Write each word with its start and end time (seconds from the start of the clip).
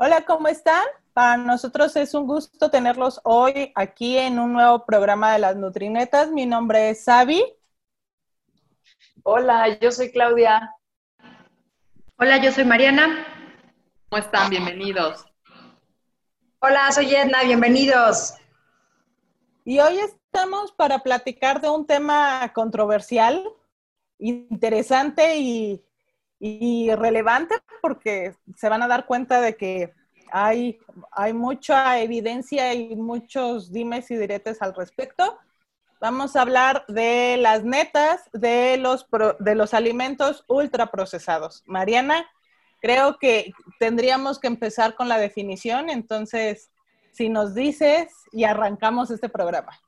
Hola, 0.00 0.24
¿cómo 0.24 0.46
están? 0.46 0.84
Para 1.12 1.36
nosotros 1.36 1.96
es 1.96 2.14
un 2.14 2.28
gusto 2.28 2.70
tenerlos 2.70 3.20
hoy 3.24 3.72
aquí 3.74 4.16
en 4.16 4.38
un 4.38 4.52
nuevo 4.52 4.86
programa 4.86 5.32
de 5.32 5.40
las 5.40 5.56
Nutrinetas. 5.56 6.30
Mi 6.30 6.46
nombre 6.46 6.90
es 6.90 7.02
Sabi. 7.02 7.42
Hola, 9.24 9.76
yo 9.80 9.90
soy 9.90 10.12
Claudia. 10.12 10.72
Hola, 12.16 12.36
yo 12.36 12.52
soy 12.52 12.64
Mariana. 12.64 13.26
¿Cómo 14.08 14.22
están? 14.22 14.48
Bienvenidos. 14.50 15.26
Hola, 16.60 16.92
soy 16.92 17.12
Edna, 17.16 17.42
bienvenidos. 17.42 18.34
Y 19.64 19.80
hoy 19.80 19.98
estamos 19.98 20.70
para 20.70 21.00
platicar 21.00 21.60
de 21.60 21.70
un 21.70 21.88
tema 21.88 22.52
controversial, 22.54 23.42
interesante 24.20 25.38
y, 25.38 25.84
relevante 26.40 27.56
porque 27.82 28.34
se 28.56 28.68
van 28.68 28.82
a 28.82 28.88
dar 28.88 29.06
cuenta 29.06 29.40
de 29.40 29.56
que 29.56 29.92
hay, 30.30 30.78
hay 31.12 31.32
mucha 31.32 32.00
evidencia 32.00 32.74
y 32.74 32.94
muchos 32.96 33.72
dimes 33.72 34.10
y 34.10 34.16
diretes 34.16 34.62
al 34.62 34.74
respecto. 34.74 35.38
Vamos 36.00 36.36
a 36.36 36.42
hablar 36.42 36.84
de 36.86 37.38
las 37.38 37.64
netas 37.64 38.22
de 38.32 38.76
los, 38.76 39.06
de 39.40 39.54
los 39.54 39.74
alimentos 39.74 40.44
ultraprocesados. 40.46 41.64
Mariana, 41.66 42.24
creo 42.80 43.18
que 43.18 43.52
tendríamos 43.80 44.38
que 44.38 44.46
empezar 44.46 44.94
con 44.94 45.08
la 45.08 45.18
definición, 45.18 45.90
entonces, 45.90 46.70
si 47.12 47.28
nos 47.28 47.54
dices 47.54 48.12
y 48.30 48.44
arrancamos 48.44 49.10
este 49.10 49.28
programa. 49.28 49.80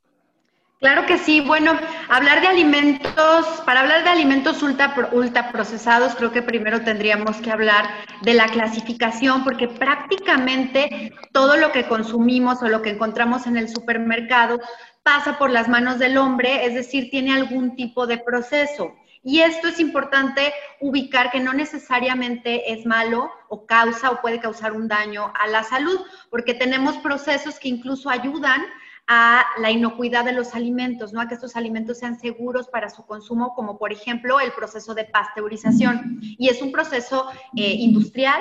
Claro 0.81 1.05
que 1.05 1.19
sí. 1.19 1.42
Bueno, 1.42 1.78
hablar 2.09 2.41
de 2.41 2.47
alimentos, 2.47 3.47
para 3.67 3.81
hablar 3.81 4.03
de 4.03 4.09
alimentos 4.09 4.62
ultra, 4.62 5.11
ultra 5.12 5.53
procesados, 5.53 6.14
creo 6.14 6.33
que 6.33 6.41
primero 6.41 6.81
tendríamos 6.81 7.37
que 7.37 7.50
hablar 7.50 7.84
de 8.22 8.33
la 8.33 8.47
clasificación, 8.47 9.45
porque 9.45 9.69
prácticamente 9.69 11.12
todo 11.33 11.59
lo 11.59 11.70
que 11.70 11.84
consumimos 11.84 12.62
o 12.62 12.69
lo 12.69 12.81
que 12.81 12.89
encontramos 12.89 13.47
en 13.47 13.59
el 13.59 13.69
supermercado 13.69 14.59
pasa 15.03 15.37
por 15.39 15.50
las 15.50 15.69
manos 15.69 15.98
del 15.98 16.17
hombre, 16.17 16.64
es 16.64 16.72
decir, 16.72 17.11
tiene 17.11 17.34
algún 17.34 17.77
tipo 17.77 18.06
de 18.06 18.17
proceso. 18.17 18.94
Y 19.22 19.41
esto 19.41 19.69
es 19.69 19.81
importante 19.81 20.55
ubicar 20.81 21.31
que 21.31 21.41
no 21.41 21.53
necesariamente 21.53 22.72
es 22.72 22.87
malo 22.87 23.31
o 23.50 23.67
causa 23.67 24.12
o 24.12 24.22
puede 24.22 24.41
causar 24.41 24.72
un 24.72 24.89
daño 24.89 25.31
a 25.39 25.47
la 25.47 25.62
salud, 25.62 26.00
porque 26.31 26.55
tenemos 26.55 26.97
procesos 26.97 27.59
que 27.59 27.69
incluso 27.69 28.09
ayudan 28.09 28.62
a 29.12 29.44
la 29.58 29.72
inocuidad 29.72 30.25
de 30.25 30.33
los 30.33 30.55
alimentos, 30.55 31.12
¿no? 31.12 31.20
A 31.20 31.27
que 31.27 31.34
estos 31.34 31.56
alimentos 31.56 31.98
sean 31.98 32.20
seguros 32.20 32.69
para 32.69 32.89
su 32.91 33.05
consumo, 33.05 33.55
como 33.56 33.77
por 33.77 33.92
ejemplo 33.92 34.39
el 34.39 34.53
proceso 34.53 34.94
de 34.94 35.03
pasteurización. 35.03 36.20
Y 36.22 36.48
es 36.48 36.62
un 36.62 36.70
proceso 36.70 37.27
eh, 37.56 37.72
industrial, 37.72 38.41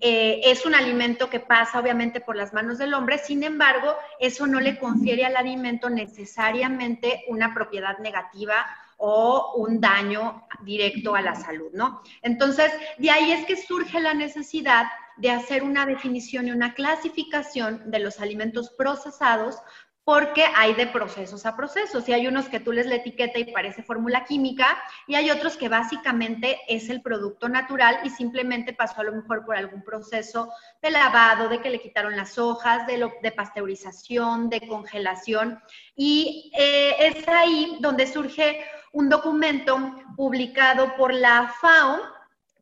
eh, 0.00 0.40
es 0.42 0.66
un 0.66 0.74
alimento 0.74 1.30
que 1.30 1.38
pasa 1.38 1.78
obviamente 1.78 2.20
por 2.20 2.34
las 2.34 2.52
manos 2.52 2.78
del 2.78 2.94
hombre, 2.94 3.18
sin 3.18 3.44
embargo, 3.44 3.94
eso 4.18 4.48
no 4.48 4.58
le 4.58 4.80
confiere 4.80 5.24
al 5.24 5.36
alimento 5.36 5.88
necesariamente 5.88 7.22
una 7.28 7.54
propiedad 7.54 7.96
negativa 7.98 8.66
o 8.96 9.54
un 9.58 9.80
daño 9.80 10.48
directo 10.64 11.14
a 11.14 11.22
la 11.22 11.36
salud, 11.36 11.70
¿no? 11.72 12.02
Entonces, 12.22 12.72
de 12.98 13.10
ahí 13.12 13.30
es 13.30 13.46
que 13.46 13.54
surge 13.54 14.00
la 14.00 14.14
necesidad 14.14 14.86
de 15.16 15.30
hacer 15.30 15.62
una 15.62 15.86
definición 15.86 16.48
y 16.48 16.52
una 16.52 16.74
clasificación 16.74 17.90
de 17.90 18.00
los 18.00 18.20
alimentos 18.20 18.70
procesados 18.70 19.58
porque 20.08 20.46
hay 20.56 20.72
de 20.72 20.86
procesos 20.86 21.44
a 21.44 21.54
procesos 21.54 22.08
y 22.08 22.14
hay 22.14 22.26
unos 22.26 22.48
que 22.48 22.60
tú 22.60 22.72
les 22.72 22.86
la 22.86 22.94
etiqueta 22.94 23.38
y 23.38 23.52
parece 23.52 23.82
fórmula 23.82 24.24
química 24.24 24.82
y 25.06 25.16
hay 25.16 25.30
otros 25.30 25.58
que 25.58 25.68
básicamente 25.68 26.60
es 26.66 26.88
el 26.88 27.02
producto 27.02 27.46
natural 27.46 27.98
y 28.04 28.08
simplemente 28.08 28.72
pasó 28.72 29.02
a 29.02 29.04
lo 29.04 29.12
mejor 29.12 29.44
por 29.44 29.54
algún 29.54 29.82
proceso 29.84 30.50
de 30.80 30.92
lavado, 30.92 31.50
de 31.50 31.60
que 31.60 31.68
le 31.68 31.78
quitaron 31.78 32.16
las 32.16 32.38
hojas, 32.38 32.86
de, 32.86 33.32
pasteurización, 33.32 34.48
de 34.48 34.66
congelación 34.66 35.60
y 35.94 36.52
eh, 36.58 36.94
es 37.00 37.28
ahí 37.28 37.76
donde 37.80 38.06
surge 38.06 38.64
un 38.92 39.10
documento 39.10 39.78
publicado 40.16 40.96
por 40.96 41.12
la 41.12 41.52
FAO 41.60 42.00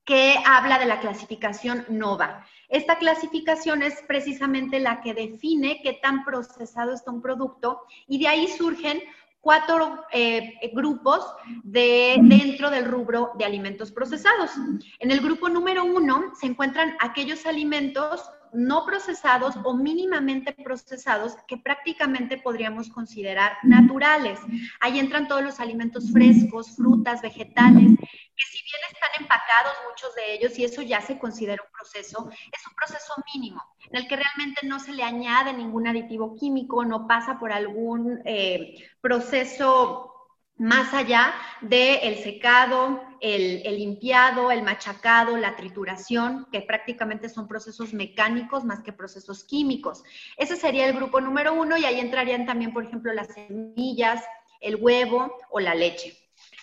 que 0.04 0.36
habla 0.44 0.80
de 0.80 0.86
la 0.86 0.98
clasificación 0.98 1.84
NOVA. 1.90 2.44
Esta 2.68 2.98
clasificación 2.98 3.82
es 3.82 4.02
precisamente 4.06 4.80
la 4.80 5.00
que 5.00 5.14
define 5.14 5.80
qué 5.82 5.98
tan 6.02 6.24
procesado 6.24 6.92
está 6.92 7.10
un 7.10 7.22
producto 7.22 7.82
y 8.06 8.18
de 8.18 8.28
ahí 8.28 8.48
surgen 8.48 9.00
cuatro 9.40 10.04
eh, 10.12 10.54
grupos 10.72 11.24
de, 11.62 12.18
dentro 12.22 12.68
del 12.68 12.84
rubro 12.84 13.30
de 13.38 13.44
alimentos 13.44 13.92
procesados. 13.92 14.50
En 14.98 15.10
el 15.12 15.20
grupo 15.20 15.48
número 15.48 15.84
uno 15.84 16.32
se 16.34 16.46
encuentran 16.46 16.96
aquellos 16.98 17.46
alimentos 17.46 18.28
no 18.56 18.86
procesados 18.86 19.54
o 19.64 19.74
mínimamente 19.74 20.52
procesados 20.52 21.36
que 21.46 21.58
prácticamente 21.58 22.38
podríamos 22.38 22.88
considerar 22.88 23.58
naturales. 23.62 24.40
Ahí 24.80 24.98
entran 24.98 25.28
todos 25.28 25.42
los 25.42 25.60
alimentos 25.60 26.10
frescos, 26.10 26.74
frutas, 26.74 27.20
vegetales, 27.20 27.98
que 27.98 28.46
si 28.50 28.58
bien 28.64 28.82
están 28.90 29.10
empacados 29.20 29.74
muchos 29.88 30.14
de 30.14 30.34
ellos 30.34 30.58
y 30.58 30.64
eso 30.64 30.82
ya 30.82 31.00
se 31.00 31.18
considera 31.18 31.62
un 31.62 31.72
proceso, 31.72 32.30
es 32.30 32.66
un 32.66 32.74
proceso 32.74 33.14
mínimo 33.34 33.62
en 33.90 33.96
el 33.98 34.08
que 34.08 34.16
realmente 34.16 34.66
no 34.66 34.80
se 34.80 34.92
le 34.92 35.02
añade 35.02 35.52
ningún 35.52 35.86
aditivo 35.86 36.34
químico, 36.34 36.84
no 36.84 37.06
pasa 37.06 37.38
por 37.38 37.52
algún 37.52 38.20
eh, 38.24 38.74
proceso 39.00 40.12
más 40.56 40.94
allá 40.94 41.34
del 41.60 42.16
secado, 42.22 43.02
el, 43.20 43.62
limpiado, 43.76 44.50
el 44.50 44.62
machacado, 44.62 45.36
la 45.36 45.56
trituración, 45.56 46.46
que 46.50 46.60
prácticamente 46.60 47.28
son 47.28 47.48
procesos 47.48 47.92
mecánicos 47.92 48.64
más 48.64 48.82
que 48.82 48.92
procesos 48.92 49.44
químicos. 49.44 50.02
Ese 50.36 50.56
sería 50.56 50.86
el 50.86 50.94
grupo 50.94 51.20
número 51.20 51.54
uno 51.54 51.76
y 51.76 51.84
ahí 51.84 52.00
entrarían 52.00 52.46
también, 52.46 52.72
por 52.72 52.84
ejemplo, 52.84 53.12
las 53.12 53.28
semillas, 53.28 54.24
el 54.60 54.76
huevo 54.76 55.32
o 55.50 55.60
la 55.60 55.74
leche. 55.74 56.16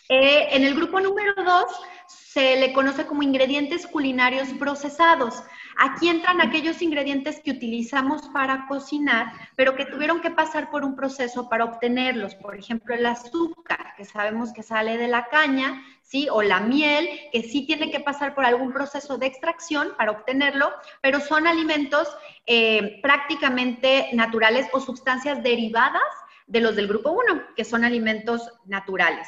Eh, 0.09 0.47
en 0.52 0.63
el 0.63 0.75
grupo 0.75 1.00
número 1.00 1.34
dos 1.44 1.72
se 2.08 2.56
le 2.58 2.74
conoce 2.74 3.06
como 3.06 3.24
ingredientes 3.24 3.88
culinarios 3.88 4.50
procesados. 4.59 5.44
Aquí 5.78 6.10
entran 6.10 6.42
aquellos 6.42 6.82
ingredientes 6.82 7.40
que 7.40 7.52
utilizamos 7.52 8.28
para 8.30 8.66
cocinar, 8.68 9.34
pero 9.56 9.76
que 9.76 9.86
tuvieron 9.86 10.22
que 10.22 10.32
pasar 10.32 10.70
por 10.70 10.84
un 10.84 10.96
proceso 10.96 11.50
para 11.50 11.66
obtenerlos. 11.66 12.36
Por 12.36 12.56
ejemplo, 12.56 12.94
el 12.94 13.06
azúcar, 13.06 13.94
que 13.98 14.06
sabemos 14.06 14.54
que 14.54 14.64
sale 14.64 14.98
de 14.98 15.08
la 15.08 15.28
caña, 15.28 15.84
¿sí? 16.02 16.28
O 16.32 16.42
la 16.42 16.60
miel, 16.60 17.08
que 17.32 17.44
sí 17.44 17.66
tiene 17.66 17.92
que 17.92 18.00
pasar 18.00 18.36
por 18.36 18.46
algún 18.46 18.72
proceso 18.74 19.18
de 19.18 19.26
extracción 19.26 19.94
para 19.98 20.12
obtenerlo, 20.12 20.72
pero 21.02 21.20
son 21.20 21.48
alimentos 21.48 22.08
eh, 22.46 23.00
prácticamente 23.02 24.10
naturales 24.14 24.68
o 24.74 24.80
sustancias 24.80 25.42
derivadas 25.42 26.02
de 26.48 26.60
los 26.60 26.76
del 26.76 26.88
grupo 26.88 27.12
1, 27.12 27.56
que 27.56 27.64
son 27.64 27.84
alimentos 27.84 28.52
naturales. 28.66 29.28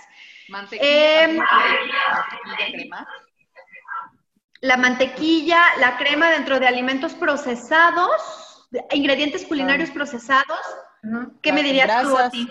Mantequilla, 0.49 1.25
eh, 1.25 1.39
crema. 2.71 3.07
La 4.65 4.77
mantequilla, 4.77 5.61
la 5.79 5.97
crema 5.97 6.31
dentro 6.31 6.59
de 6.59 6.67
alimentos 6.67 7.13
procesados, 7.13 8.67
ingredientes 8.91 9.45
culinarios 9.45 9.91
procesados. 9.91 10.59
¿Qué 11.41 11.51
me 11.51 11.63
dirías 11.63 12.01
tú 12.01 12.17
a 12.17 12.29
ti? 12.29 12.47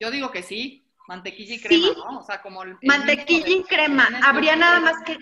Yo 0.00 0.10
digo 0.10 0.30
que 0.30 0.42
sí, 0.42 0.86
mantequilla 1.06 1.54
y 1.54 1.60
crema, 1.60 1.88
¿no? 1.94 2.18
O 2.18 2.22
sea, 2.22 2.42
como 2.42 2.62
el, 2.62 2.76
mantequilla 2.82 3.48
y 3.48 3.62
crema. 3.64 4.08
Habría 4.24 4.56
nada 4.56 4.80
más 4.80 5.02
que 5.04 5.18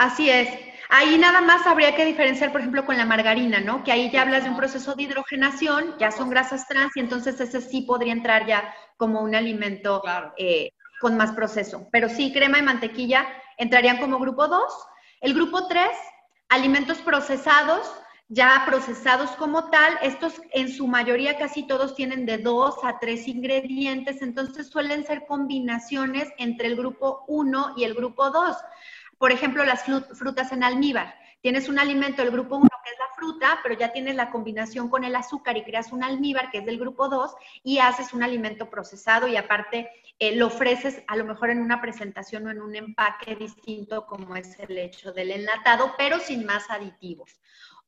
Así 0.00 0.30
es. 0.30 0.48
Ahí 0.88 1.18
nada 1.18 1.42
más 1.42 1.66
habría 1.66 1.94
que 1.94 2.06
diferenciar, 2.06 2.52
por 2.52 2.62
ejemplo, 2.62 2.86
con 2.86 2.96
la 2.96 3.04
margarina, 3.04 3.60
¿no? 3.60 3.84
Que 3.84 3.92
ahí 3.92 4.10
ya 4.10 4.22
hablas 4.22 4.44
de 4.44 4.50
un 4.50 4.56
proceso 4.56 4.94
de 4.94 5.02
hidrogenación, 5.02 5.94
ya 5.98 6.10
son 6.10 6.30
grasas 6.30 6.66
trans 6.66 6.96
y 6.96 7.00
entonces 7.00 7.38
ese 7.38 7.60
sí 7.60 7.82
podría 7.82 8.14
entrar 8.14 8.46
ya 8.46 8.74
como 8.96 9.20
un 9.20 9.34
alimento 9.34 10.02
eh, 10.38 10.70
con 11.02 11.18
más 11.18 11.32
proceso. 11.32 11.86
Pero 11.92 12.08
sí, 12.08 12.32
crema 12.32 12.58
y 12.58 12.62
mantequilla 12.62 13.26
entrarían 13.58 13.98
como 13.98 14.18
grupo 14.18 14.48
2. 14.48 14.62
El 15.20 15.34
grupo 15.34 15.66
3, 15.66 15.86
alimentos 16.48 16.96
procesados, 16.98 17.92
ya 18.28 18.62
procesados 18.64 19.30
como 19.32 19.68
tal, 19.68 19.98
estos 20.00 20.40
en 20.52 20.70
su 20.70 20.86
mayoría 20.86 21.36
casi 21.36 21.66
todos 21.66 21.94
tienen 21.94 22.24
de 22.24 22.38
dos 22.38 22.76
a 22.84 22.98
tres 22.98 23.28
ingredientes, 23.28 24.22
entonces 24.22 24.68
suelen 24.68 25.04
ser 25.04 25.26
combinaciones 25.26 26.30
entre 26.38 26.68
el 26.68 26.76
grupo 26.76 27.26
1 27.28 27.74
y 27.76 27.84
el 27.84 27.92
grupo 27.92 28.30
2. 28.30 28.56
Por 29.18 29.30
ejemplo, 29.30 29.62
las 29.66 29.84
frutas 29.84 30.52
en 30.52 30.64
almíbar. 30.64 31.14
Tienes 31.42 31.68
un 31.68 31.78
alimento 31.78 32.22
del 32.22 32.30
grupo 32.30 32.56
1 32.56 32.68
que 32.82 32.90
es 32.90 32.98
la 32.98 33.14
fruta, 33.14 33.60
pero 33.62 33.78
ya 33.78 33.92
tienes 33.92 34.14
la 34.14 34.30
combinación 34.30 34.88
con 34.88 35.04
el 35.04 35.14
azúcar 35.16 35.58
y 35.58 35.64
creas 35.64 35.92
un 35.92 36.02
almíbar 36.02 36.50
que 36.50 36.58
es 36.58 36.64
del 36.64 36.78
grupo 36.78 37.10
2 37.10 37.34
y 37.62 37.78
haces 37.78 38.14
un 38.14 38.22
alimento 38.22 38.70
procesado 38.70 39.28
y 39.28 39.36
aparte 39.36 39.90
eh, 40.20 40.36
lo 40.36 40.48
ofreces 40.48 41.02
a 41.08 41.16
lo 41.16 41.24
mejor 41.24 41.48
en 41.48 41.60
una 41.60 41.80
presentación 41.80 42.46
o 42.46 42.50
en 42.50 42.60
un 42.60 42.76
empaque 42.76 43.36
distinto 43.36 44.06
como 44.06 44.36
es 44.36 44.58
el 44.60 44.76
hecho 44.76 45.12
del 45.12 45.30
enlatado, 45.30 45.94
pero 45.96 46.18
sin 46.18 46.44
más 46.44 46.70
aditivos. 46.70 47.40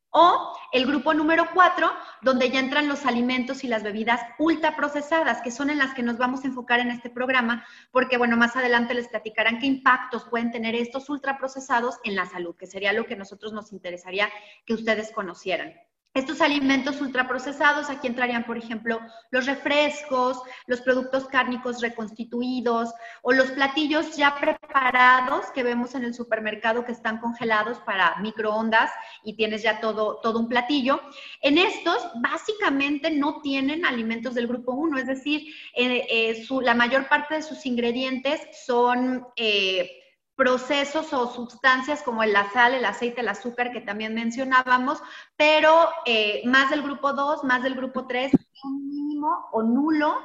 O 0.09 0.55
el 0.73 0.87
grupo 0.87 1.13
número 1.13 1.47
cuatro, 1.53 1.91
donde 2.23 2.51
ya 2.51 2.61
entran 2.61 2.89
los 2.89 3.05
alimentos 3.05 3.65
y 3.65 3.69
las 3.69 3.83
bebidas 3.83 4.21
ultraprocesadas, 4.39 5.43
que 5.43 5.51
son 5.51 5.69
en 5.69 5.79
las 5.79 5.95
que 5.95 6.03
nos 6.03 6.17
vamos 6.17 6.43
a 6.45 6.47
enfocar 6.49 6.81
en 6.81 6.91
este 6.91 7.11
programa, 7.11 7.67
porque 7.91 8.17
bueno, 8.17 8.39
más 8.39 8.57
adelante 8.57 8.95
les 8.95 9.09
platicarán 9.09 9.59
qué 9.59 9.67
impactos 9.67 10.25
pueden 10.25 10.51
tener 10.51 10.75
estos 10.75 11.11
ultraprocesados 11.11 11.99
en 12.03 12.15
la 12.15 12.25
salud, 12.25 12.57
que 12.57 12.67
sería 12.67 12.95
lo 12.95 13.05
que 13.05 13.17
nosotros 13.17 13.53
nos 13.53 13.73
interesaría 13.73 14.31
que 14.65 14.75
ustedes 14.75 15.13
conocieran. 15.13 15.75
Estos 16.15 16.43
alimentos 16.43 17.01
ultraprocesados, 17.01 17.89
aquí 17.89 18.07
entrarían, 18.07 18.45
por 18.45 18.59
ejemplo, 18.59 19.01
los 19.31 19.47
refrescos, 19.47 20.43
los 20.67 20.83
productos 20.83 21.25
cárnicos 21.27 21.81
reconstituidos 21.81 22.93
o 23.23 23.33
los 23.33 23.51
platillos 23.53 24.15
ya 24.15 24.37
preparados 24.39 25.47
que 25.55 25.63
vemos 25.63 25.95
en 25.95 26.05
el 26.05 26.13
supermercado 26.13 26.85
que 26.85 26.93
están 26.93 27.17
congelados 27.19 27.79
para 27.79 28.17
microondas 28.21 28.91
y 29.25 29.37
tienes 29.37 29.63
ya 29.63 29.81
todo, 29.81 30.21
todo 30.23 30.39
un 30.39 30.51
platillo. 30.51 31.01
En 31.41 31.57
estos, 31.57 31.97
básicamente, 32.21 33.11
no 33.11 33.41
tienen 33.41 33.87
alimentos 33.87 34.35
del 34.35 34.49
grupo 34.49 34.73
1, 34.73 34.99
es 34.99 35.07
decir, 35.07 35.47
eh, 35.75 36.07
eh, 36.11 36.47
la 36.61 36.75
mayor 36.75 37.09
parte 37.09 37.37
de 37.37 37.43
sus 37.43 37.65
ingredientes 37.65 38.41
son... 38.67 39.27
Eh, 39.37 40.02
procesos 40.37 41.13
o 41.13 41.33
sustancias 41.33 42.03
como 42.03 42.25
la 42.25 42.51
sal, 42.51 42.75
el 42.75 42.85
aceite, 42.85 43.21
el 43.21 43.29
azúcar 43.29 43.73
que 43.73 43.81
también 43.81 44.15
mencionábamos, 44.15 45.03
pero 45.37 45.89
eh, 46.07 46.43
más 46.47 46.71
del 46.71 46.83
grupo 46.83 47.13
2, 47.13 47.45
más 47.45 47.63
del 47.63 47.75
grupo 47.75 48.07
3, 48.07 48.33
un 48.65 48.89
mínimo 48.89 49.49
o 49.53 49.63
nulo 49.63 50.17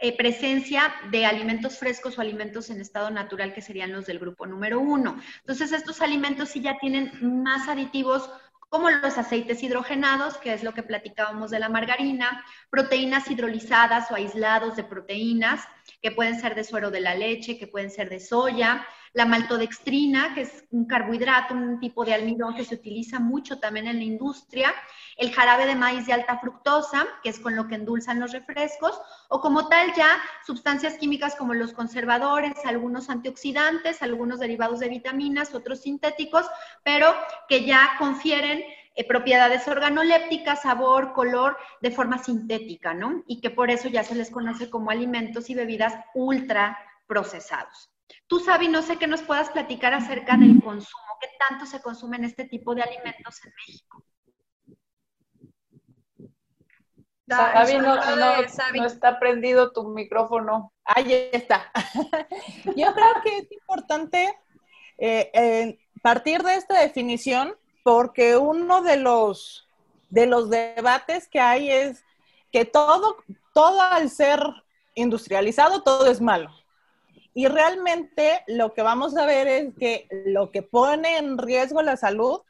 eh, 0.00 0.16
presencia 0.16 0.92
de 1.12 1.24
alimentos 1.24 1.78
frescos 1.78 2.18
o 2.18 2.20
alimentos 2.20 2.68
en 2.68 2.80
estado 2.80 3.10
natural 3.10 3.54
que 3.54 3.62
serían 3.62 3.92
los 3.92 4.06
del 4.06 4.18
grupo 4.18 4.44
número 4.44 4.80
1. 4.80 5.16
Entonces, 5.38 5.72
estos 5.72 6.02
alimentos 6.02 6.48
sí 6.48 6.60
ya 6.60 6.78
tienen 6.78 7.12
más 7.42 7.68
aditivos 7.68 8.28
como 8.68 8.90
los 8.90 9.16
aceites 9.18 9.62
hidrogenados, 9.62 10.36
que 10.38 10.52
es 10.52 10.64
lo 10.64 10.74
que 10.74 10.82
platicábamos 10.82 11.52
de 11.52 11.60
la 11.60 11.68
margarina, 11.68 12.44
proteínas 12.70 13.30
hidrolizadas 13.30 14.10
o 14.10 14.16
aislados 14.16 14.74
de 14.74 14.82
proteínas, 14.82 15.64
que 16.04 16.10
pueden 16.10 16.38
ser 16.38 16.54
de 16.54 16.64
suero 16.64 16.90
de 16.90 17.00
la 17.00 17.14
leche, 17.14 17.56
que 17.56 17.66
pueden 17.66 17.90
ser 17.90 18.10
de 18.10 18.20
soya, 18.20 18.86
la 19.14 19.24
maltodextrina, 19.24 20.34
que 20.34 20.42
es 20.42 20.64
un 20.70 20.84
carbohidrato, 20.84 21.54
un 21.54 21.80
tipo 21.80 22.04
de 22.04 22.12
almidón 22.12 22.54
que 22.54 22.66
se 22.66 22.74
utiliza 22.74 23.20
mucho 23.20 23.58
también 23.58 23.86
en 23.86 23.96
la 23.96 24.04
industria, 24.04 24.74
el 25.16 25.32
jarabe 25.32 25.64
de 25.64 25.74
maíz 25.74 26.04
de 26.04 26.12
alta 26.12 26.38
fructosa, 26.40 27.06
que 27.22 27.30
es 27.30 27.38
con 27.38 27.56
lo 27.56 27.68
que 27.68 27.76
endulzan 27.76 28.20
los 28.20 28.32
refrescos, 28.32 29.00
o 29.30 29.40
como 29.40 29.68
tal 29.68 29.94
ya 29.94 30.08
sustancias 30.46 30.98
químicas 30.98 31.36
como 31.36 31.54
los 31.54 31.72
conservadores, 31.72 32.52
algunos 32.66 33.08
antioxidantes, 33.08 34.02
algunos 34.02 34.40
derivados 34.40 34.80
de 34.80 34.90
vitaminas, 34.90 35.54
otros 35.54 35.80
sintéticos, 35.80 36.44
pero 36.82 37.14
que 37.48 37.64
ya 37.64 37.92
confieren 37.98 38.62
eh, 38.94 39.06
propiedades 39.06 39.66
organolépticas, 39.66 40.62
sabor, 40.62 41.12
color, 41.12 41.56
de 41.80 41.90
forma 41.90 42.18
sintética, 42.18 42.94
¿no? 42.94 43.24
Y 43.26 43.40
que 43.40 43.50
por 43.50 43.70
eso 43.70 43.88
ya 43.88 44.04
se 44.04 44.14
les 44.14 44.30
conoce 44.30 44.70
como 44.70 44.90
alimentos 44.90 45.50
y 45.50 45.54
bebidas 45.54 45.94
ultra 46.14 46.78
procesados. 47.06 47.90
Tú, 48.26 48.38
Sabi, 48.38 48.68
no 48.68 48.82
sé 48.82 48.96
qué 48.96 49.06
nos 49.06 49.22
puedas 49.22 49.50
platicar 49.50 49.94
acerca 49.94 50.36
del 50.36 50.62
consumo, 50.62 51.18
qué 51.20 51.28
tanto 51.48 51.66
se 51.66 51.82
consumen 51.82 52.24
este 52.24 52.44
tipo 52.44 52.74
de 52.74 52.82
alimentos 52.82 53.44
en 53.44 53.52
México. 53.66 54.04
Sabi, 57.26 57.78
no, 57.78 58.86
está 58.86 59.18
prendido 59.18 59.72
tu 59.72 59.88
micrófono. 59.88 60.72
Ahí 60.84 61.30
está. 61.32 61.72
Yo 62.76 62.92
creo 62.94 63.22
que 63.22 63.38
es 63.38 63.50
importante 63.50 64.38
eh, 64.98 65.78
partir 66.04 66.42
de 66.42 66.56
esta 66.56 66.78
definición 66.80 67.56
porque 67.84 68.36
uno 68.36 68.82
de 68.82 68.96
los, 68.96 69.68
de 70.08 70.26
los 70.26 70.50
debates 70.50 71.28
que 71.28 71.38
hay 71.38 71.70
es 71.70 72.02
que 72.50 72.64
todo, 72.64 73.18
todo 73.52 73.80
al 73.80 74.10
ser 74.10 74.40
industrializado, 74.94 75.82
todo 75.82 76.06
es 76.06 76.20
malo. 76.20 76.50
Y 77.34 77.46
realmente 77.46 78.42
lo 78.46 78.72
que 78.72 78.82
vamos 78.82 79.16
a 79.16 79.26
ver 79.26 79.46
es 79.48 79.74
que 79.78 80.08
lo 80.26 80.50
que 80.50 80.62
pone 80.62 81.18
en 81.18 81.36
riesgo 81.36 81.82
la 81.82 81.96
salud 81.96 82.40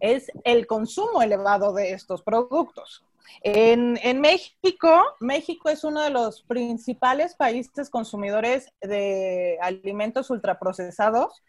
es 0.00 0.32
el 0.44 0.66
consumo 0.66 1.22
elevado 1.22 1.72
de 1.72 1.92
estos 1.92 2.22
productos. 2.22 3.04
En, 3.42 4.20
México, 4.20 5.04
México 5.20 5.68
es 5.68 5.84
uno 5.84 6.02
de 6.02 6.10
los 6.10 6.42
principales 6.42 7.36
países 7.36 7.88
consumidores 7.90 8.72
de 8.80 9.56
alimentos 9.62 10.30
ultraprocesados 10.30 11.42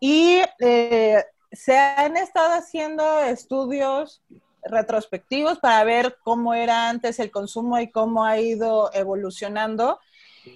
y 0.00 0.40
eh, 0.58 1.22
se 1.52 1.76
han 1.76 2.16
estado 2.16 2.54
haciendo 2.54 3.20
estudios 3.20 4.22
retrospectivos 4.64 5.58
para 5.58 5.84
ver 5.84 6.16
cómo 6.22 6.54
era 6.54 6.88
antes 6.88 7.18
el 7.18 7.30
consumo 7.30 7.78
y 7.78 7.90
cómo 7.90 8.24
ha 8.24 8.40
ido 8.40 8.90
evolucionando. 8.94 9.98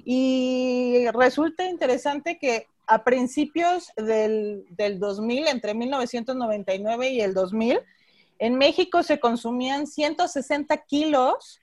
Y 0.05 1.07
resulta 1.13 1.69
interesante 1.69 2.39
que 2.39 2.67
a 2.87 3.05
principios 3.05 3.93
del, 3.97 4.65
2000, 4.99 5.49
entre 5.49 5.75
1999 5.75 7.11
y 7.11 7.21
el 7.21 7.35
2000, 7.35 7.81
en 8.39 8.55
México 8.57 9.03
se 9.03 9.19
consumían 9.19 9.87
160 9.87 10.77
kilos 10.85 11.61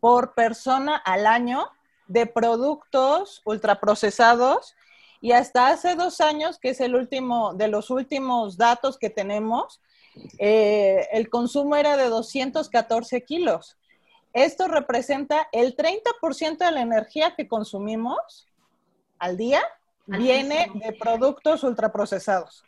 por 0.00 0.34
persona 0.34 0.96
al 0.96 1.26
año 1.26 1.68
de 2.06 2.26
productos 2.26 3.42
ultraprocesados 3.44 4.74
y 5.20 5.32
hasta 5.32 5.68
hace 5.68 5.94
dos 5.94 6.20
años, 6.20 6.58
que 6.58 6.70
es 6.70 6.80
el 6.80 6.94
último 6.94 7.54
de 7.54 7.68
los 7.68 7.90
últimos 7.90 8.56
datos 8.56 8.98
que 8.98 9.10
tenemos, 9.10 9.80
eh, 10.38 11.06
el 11.12 11.28
consumo 11.28 11.76
era 11.76 11.96
de 11.96 12.08
214 12.08 13.24
kilos. 13.24 13.76
Esto 14.32 14.68
representa 14.68 15.48
el 15.52 15.76
30% 15.76 16.58
de 16.58 16.70
la 16.70 16.82
energía 16.82 17.34
que 17.34 17.48
consumimos 17.48 18.48
al 19.18 19.36
día 19.36 19.62
viene 20.06 20.70
de 20.74 20.92
productos 20.92 21.64
ultraprocesados. 21.64 22.64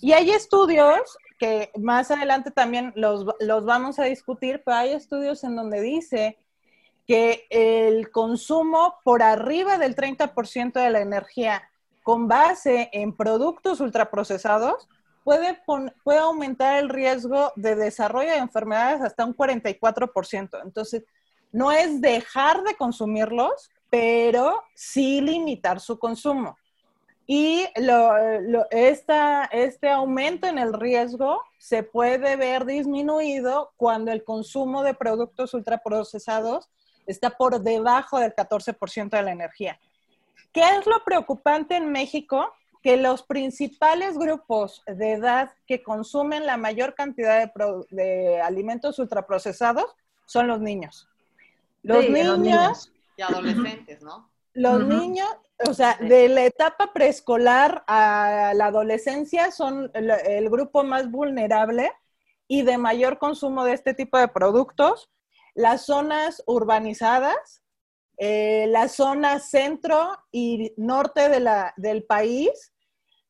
Y 0.00 0.12
hay 0.12 0.30
estudios 0.30 1.16
que 1.38 1.70
más 1.78 2.10
adelante 2.10 2.50
también 2.50 2.92
los, 2.96 3.24
los, 3.40 3.64
vamos 3.64 3.98
a 3.98 4.04
discutir, 4.04 4.62
pero 4.64 4.76
hay 4.76 4.92
estudios 4.92 5.44
en 5.44 5.56
donde 5.56 5.80
dice 5.80 6.38
que 7.06 7.46
el 7.50 8.10
consumo 8.10 8.96
por 9.04 9.22
arriba 9.22 9.78
del 9.78 9.94
30% 9.94 10.72
de 10.72 10.90
la 10.90 11.00
energía 11.00 11.68
con 12.02 12.28
base 12.28 12.88
en 12.92 13.16
productos 13.16 13.80
ultraprocesados 13.80 14.88
puede, 15.24 15.58
aumentar 16.18 16.78
el 16.78 16.88
riesgo 16.88 17.52
de 17.56 17.76
desarrollo 17.76 18.30
de 18.30 18.38
enfermedades 18.38 19.00
hasta 19.02 19.24
un 19.24 19.36
44%. 19.36 20.60
Entonces, 20.64 21.04
no 21.52 21.70
es 21.70 22.00
dejar 22.00 22.62
de 22.64 22.74
consumirlos, 22.74 23.70
pero 23.90 24.62
sí 24.74 25.20
limitar 25.20 25.80
su 25.80 25.98
consumo. 25.98 26.56
Y 27.26 27.66
este 28.70 29.88
aumento 29.90 30.46
en 30.46 30.58
el 30.58 30.72
riesgo 30.72 31.40
se 31.58 31.82
puede 31.82 32.36
ver 32.36 32.64
disminuido 32.64 33.72
cuando 33.76 34.10
el 34.10 34.24
consumo 34.24 34.82
de 34.82 34.94
productos 34.94 35.54
ultraprocesados 35.54 36.68
está 37.06 37.30
por 37.30 37.60
debajo 37.60 38.18
del 38.18 38.34
14% 38.34 39.10
de 39.10 39.22
la 39.22 39.32
energía. 39.32 39.78
¿Qué 40.52 40.60
es 40.60 40.86
lo 40.86 41.02
preocupante 41.04 41.76
en 41.76 41.90
México? 41.90 42.52
que 42.82 42.96
los 42.96 43.22
principales 43.22 44.18
grupos 44.18 44.82
de 44.86 45.12
edad 45.12 45.52
que 45.66 45.82
consumen 45.82 46.46
la 46.46 46.56
mayor 46.56 46.94
cantidad 46.94 47.52
de, 47.90 48.40
alimentos 48.42 48.98
ultraprocesados 48.98 49.86
son 50.26 50.48
los 50.48 50.60
niños. 50.60 51.08
Los 51.82 52.08
niños... 52.08 52.92
Y 53.16 53.22
adolescentes, 53.22 54.02
¿no? 54.02 54.28
Los 54.54 54.84
niños, 54.86 55.28
o 55.66 55.72
sea, 55.72 55.96
de 55.98 56.28
la 56.28 56.44
etapa 56.44 56.92
preescolar 56.92 57.84
a 57.86 58.52
la 58.54 58.66
adolescencia 58.66 59.50
son 59.50 59.90
el, 59.94 60.50
grupo 60.50 60.84
más 60.84 61.10
vulnerable 61.10 61.90
y 62.48 62.62
de 62.62 62.76
mayor 62.76 63.18
consumo 63.18 63.64
de 63.64 63.72
este 63.72 63.94
tipo 63.94 64.18
de 64.18 64.28
productos. 64.28 65.10
Las 65.54 65.86
zonas 65.86 66.42
urbanizadas, 66.46 67.61
eh, 68.18 68.66
la 68.68 68.88
zona 68.88 69.38
centro 69.40 70.10
y 70.30 70.72
norte 70.76 71.28
de 71.28 71.40
la, 71.40 71.74
del 71.76 72.04
país 72.04 72.72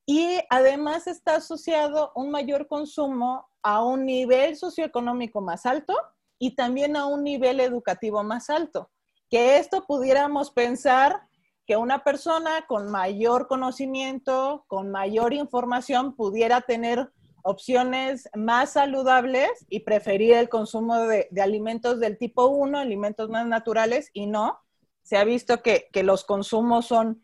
y 0.07 0.39
además 0.51 1.07
está 1.07 1.37
asociado 1.37 2.13
un 2.15 2.31
mayor 2.31 2.67
consumo 2.67 3.49
a 3.63 3.85
un 3.85 4.05
nivel 4.05 4.57
socioeconómico 4.57 5.41
más 5.41 5.67
alto 5.67 5.95
y 6.39 6.57
también 6.57 6.97
a 6.97 7.07
un 7.07 7.23
nivel 7.23 7.61
educativo 7.61 8.23
más 8.25 8.51
alto. 8.51 8.91
Que 9.31 9.59
esto 9.59 9.87
pudiéramos 9.87 10.51
pensar 10.51 11.29
que 11.67 11.77
una 11.77 12.03
persona 12.03 12.67
con 12.67 12.91
mayor 12.91 13.47
conocimiento, 13.47 14.65
con 14.67 14.91
mayor 14.91 15.33
información, 15.33 16.17
pudiera 16.17 16.61
tener 16.61 17.13
opciones 17.43 18.29
más 18.35 18.73
saludables 18.73 19.51
y 19.69 19.81
preferir 19.81 20.35
el 20.35 20.49
consumo 20.49 20.99
de, 20.99 21.29
alimentos 21.41 22.01
del 22.01 22.19
tipo 22.19 22.47
1, 22.47 22.79
alimentos 22.79 23.29
más 23.29 23.47
naturales, 23.47 24.11
y 24.13 24.27
no. 24.27 24.59
Se 25.03 25.17
ha 25.17 25.25
visto 25.25 25.63
que, 25.63 25.89
que 25.93 26.03
los 26.03 26.25
consumos 26.25 26.87
son 26.87 27.23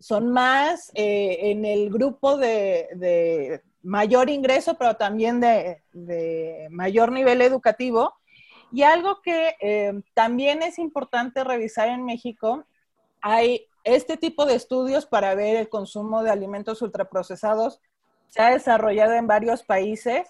son 0.00 0.30
más 0.32 0.90
eh, 0.94 1.50
en 1.50 1.64
el 1.64 1.90
grupo 1.90 2.36
de, 2.36 3.62
mayor 3.82 4.30
ingreso, 4.30 4.76
pero 4.76 4.96
también 4.96 5.40
de, 5.40 6.68
mayor 6.70 7.12
nivel 7.12 7.42
educativo. 7.42 8.14
Y 8.70 8.82
algo 8.82 9.22
que 9.22 9.56
eh, 9.60 10.02
también 10.14 10.62
es 10.62 10.78
importante 10.78 11.42
revisar 11.42 11.88
en 11.88 12.04
México, 12.04 12.64
hay 13.20 13.66
este 13.82 14.16
tipo 14.16 14.44
de 14.44 14.54
estudios 14.54 15.06
para 15.06 15.34
ver 15.34 15.56
el 15.56 15.68
consumo 15.68 16.22
de 16.22 16.30
alimentos 16.30 16.82
ultraprocesados, 16.82 17.80
se 18.28 18.42
ha 18.42 18.50
desarrollado 18.50 19.14
en 19.14 19.26
varios 19.26 19.62
países 19.62 20.28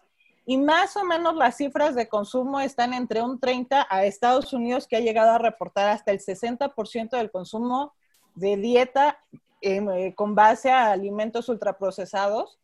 y 0.49 0.57
más 0.57 0.97
o 0.97 1.05
menos 1.05 1.37
las 1.37 1.59
cifras 1.59 1.95
de 1.95 2.09
consumo 2.09 2.59
están 2.59 2.95
entre 2.95 3.21
un 3.21 3.39
30 3.39 3.87
a 3.91 4.07
Estados 4.07 4.55
Unidos 4.55 4.87
que 4.89 4.97
ha 4.97 5.01
llegado 5.01 5.33
a 5.33 5.39
reportar 5.39 5.91
hasta 5.91 6.11
el 6.11 6.21
60% 6.21 7.19
del 7.19 7.31
consumo 7.31 7.93
de 8.35 8.57
dieta 8.57 9.19
em, 9.61 9.91
eh, 9.91 10.15
con 10.15 10.35
base 10.35 10.71
a 10.71 10.91
alimentos 10.91 11.51
ultraprocesados, 11.51 12.59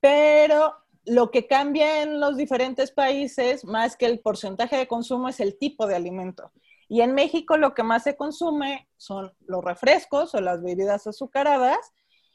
pero 0.00 0.74
lo 1.06 1.30
que 1.30 1.46
cambia 1.46 2.02
en 2.02 2.20
los 2.20 2.36
diferentes 2.36 2.90
países, 2.90 3.64
más 3.64 3.96
que 3.96 4.04
el 4.04 4.20
porcentaje 4.20 4.76
de 4.76 4.86
consumo, 4.86 5.30
es 5.30 5.40
el 5.40 5.56
tipo 5.56 5.86
de 5.86 5.96
alimento. 5.96 6.52
Y 6.90 7.00
en 7.00 7.14
México 7.14 7.56
lo 7.56 7.72
que 7.72 7.84
más 7.84 8.02
se 8.02 8.16
consume 8.16 8.86
son 8.98 9.32
los 9.46 9.64
refrescos 9.64 10.34
o 10.34 10.42
las 10.42 10.62
bebidas 10.62 11.06
azucaradas 11.06 11.78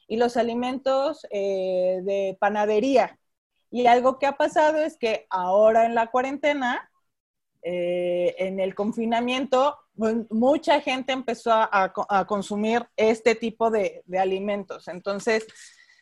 y 0.08 0.16
los 0.16 0.36
alimentos 0.36 1.24
eh, 1.30 2.00
de 2.02 2.36
panadería. 2.40 3.20
Y 3.74 3.88
algo 3.88 4.20
que 4.20 4.26
ha 4.26 4.36
pasado 4.36 4.78
es 4.78 4.96
que 4.96 5.26
ahora 5.30 5.84
en 5.84 5.96
la 5.96 6.06
cuarentena, 6.06 6.88
eh, 7.60 8.32
en 8.38 8.60
el 8.60 8.72
confinamiento, 8.72 9.76
mucha 10.30 10.80
gente 10.80 11.12
empezó 11.12 11.50
a, 11.52 11.92
consumir 12.24 12.86
este 12.96 13.34
tipo 13.34 13.72
de, 13.72 14.04
alimentos. 14.16 14.86
Entonces, 14.86 15.44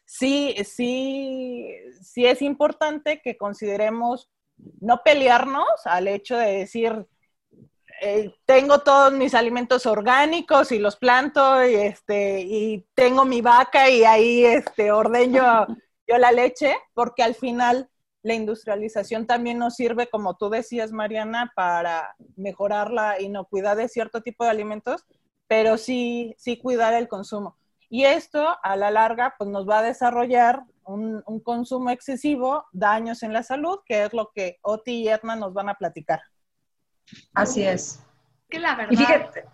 sí, 0.04 0.54
sí, 0.66 1.66
sí 2.02 2.26
es 2.26 2.42
importante 2.42 3.22
que 3.22 3.38
consideremos 3.38 4.30
no 4.82 5.02
pelearnos 5.02 5.64
al 5.86 6.08
hecho 6.08 6.36
de 6.36 6.58
decir, 6.58 7.06
eh, 8.02 8.34
tengo 8.44 8.80
todos 8.80 9.14
mis 9.14 9.32
alimentos 9.34 9.86
orgánicos 9.86 10.72
y 10.72 10.78
los 10.78 10.96
planto 10.96 11.64
y, 11.64 11.76
este, 11.76 12.42
y 12.42 12.86
tengo 12.94 13.24
mi 13.24 13.40
vaca 13.40 13.88
y 13.88 14.04
ahí 14.04 14.44
este, 14.44 14.92
ordeño 14.92 15.66
yo 16.12 16.18
la 16.18 16.32
leche, 16.32 16.76
porque 16.94 17.22
al 17.22 17.34
final 17.34 17.88
la 18.22 18.34
industrialización 18.34 19.26
también 19.26 19.58
nos 19.58 19.76
sirve, 19.76 20.08
como 20.08 20.36
tú 20.36 20.50
decías, 20.50 20.92
Mariana, 20.92 21.52
para 21.56 22.14
mejorar 22.36 22.90
la 22.90 23.20
inocuidad 23.20 23.76
de 23.76 23.88
cierto 23.88 24.20
tipo 24.20 24.44
de 24.44 24.50
alimentos, 24.50 25.04
pero 25.48 25.78
sí, 25.78 26.34
sí 26.38 26.58
cuidar 26.58 26.94
el 26.94 27.08
consumo. 27.08 27.56
Y 27.88 28.04
esto, 28.04 28.56
a 28.62 28.76
la 28.76 28.90
larga, 28.90 29.34
pues 29.38 29.50
nos 29.50 29.68
va 29.68 29.80
a 29.80 29.82
desarrollar 29.82 30.62
un, 30.84 31.22
consumo 31.42 31.90
excesivo, 31.90 32.66
daños 32.72 33.22
en 33.22 33.32
la 33.32 33.42
salud, 33.42 33.80
que 33.84 34.04
es 34.04 34.12
lo 34.12 34.30
que 34.34 34.58
Oti 34.62 35.02
y 35.02 35.08
Edna 35.08 35.36
nos 35.36 35.52
van 35.52 35.68
a 35.68 35.74
platicar. 35.74 36.20
Así 37.34 37.64
es. 37.64 38.02
Que 38.48 38.58
la 38.58 38.76
verdad... 38.76 38.92
Y 38.92 38.96
fíjate, 38.96 39.44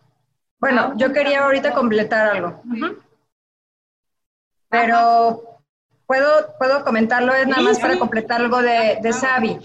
bueno, 0.59 0.97
yo 0.97 1.13
quería 1.13 1.45
ahorita 1.45 1.73
completar 1.73 2.37
algo. 2.37 2.63
Pero 4.69 5.48
puedo, 6.09 6.55
puedo 6.59 6.85
comentarlo, 6.85 7.35
es 7.35 7.47
nada 7.47 7.63
más 7.63 7.79
para 7.79 7.99
completar 7.99 8.41
algo 8.41 8.61
de, 8.63 8.99
de 9.01 9.13
Sabi. 9.13 9.59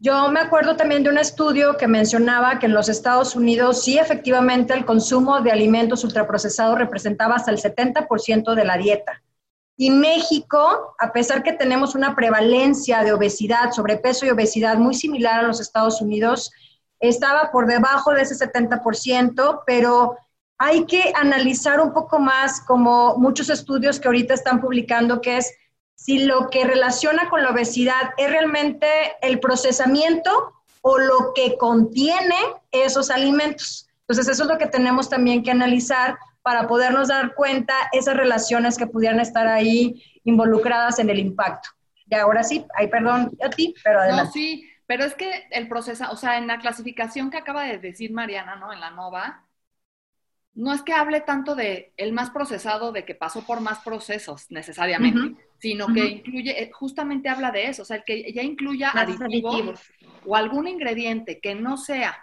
Yo 0.00 0.28
me 0.28 0.40
acuerdo 0.40 0.76
también 0.76 1.04
de 1.04 1.08
un 1.08 1.16
estudio 1.16 1.78
que 1.78 1.86
mencionaba 1.86 2.58
que 2.58 2.66
en 2.66 2.74
los 2.74 2.90
Estados 2.90 3.36
Unidos 3.36 3.84
sí 3.84 3.96
efectivamente 3.96 4.74
el 4.74 4.84
consumo 4.84 5.40
de 5.40 5.52
alimentos 5.52 6.04
ultraprocesados 6.04 6.78
representaba 6.78 7.36
hasta 7.36 7.52
el 7.52 7.58
70% 7.58 8.54
de 8.54 8.64
la 8.64 8.76
dieta. 8.76 9.22
Y 9.76 9.90
México, 9.90 10.94
a 10.98 11.12
pesar 11.12 11.42
que 11.42 11.52
tenemos 11.52 11.94
una 11.94 12.14
prevalencia 12.14 13.02
de 13.02 13.12
obesidad, 13.12 13.70
sobrepeso 13.70 14.26
y 14.26 14.30
obesidad 14.30 14.76
muy 14.76 14.94
similar 14.94 15.40
a 15.40 15.46
los 15.46 15.60
Estados 15.60 16.02
Unidos, 16.02 16.52
estaba 16.98 17.50
por 17.50 17.66
debajo 17.66 18.12
de 18.12 18.22
ese 18.22 18.34
70%, 18.34 19.62
pero 19.64 20.16
hay 20.58 20.86
que 20.86 21.12
analizar 21.14 21.80
un 21.80 21.92
poco 21.92 22.18
más 22.18 22.60
como 22.60 23.16
muchos 23.16 23.48
estudios 23.48 23.98
que 23.98 24.08
ahorita 24.08 24.34
están 24.34 24.60
publicando, 24.60 25.20
que 25.20 25.38
es 25.38 25.52
si 25.94 26.24
lo 26.24 26.50
que 26.50 26.64
relaciona 26.64 27.28
con 27.30 27.42
la 27.42 27.50
obesidad 27.50 28.10
es 28.16 28.30
realmente 28.30 28.86
el 29.22 29.40
procesamiento 29.40 30.52
o 30.82 30.98
lo 30.98 31.32
que 31.34 31.56
contiene 31.56 32.36
esos 32.70 33.10
alimentos. 33.10 33.88
Entonces, 34.00 34.28
eso 34.28 34.42
es 34.42 34.48
lo 34.48 34.58
que 34.58 34.66
tenemos 34.66 35.08
también 35.08 35.42
que 35.42 35.50
analizar 35.50 36.18
para 36.42 36.66
podernos 36.66 37.08
dar 37.08 37.34
cuenta 37.34 37.74
esas 37.92 38.16
relaciones 38.16 38.76
que 38.76 38.86
pudieran 38.86 39.18
estar 39.18 39.46
ahí 39.46 40.02
involucradas 40.24 40.98
en 40.98 41.08
el 41.08 41.18
impacto. 41.18 41.70
Y 42.06 42.14
ahora 42.14 42.42
sí, 42.42 42.66
ay, 42.76 42.88
perdón 42.88 43.30
a 43.42 43.48
ti, 43.48 43.74
pero 43.82 44.00
adelante. 44.00 44.24
No, 44.24 44.32
sí, 44.32 44.70
pero 44.86 45.04
es 45.04 45.14
que 45.14 45.46
el 45.50 45.68
proceso, 45.68 46.04
o 46.10 46.16
sea, 46.16 46.36
en 46.36 46.46
la 46.46 46.58
clasificación 46.58 47.30
que 47.30 47.38
acaba 47.38 47.64
de 47.64 47.78
decir 47.78 48.12
Mariana, 48.12 48.56
¿no? 48.56 48.74
En 48.74 48.80
la 48.80 48.90
NOVA, 48.90 49.42
no 50.54 50.72
es 50.72 50.82
que 50.82 50.92
hable 50.92 51.20
tanto 51.20 51.54
de 51.54 51.92
el 51.96 52.12
más 52.12 52.30
procesado, 52.30 52.92
de 52.92 53.04
que 53.04 53.14
pasó 53.14 53.44
por 53.44 53.60
más 53.60 53.80
procesos 53.80 54.50
necesariamente, 54.50 55.36
sino 55.58 55.88
que 55.88 56.06
incluye, 56.06 56.62
eh, 56.62 56.70
justamente 56.72 57.28
habla 57.28 57.50
de 57.50 57.66
eso, 57.66 57.82
o 57.82 57.84
sea, 57.84 57.96
el 57.96 58.04
que 58.04 58.32
ya 58.32 58.42
incluya 58.42 58.90
aditivos, 58.90 59.80
o 60.24 60.36
algún 60.36 60.68
ingrediente 60.68 61.40
que 61.40 61.54
no 61.54 61.76
sea 61.76 62.16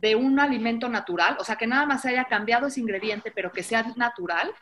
de 0.00 0.16
un 0.16 0.38
alimento 0.38 0.88
natural, 0.90 1.36
o 1.40 1.44
sea, 1.44 1.56
que 1.56 1.66
nada 1.66 1.86
más 1.86 2.02
se 2.02 2.10
haya 2.10 2.24
cambiado 2.24 2.66
ese 2.66 2.80
ingrediente, 2.80 3.32
pero 3.34 3.50
que 3.50 3.62
sea 3.62 3.94
natural. 3.96 4.52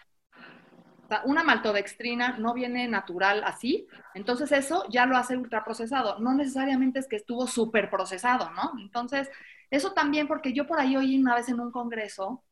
O 1.05 1.09
sea, 1.09 1.23
una 1.25 1.43
maltodextrina 1.43 2.39
no 2.39 2.55
viene 2.55 2.87
natural 2.87 3.43
así, 3.45 3.89
entonces 4.15 4.53
eso 4.53 4.85
ya 4.89 5.05
lo 5.05 5.17
hace 5.17 5.37
ultraprocesado. 5.37 6.21
No 6.21 6.33
necesariamente 6.35 7.01
es 7.01 7.09
que 7.09 7.17
estuvo 7.17 7.49
súper 7.49 7.91
procesado, 7.91 8.51
¿no? 8.53 8.73
Entonces, 8.81 9.29
eso 9.69 9.93
también, 9.93 10.29
porque 10.29 10.53
yo 10.53 10.67
por 10.67 10.79
ahí 10.79 10.97
oí 10.97 11.19
una 11.19 11.35
vez 11.35 11.49
en 11.49 11.59
un 11.59 11.73
congreso 11.73 12.45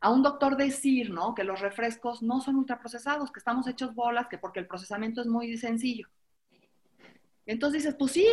a 0.00 0.10
un 0.10 0.22
doctor 0.22 0.56
decir, 0.56 1.10
¿no? 1.10 1.34
Que 1.34 1.44
los 1.44 1.60
refrescos 1.60 2.22
no 2.22 2.40
son 2.40 2.56
ultraprocesados, 2.56 3.30
que 3.30 3.38
estamos 3.38 3.66
hechos 3.66 3.94
bolas, 3.94 4.28
que 4.28 4.38
porque 4.38 4.60
el 4.60 4.66
procesamiento 4.66 5.20
es 5.20 5.26
muy 5.26 5.56
sencillo. 5.58 6.08
Entonces 7.46 7.82
dices, 7.82 7.96
pues 7.98 8.12
sí, 8.12 8.26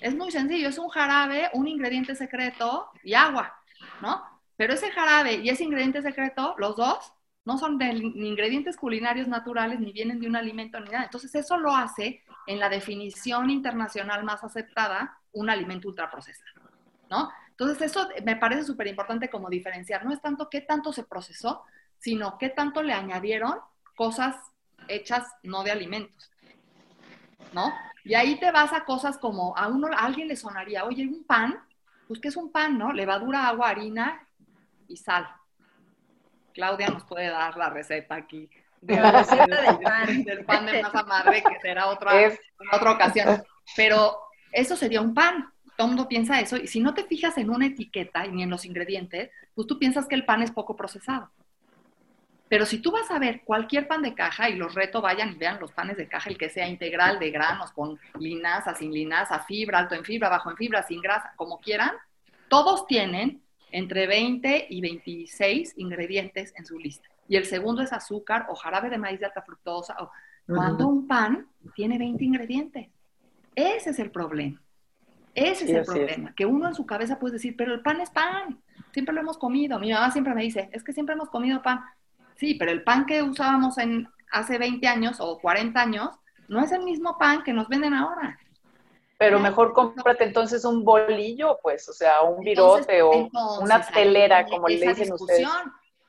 es 0.00 0.14
muy 0.14 0.30
sencillo, 0.30 0.68
es 0.68 0.78
un 0.78 0.88
jarabe, 0.88 1.50
un 1.54 1.68
ingrediente 1.68 2.14
secreto 2.14 2.90
y 3.02 3.14
agua, 3.14 3.54
¿no? 4.02 4.22
Pero 4.56 4.74
ese 4.74 4.90
jarabe 4.90 5.34
y 5.36 5.48
ese 5.48 5.64
ingrediente 5.64 6.02
secreto, 6.02 6.54
los 6.58 6.76
dos, 6.76 7.12
no 7.44 7.58
son 7.58 7.78
de, 7.78 7.86
ingredientes 7.86 8.76
culinarios 8.76 9.28
naturales, 9.28 9.78
ni 9.78 9.92
vienen 9.92 10.20
de 10.20 10.26
un 10.26 10.36
alimento, 10.36 10.80
ni 10.80 10.90
nada. 10.90 11.04
Entonces 11.04 11.34
eso 11.34 11.56
lo 11.56 11.74
hace, 11.74 12.22
en 12.46 12.58
la 12.58 12.68
definición 12.68 13.50
internacional 13.50 14.24
más 14.24 14.42
aceptada, 14.44 15.18
un 15.32 15.48
alimento 15.48 15.88
ultraprocesado, 15.88 16.60
¿no? 17.08 17.30
Entonces, 17.58 17.90
eso 17.90 18.06
me 18.22 18.36
parece 18.36 18.64
súper 18.64 18.86
importante 18.86 19.30
como 19.30 19.48
diferenciar. 19.48 20.04
No 20.04 20.12
es 20.12 20.20
tanto 20.20 20.50
qué 20.50 20.60
tanto 20.60 20.92
se 20.92 21.04
procesó, 21.04 21.64
sino 21.98 22.36
qué 22.36 22.50
tanto 22.50 22.82
le 22.82 22.92
añadieron 22.92 23.54
cosas 23.94 24.36
hechas 24.88 25.26
no 25.42 25.64
de 25.64 25.70
alimentos. 25.70 26.30
¿No? 27.54 27.72
Y 28.04 28.14
ahí 28.14 28.38
te 28.38 28.50
vas 28.52 28.74
a 28.74 28.84
cosas 28.84 29.16
como 29.16 29.56
a 29.56 29.68
uno, 29.68 29.88
a 29.88 30.04
alguien 30.04 30.28
le 30.28 30.36
sonaría, 30.36 30.84
oye, 30.84 31.06
un 31.06 31.24
pan, 31.24 31.58
pues 32.06 32.20
¿qué 32.20 32.28
es 32.28 32.36
un 32.36 32.52
pan, 32.52 32.76
no? 32.76 32.92
Levadura, 32.92 33.48
agua, 33.48 33.70
harina 33.70 34.20
y 34.86 34.98
sal. 34.98 35.26
Claudia 36.52 36.88
nos 36.88 37.04
puede 37.04 37.30
dar 37.30 37.56
la 37.56 37.70
receta 37.70 38.16
aquí. 38.16 38.50
De 38.82 39.00
la 39.00 39.12
receta 39.12 39.62
del 39.62 39.78
pan. 39.78 40.24
Del 40.24 40.44
pan 40.44 40.66
de 40.66 40.82
masa 40.82 41.02
madre, 41.04 41.42
que 41.42 41.58
será 41.60 41.86
otra, 41.86 42.12
otra 42.70 42.92
ocasión. 42.92 43.42
Pero 43.74 44.18
eso 44.52 44.76
sería 44.76 45.00
un 45.00 45.14
pan 45.14 45.50
todo 45.76 45.88
mundo 45.88 46.08
piensa 46.08 46.40
eso, 46.40 46.56
y 46.56 46.66
si 46.66 46.80
no 46.80 46.94
te 46.94 47.04
fijas 47.04 47.36
en 47.38 47.50
una 47.50 47.66
etiqueta 47.66 48.26
y 48.26 48.32
ni 48.32 48.42
en 48.42 48.50
los 48.50 48.64
ingredientes, 48.64 49.30
pues 49.54 49.66
tú 49.66 49.78
piensas 49.78 50.06
que 50.06 50.14
el 50.14 50.24
pan 50.24 50.42
es 50.42 50.50
poco 50.50 50.76
procesado. 50.76 51.30
Pero 52.48 52.64
si 52.64 52.78
tú 52.78 52.92
vas 52.92 53.10
a 53.10 53.18
ver 53.18 53.42
cualquier 53.42 53.88
pan 53.88 54.02
de 54.02 54.14
caja, 54.14 54.48
y 54.48 54.56
los 54.56 54.74
reto, 54.74 55.00
vayan 55.00 55.32
y 55.32 55.34
vean 55.34 55.58
los 55.60 55.72
panes 55.72 55.96
de 55.96 56.06
caja, 56.06 56.30
el 56.30 56.38
que 56.38 56.48
sea 56.48 56.68
integral, 56.68 57.18
de 57.18 57.30
granos, 57.30 57.72
con 57.72 57.98
linaza, 58.18 58.74
sin 58.74 58.92
linaza, 58.92 59.40
fibra, 59.40 59.80
alto 59.80 59.96
en 59.96 60.04
fibra, 60.04 60.28
bajo 60.28 60.50
en 60.50 60.56
fibra, 60.56 60.82
sin 60.84 61.00
grasa, 61.00 61.32
como 61.36 61.58
quieran, 61.58 61.92
todos 62.48 62.86
tienen 62.86 63.42
entre 63.72 64.06
20 64.06 64.68
y 64.70 64.80
26 64.80 65.74
ingredientes 65.76 66.54
en 66.56 66.64
su 66.64 66.78
lista. 66.78 67.08
Y 67.28 67.36
el 67.36 67.46
segundo 67.46 67.82
es 67.82 67.92
azúcar 67.92 68.46
o 68.48 68.54
jarabe 68.54 68.90
de 68.90 68.98
maíz 68.98 69.18
de 69.18 69.26
alta 69.26 69.42
fructosa. 69.42 69.96
O, 70.00 70.10
cuando 70.46 70.86
un 70.86 71.08
pan 71.08 71.48
tiene 71.74 71.98
20 71.98 72.24
ingredientes. 72.24 72.88
Ese 73.56 73.90
es 73.90 73.98
el 73.98 74.12
problema. 74.12 74.62
Ese 75.36 75.64
es 75.64 75.70
el 75.70 75.84
problema, 75.84 76.34
que 76.34 76.46
uno 76.46 76.66
en 76.66 76.74
su 76.74 76.86
cabeza 76.86 77.18
puede 77.18 77.34
decir, 77.34 77.54
pero 77.56 77.74
el 77.74 77.82
pan 77.82 78.00
es 78.00 78.10
pan, 78.10 78.60
siempre 78.92 79.14
lo 79.14 79.20
hemos 79.20 79.38
comido. 79.38 79.78
Mi 79.78 79.92
mamá 79.92 80.10
siempre 80.10 80.34
me 80.34 80.42
dice, 80.42 80.70
es 80.72 80.82
que 80.82 80.92
siempre 80.92 81.14
hemos 81.14 81.28
comido 81.28 81.62
pan. 81.62 81.84
Sí, 82.36 82.54
pero 82.54 82.72
el 82.72 82.82
pan 82.82 83.06
que 83.06 83.22
usábamos 83.22 83.78
en 83.78 84.08
hace 84.30 84.58
20 84.58 84.86
años 84.88 85.18
o 85.20 85.38
40 85.38 85.80
años 85.80 86.10
no 86.48 86.60
es 86.60 86.72
el 86.72 86.82
mismo 86.82 87.16
pan 87.18 87.42
que 87.44 87.52
nos 87.52 87.68
venden 87.68 87.94
ahora. 87.94 88.38
Pero 89.18 89.38
mejor 89.38 89.72
cómprate 89.72 90.24
entonces 90.24 90.64
un 90.64 90.84
bolillo, 90.84 91.58
pues, 91.62 91.88
o 91.88 91.92
sea, 91.92 92.22
un 92.22 92.42
virote 92.42 93.00
o 93.02 93.28
una 93.60 93.80
telera, 93.80 94.44
como 94.46 94.68
le 94.68 94.76
dicen 94.76 95.12
ustedes. 95.12 95.48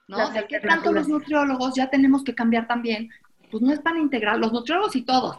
¿no? 0.08 0.30
De 0.32 0.48
qué 0.48 0.60
tanto 0.60 0.92
los 0.92 1.08
nutriólogos 1.08 1.76
ya 1.76 1.90
tenemos 1.90 2.24
que 2.24 2.34
cambiar 2.34 2.66
también 2.66 3.10
pues 3.52 3.64
no 3.64 3.72
es 3.72 3.80
pan 3.80 3.98
integral, 3.98 4.40
los 4.40 4.52
nutriólogos 4.52 4.96
y 4.96 5.04
todos, 5.04 5.38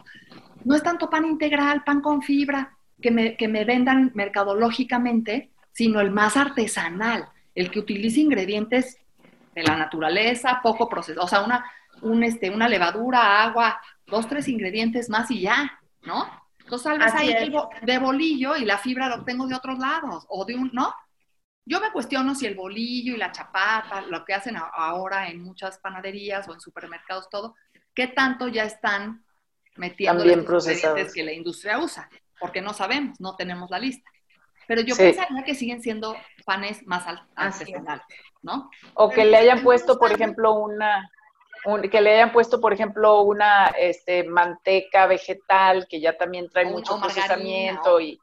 no 0.63 0.75
es 0.75 0.83
tanto 0.83 1.09
pan 1.09 1.25
integral, 1.25 1.83
pan 1.83 2.01
con 2.01 2.21
fibra, 2.21 2.77
que 3.01 3.11
me, 3.11 3.37
que 3.37 3.47
me 3.47 3.65
vendan 3.65 4.11
mercadológicamente, 4.13 5.51
sino 5.71 6.01
el 6.01 6.11
más 6.11 6.37
artesanal, 6.37 7.29
el 7.55 7.71
que 7.71 7.79
utilice 7.79 8.19
ingredientes 8.19 8.97
de 9.55 9.63
la 9.63 9.77
naturaleza, 9.77 10.59
poco 10.61 10.89
procesado, 10.89 11.25
o 11.25 11.29
sea, 11.29 11.41
una, 11.41 11.65
un, 12.01 12.23
este, 12.23 12.49
una 12.49 12.67
levadura, 12.67 13.43
agua, 13.43 13.81
dos, 14.05 14.27
tres 14.27 14.47
ingredientes 14.47 15.09
más 15.09 15.29
y 15.31 15.41
ya, 15.41 15.79
¿no? 16.03 16.27
Entonces 16.59 16.83
tal 16.83 16.99
vez 16.99 17.13
ahí 17.15 17.33
de 17.81 17.97
bolillo 17.97 18.55
y 18.55 18.65
la 18.65 18.77
fibra 18.77 19.09
lo 19.09 19.15
obtengo 19.15 19.47
de 19.47 19.55
otros 19.55 19.79
lados, 19.79 20.25
o 20.29 20.45
de 20.45 20.55
un, 20.55 20.69
¿no? 20.73 20.93
Yo 21.65 21.79
me 21.79 21.91
cuestiono 21.91 22.33
si 22.35 22.45
el 22.45 22.55
bolillo 22.55 23.13
y 23.13 23.17
la 23.17 23.31
chapata, 23.31 24.01
lo 24.01 24.25
que 24.25 24.33
hacen 24.33 24.55
ahora 24.57 25.29
en 25.29 25.41
muchas 25.41 25.77
panaderías 25.79 26.47
o 26.47 26.53
en 26.53 26.59
supermercados, 26.59 27.29
todo, 27.29 27.55
¿qué 27.93 28.07
tanto 28.07 28.47
ya 28.47 28.63
están 28.63 29.23
metiendo 29.75 30.25
los 30.25 30.67
ingredientes 30.67 31.13
que 31.13 31.23
la 31.23 31.33
industria 31.33 31.79
usa? 31.79 32.09
Porque 32.39 32.61
no 32.61 32.73
sabemos, 32.73 33.19
no 33.19 33.35
tenemos 33.35 33.69
la 33.69 33.79
lista. 33.79 34.09
Pero 34.69 34.81
yo 34.81 34.95
pensaría 34.95 35.43
que 35.43 35.55
siguen 35.55 35.81
siendo 35.81 36.15
panes 36.45 36.85
más 36.85 37.03
artesanales, 37.35 38.05
¿no? 38.43 38.69
O 38.93 39.09
que 39.09 39.25
le 39.25 39.37
hayan 39.37 39.63
puesto, 39.63 39.97
por 39.97 40.11
ejemplo, 40.11 40.53
una, 40.53 41.09
que 41.91 42.01
le 42.01 42.13
hayan 42.13 42.31
puesto, 42.31 42.61
por 42.61 42.71
ejemplo, 42.71 43.21
una 43.21 43.67
este, 43.79 44.23
manteca 44.25 45.07
vegetal 45.07 45.87
que 45.89 45.99
ya 45.99 46.15
también 46.15 46.49
trae 46.49 46.65
mucho 46.65 46.99
procesamiento 46.99 47.99
y, 47.99 48.19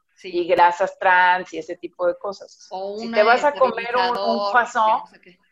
grasas 0.47 0.97
trans 0.97 1.53
y 1.53 1.57
ese 1.59 1.75
tipo 1.75 2.07
de 2.07 2.17
cosas. 2.17 2.69
si 2.97 3.11
te 3.11 3.23
vas 3.23 3.43
a 3.43 3.51
comer 3.51 3.95
un, 3.95 4.17
un 4.17 4.49
croissant, 4.49 5.03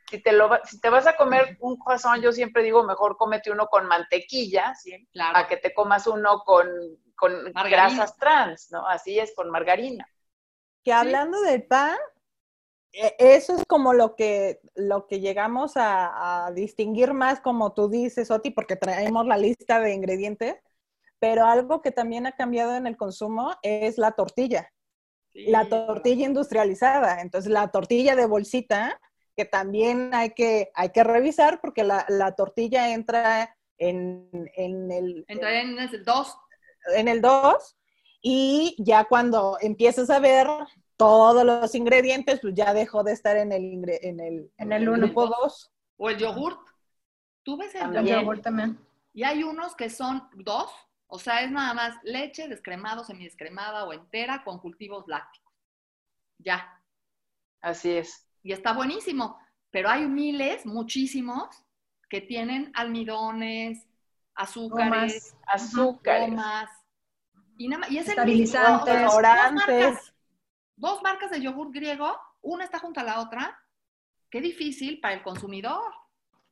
si, 0.09 0.19
te 0.23 0.31
lo, 0.31 0.49
si 0.63 0.79
te 0.79 0.89
vas 0.89 1.05
a 1.07 1.17
comer 1.17 1.57
un 1.59 1.77
croissant, 1.77 2.23
yo 2.23 2.31
siempre 2.31 2.63
digo, 2.63 2.83
mejor 2.83 3.17
cómete 3.17 3.51
uno 3.51 3.67
con 3.67 3.85
mantequilla, 3.85 4.73
¿sí? 4.75 5.07
a 5.19 5.45
que 5.47 5.57
te 5.57 5.73
comas 5.73 6.07
uno 6.07 6.41
con, 6.45 6.67
con 7.15 7.51
grasas 7.53 8.17
trans, 8.17 8.71
¿no? 8.71 8.87
Así 8.87 9.19
es, 9.19 9.33
con 9.35 9.49
margarina. 9.49 10.07
Que 10.83 10.93
hablando 10.93 11.41
del 11.41 11.65
pan, 11.65 11.97
e, 12.95 13.15
eso 13.19 13.55
es 13.55 13.63
como 13.67 13.93
lo 13.93 14.15
que, 14.15 14.59
lo 14.75 15.07
que 15.07 15.19
llegamos 15.19 15.73
a, 15.75 16.51
distinguir 16.53 17.13
más, 17.13 17.41
como 17.41 17.73
tú 17.73 17.89
dices, 17.89 18.31
Oti, 18.31 18.51
porque 18.51 18.75
traemos 18.75 19.25
la 19.25 19.37
lista 19.37 19.79
de 19.79 19.93
ingredientes, 19.93 20.55
pero 21.19 21.45
algo 21.45 21.81
que 21.81 21.91
también 21.91 22.25
ha 22.25 22.33
cambiado 22.33 22.75
en 22.75 22.87
el 22.87 22.97
consumo 22.97 23.53
es 23.61 23.97
la 23.97 24.11
tortilla. 24.11 24.71
La 25.33 25.67
tortilla 25.67 26.25
industrializada. 26.25 27.21
Entonces, 27.21 27.51
la 27.51 27.67
tortilla 27.69 28.15
de 28.15 28.25
bolsita, 28.25 29.01
que 29.35 29.43
también 29.43 30.13
hay 30.13 30.29
que, 30.29 30.71
hay 30.73 30.89
que 30.91 31.03
revisar 31.03 31.59
porque 31.59 31.83
la, 31.83 32.35
tortilla 32.37 32.93
entra 32.93 33.57
en, 33.77 34.29
el... 34.55 35.25
Entra 35.27 35.59
en 35.59 35.77
el 35.77 36.05
2. 36.05 36.37
En 36.95 37.07
el 37.07 37.21
2. 37.21 37.77
Y 38.21 38.75
ya 38.79 39.05
cuando 39.05 39.57
empiezas 39.61 40.09
a 40.09 40.19
ver 40.19 40.47
todos 40.97 41.45
los 41.45 41.75
ingredientes, 41.75 42.39
pues 42.39 42.53
ya 42.55 42.73
dejó 42.73 43.03
de 43.03 43.13
estar 43.13 43.37
en 43.37 43.51
el, 43.51 43.63
en 44.01 44.19
el, 44.19 44.51
en 44.57 44.71
el 44.71 44.85
grupo 44.89 45.27
2. 45.27 45.71
O 45.97 46.09
el 46.09 46.17
yogurt. 46.17 46.59
¿Tú 47.43 47.57
ves 47.57 47.75
el 47.75 48.05
yogurt? 48.05 48.41
también. 48.41 48.79
Y 49.13 49.23
hay 49.23 49.43
unos 49.43 49.75
que 49.75 49.89
son 49.89 50.27
dos, 50.33 50.69
o 51.07 51.19
sea, 51.19 51.41
es 51.41 51.51
nada 51.51 51.73
más 51.73 51.95
leche 52.03 52.47
descremado, 52.47 53.03
semidescremada 53.03 53.85
o 53.85 53.93
entera 53.93 54.43
con 54.43 54.59
cultivos 54.59 55.05
lácticos. 55.07 55.53
Ya. 56.39 56.81
Así 57.61 57.91
es. 57.91 58.27
Y 58.43 58.51
está 58.51 58.73
buenísimo, 58.73 59.39
pero 59.71 59.89
hay 59.89 60.05
miles, 60.05 60.65
muchísimos, 60.65 61.47
que 62.09 62.21
tienen 62.21 62.71
almidones, 62.75 63.87
azúcares, 64.35 65.35
azúcares, 65.47 66.29
y, 67.57 67.67
nada, 67.69 67.87
y 67.89 67.97
es 67.97 68.09
estabilizantes, 68.09 69.13
orantes 69.13 70.13
dos 70.75 71.01
marcas 71.01 71.31
de 71.31 71.41
yogur 71.41 71.71
griego, 71.71 72.17
una 72.41 72.65
está 72.65 72.79
junto 72.79 72.99
a 72.99 73.03
la 73.03 73.19
otra, 73.19 73.57
qué 74.29 74.41
difícil 74.41 74.99
para 74.99 75.15
el 75.15 75.23
consumidor. 75.23 75.93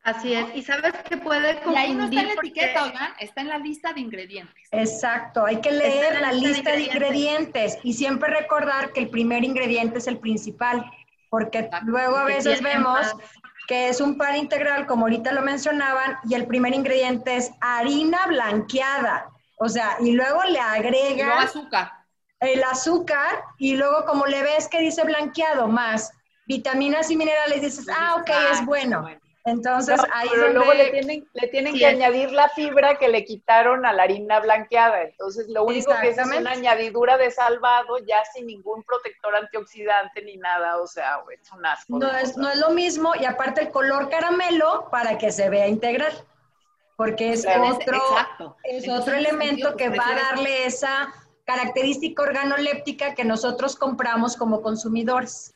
Así 0.01 0.33
es, 0.33 0.45
y 0.53 0.61
sabes 0.61 0.91
que 1.03 1.15
puede 1.15 1.61
confundir. 1.61 1.73
Y 1.73 1.85
ahí 1.85 1.95
no 1.95 2.03
está 2.05 2.21
en 2.21 2.27
la 2.27 2.33
etiqueta, 2.33 2.83
oigan, 2.83 3.13
está 3.19 3.41
en 3.41 3.47
la 3.47 3.57
lista 3.57 3.93
de 3.93 4.01
ingredientes. 4.01 4.67
Exacto, 4.71 5.45
hay 5.45 5.61
que 5.61 5.71
leer 5.71 6.19
la, 6.19 6.33
lista, 6.33 6.71
de, 6.73 6.81
ingredientes. 6.81 7.79
y 7.83 7.93
siempre 7.93 8.29
recordar 8.29 8.91
que 8.91 9.01
el 9.01 9.09
primer 9.09 9.45
ingrediente 9.45 9.99
es 9.99 10.07
el 10.07 10.19
principal, 10.19 10.85
porque 11.29 11.69
luego 11.85 12.17
a 12.17 12.25
veces 12.25 12.61
vemos 12.61 13.15
que 13.67 13.89
es 13.89 14.01
un 14.01 14.17
pan 14.17 14.35
integral, 14.35 14.85
como 14.85 15.05
ahorita 15.05 15.31
lo 15.31 15.41
mencionaban, 15.41 16.17
y 16.29 16.35
el 16.35 16.47
primer 16.47 16.73
ingrediente 16.73 17.35
es 17.35 17.51
harina 17.61 18.25
blanqueada. 18.27 19.29
O 19.57 19.69
sea, 19.69 19.97
y 19.99 20.11
luego 20.11 20.43
le 20.43 20.59
agrega 20.59 21.41
azúcar 21.41 22.03
el 22.43 22.63
azúcar 22.63 23.43
y 23.57 23.75
luego 23.75 24.05
como 24.05 24.25
le 24.25 24.43
ves 24.43 24.67
que 24.67 24.79
dice 24.79 25.03
blanqueado 25.03 25.67
más 25.67 26.11
vitaminas 26.45 27.09
y 27.09 27.15
minerales, 27.15 27.61
dices, 27.61 27.87
ah, 27.89 28.17
ok, 28.19 28.29
es 28.51 28.65
bueno. 28.65 29.07
Entonces 29.45 29.99
ahí 30.13 30.29
pero 30.31 30.53
luego 30.53 30.73
le 30.73 30.89
tienen, 30.91 31.27
le 31.33 31.47
tienen 31.49 31.75
que 31.75 31.85
añadir 31.85 32.31
la 32.31 32.47
fibra 32.49 32.97
que 32.97 33.09
le 33.09 33.25
quitaron 33.25 33.85
a 33.85 33.91
la 33.91 34.03
harina 34.03 34.39
blanqueada. 34.39 35.03
Entonces 35.03 35.49
lo 35.49 35.65
único 35.65 35.91
que 36.01 36.09
es, 36.09 36.17
es 36.17 36.25
una 36.27 36.51
añadidura 36.51 37.17
de 37.17 37.29
salvado 37.29 37.97
ya 38.07 38.23
sin 38.33 38.47
ningún 38.47 38.83
protector 38.83 39.35
antioxidante 39.35 40.21
ni 40.21 40.37
nada. 40.37 40.77
O 40.77 40.87
sea, 40.87 41.21
es 41.29 41.51
un 41.51 41.65
asco. 41.65 41.99
No 41.99 42.15
es, 42.15 42.37
no 42.37 42.49
es 42.49 42.57
lo 42.57 42.69
mismo 42.69 43.13
y 43.19 43.25
aparte 43.25 43.61
el 43.61 43.71
color 43.71 44.09
caramelo 44.09 44.87
para 44.89 45.17
que 45.17 45.31
se 45.31 45.49
vea 45.49 45.67
integral. 45.67 46.13
Porque 46.95 47.33
es 47.33 47.45
otro, 47.45 48.55
es 48.63 48.87
otro 48.87 49.15
elemento 49.15 49.75
que 49.75 49.89
va 49.89 50.05
a 50.07 50.35
darle 50.35 50.65
esa 50.65 51.11
característica 51.43 52.21
organoléptica 52.21 53.15
que 53.15 53.25
nosotros 53.25 53.75
compramos 53.75 54.37
como 54.37 54.61
consumidores. 54.61 55.52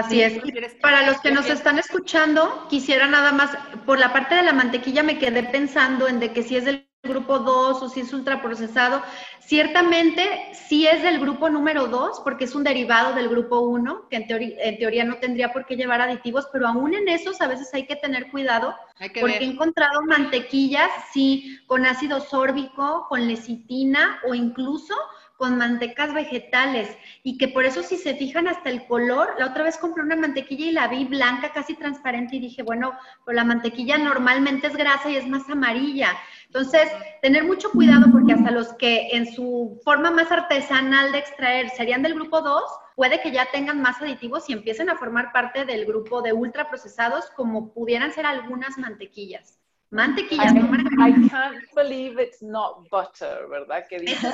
Así 0.00 0.22
es. 0.22 0.40
para 0.80 1.06
los 1.06 1.20
que 1.20 1.30
nos 1.30 1.48
están 1.48 1.78
escuchando, 1.78 2.66
quisiera 2.68 3.06
nada 3.06 3.32
más, 3.32 3.50
por 3.86 3.98
la 3.98 4.12
parte 4.12 4.34
de 4.34 4.42
la 4.42 4.52
mantequilla 4.52 5.02
me 5.02 5.18
quedé 5.18 5.42
pensando 5.42 6.08
en 6.08 6.20
de 6.20 6.32
que 6.32 6.42
si 6.42 6.56
es 6.56 6.64
del 6.64 6.90
grupo 7.02 7.38
2 7.38 7.82
o 7.82 7.88
si 7.88 8.00
es 8.00 8.12
ultraprocesado. 8.12 9.02
Ciertamente 9.40 10.22
sí 10.52 10.86
es 10.86 11.02
del 11.02 11.18
grupo 11.18 11.48
número 11.48 11.88
2 11.88 12.20
porque 12.22 12.44
es 12.44 12.54
un 12.54 12.62
derivado 12.62 13.14
del 13.14 13.28
grupo 13.28 13.60
1, 13.60 14.08
que 14.08 14.16
en 14.16 14.26
teoría, 14.26 14.54
en 14.60 14.78
teoría 14.78 15.04
no 15.04 15.16
tendría 15.16 15.52
por 15.52 15.66
qué 15.66 15.76
llevar 15.76 16.00
aditivos, 16.00 16.48
pero 16.52 16.68
aún 16.68 16.94
en 16.94 17.08
esos 17.08 17.40
a 17.40 17.48
veces 17.48 17.72
hay 17.72 17.86
que 17.86 17.96
tener 17.96 18.30
cuidado 18.30 18.76
porque 18.98 19.38
he 19.38 19.44
encontrado 19.44 20.02
mantequillas, 20.02 20.90
sí, 21.12 21.58
con 21.66 21.86
ácido 21.86 22.20
sórbico, 22.20 23.06
con 23.08 23.26
lecitina 23.26 24.20
o 24.28 24.34
incluso 24.34 24.94
con 25.40 25.56
mantecas 25.56 26.12
vegetales 26.12 26.94
y 27.22 27.38
que 27.38 27.48
por 27.48 27.64
eso 27.64 27.82
si 27.82 27.96
se 27.96 28.14
fijan 28.14 28.46
hasta 28.46 28.68
el 28.68 28.86
color, 28.86 29.36
la 29.38 29.46
otra 29.46 29.64
vez 29.64 29.78
compré 29.78 30.04
una 30.04 30.14
mantequilla 30.14 30.66
y 30.66 30.72
la 30.72 30.86
vi 30.86 31.06
blanca, 31.06 31.54
casi 31.54 31.74
transparente 31.74 32.36
y 32.36 32.40
dije, 32.40 32.62
bueno, 32.62 32.92
pues 33.24 33.34
la 33.34 33.44
mantequilla 33.44 33.96
normalmente 33.96 34.66
es 34.66 34.76
grasa 34.76 35.08
y 35.08 35.16
es 35.16 35.26
más 35.26 35.48
amarilla. 35.48 36.10
Entonces, 36.44 36.90
tener 37.22 37.44
mucho 37.44 37.70
cuidado 37.70 38.12
porque 38.12 38.34
hasta 38.34 38.50
los 38.50 38.74
que 38.74 39.08
en 39.12 39.32
su 39.32 39.80
forma 39.82 40.10
más 40.10 40.30
artesanal 40.30 41.10
de 41.10 41.20
extraer 41.20 41.70
serían 41.70 42.02
del 42.02 42.14
grupo 42.14 42.42
2, 42.42 42.62
puede 42.94 43.22
que 43.22 43.32
ya 43.32 43.46
tengan 43.50 43.80
más 43.80 44.02
aditivos 44.02 44.50
y 44.50 44.52
empiecen 44.52 44.90
a 44.90 44.98
formar 44.98 45.32
parte 45.32 45.64
del 45.64 45.86
grupo 45.86 46.20
de 46.20 46.34
ultraprocesados 46.34 47.30
como 47.30 47.72
pudieran 47.72 48.12
ser 48.12 48.26
algunas 48.26 48.76
mantequillas. 48.76 49.59
Mantequilla, 49.90 50.52
no 50.52 50.68
margarina. 50.68 51.26
I 51.26 51.28
can't 51.28 51.74
believe 51.74 52.18
it's 52.18 52.42
not 52.42 52.88
butter, 52.90 53.48
¿verdad? 53.48 53.86
Que 53.88 53.98
dice. 53.98 54.28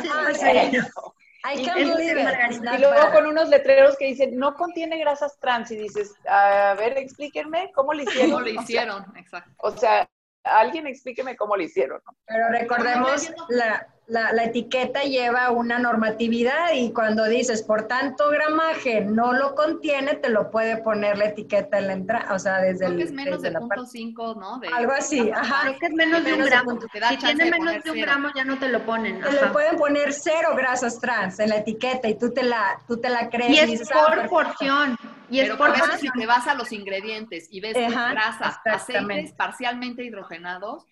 I 1.45 1.65
can't 1.65 1.97
believe 1.97 2.19
it. 2.19 2.63
Y 2.75 2.79
luego 2.79 3.13
con 3.13 3.27
unos 3.27 3.49
letreros 3.49 3.97
que 3.97 4.07
dicen, 4.07 4.37
no 4.37 4.55
contiene 4.55 4.99
grasas 4.99 5.39
trans. 5.39 5.71
Y 5.71 5.77
dices, 5.77 6.15
a 6.29 6.75
ver, 6.75 6.99
explíquenme 6.99 7.71
cómo 7.73 7.95
lo 7.95 8.03
hicieron. 8.03 8.31
¿Cómo 8.31 8.41
lo 8.43 8.51
hicieron? 8.51 9.05
Exacto. 9.17 9.51
O 9.59 9.71
sea, 9.71 10.09
alguien 10.45 10.87
explíqueme 10.87 11.37
cómo 11.37 11.57
lo 11.57 11.63
hicieron. 11.63 12.01
Pero 12.27 12.49
recordemos 12.51 13.33
la, 13.49 13.87
la, 14.09 14.45
etiqueta 14.45 15.03
lleva 15.03 15.51
una 15.51 15.79
normatividad 15.79 16.73
y 16.75 16.93
cuando 16.93 17.25
dices 17.25 17.63
por 17.63 17.89
tanto 17.89 18.31
gramaje 18.31 19.01
no 19.01 19.33
lo 19.33 19.55
contiene, 19.55 20.15
te 20.15 20.31
lo 20.31 20.51
puede 20.51 20.77
poner 20.77 21.19
la 21.19 21.27
etiqueta 21.27 21.79
en 21.79 21.87
la 21.89 21.93
entrada, 21.95 22.33
o 22.33 22.39
sea, 22.39 22.59
desde 22.59 22.87
Creo 22.87 22.99
que 22.99 23.03
es 23.03 23.13
menos 23.13 23.43
de 23.43 23.53
punto 23.53 23.85
cinco, 23.87 24.35
¿no? 24.35 24.61
Algo 24.75 24.93
así, 24.93 25.31
ajá. 25.31 25.63
Creo 25.63 25.79
que 25.79 25.87
es 25.87 25.93
menos 25.93 26.25
de 26.25 26.35
un 26.35 26.45
gramo. 26.45 26.79
Si 26.81 27.17
tiene 27.17 27.51
menos 27.51 27.83
de 27.83 27.91
un 27.91 28.01
gramo 28.01 28.29
ya 28.35 28.45
no 28.45 28.59
te 28.59 28.69
lo 28.69 28.85
ponen. 28.85 29.21
Te 29.21 29.33
le 29.33 29.47
pueden 29.49 29.77
poner 29.77 30.13
cero 30.13 30.51
grasas 30.57 31.01
trans 31.01 31.41
en 31.41 31.49
la 31.49 31.57
etiqueta 31.57 32.09
y 32.09 32.17
tú 32.17 32.33
te 32.33 32.45
la, 32.45 32.79
tú 32.87 32.99
te 32.99 33.09
la 33.09 33.29
crees. 33.29 33.51
Y 33.51 33.75
es 33.75 33.91
ah, 33.93 34.07
por 34.07 34.29
porción. 34.29 34.97
Y 35.29 35.41
es 35.41 35.51
por 35.57 35.71
eso 35.71 35.99
si 35.99 36.09
te 36.11 36.27
vas 36.27 36.47
a 36.47 36.55
los 36.55 36.71
ingredientes 36.71 37.49
y 37.51 37.61
ves 37.61 37.75
grasas, 37.75 38.61
aceites 38.65 39.33
parcialmente 39.33 40.05
hidrogenados, 40.05 40.87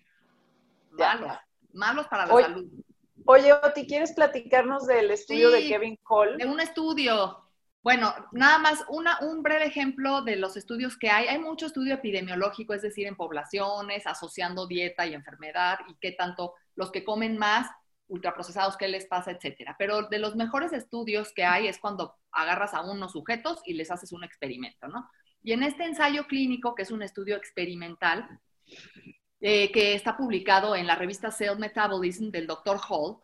malos, 0.91 1.33
malos 1.73 2.09
para 2.09 2.27
la 2.27 2.43
salud. 2.43 2.67
Oye, 3.27 3.53
Oti, 3.53 3.87
¿quieres 3.87 4.13
platicarnos 4.13 4.87
del 4.87 5.11
estudio 5.11 5.51
de 5.51 5.67
Kevin 5.67 5.97
Cole? 6.03 6.37
De 6.37 6.47
un 6.47 6.61
estudio. 6.61 7.41
Bueno, 7.83 8.15
nada 8.33 8.59
más 8.59 8.85
una, 8.89 9.19
un 9.21 9.43
breve 9.43 9.67
ejemplo 9.67 10.23
de 10.23 10.37
los 10.37 10.57
estudios 10.59 10.99
que 10.99 11.09
hay. 11.09 11.29
Hay 11.29 11.39
mucho 11.39 11.67
estudio 11.67 11.95
epidemiológico, 11.95 12.75
es 12.75 12.83
decir, 12.83 13.07
en 13.07 13.17
poblaciones, 13.17 14.07
asociando 14.07 14.67
dieta 14.67 15.07
y 15.07 15.15
enfermedad 15.15 15.79
y 15.89 15.95
qué 16.01 16.13
tanto 16.13 16.55
los 16.75 16.91
que 16.91 17.05
comen 17.05 17.39
más 17.39 17.71
ultraprocesados, 18.09 18.77
qué 18.77 18.89
les 18.89 19.07
pasa, 19.07 19.31
etcétera. 19.31 19.77
Pero 19.79 20.03
de 20.03 20.19
los 20.19 20.37
mejores 20.37 20.75
estudios 20.75 21.33
que 21.33 21.45
hay 21.45 21.67
es 21.67 21.79
cuando 21.79 22.17
agarras 22.31 22.75
a 22.75 22.83
unos 22.83 23.13
sujetos 23.13 23.63
y 23.65 23.73
les 23.73 23.91
haces 23.91 24.13
un 24.13 24.25
experimento, 24.25 24.87
¿no? 24.89 25.09
Y 25.43 25.53
en 25.53 25.63
este 25.63 25.85
ensayo 25.85 26.27
clínico, 26.27 26.75
que 26.75 26.83
es 26.83 26.91
un 26.91 27.03
estudio 27.03 27.37
experimental, 27.37 28.41
eh, 29.47 29.71
que 29.73 29.95
está 29.95 30.17
publicado 30.17 30.75
en 30.75 30.87
la 30.87 30.97
revista 30.97 31.31
Cell 31.31 31.59
Metabolism 31.59 32.31
del 32.31 32.47
Dr. 32.47 32.79
Hall, 32.89 33.19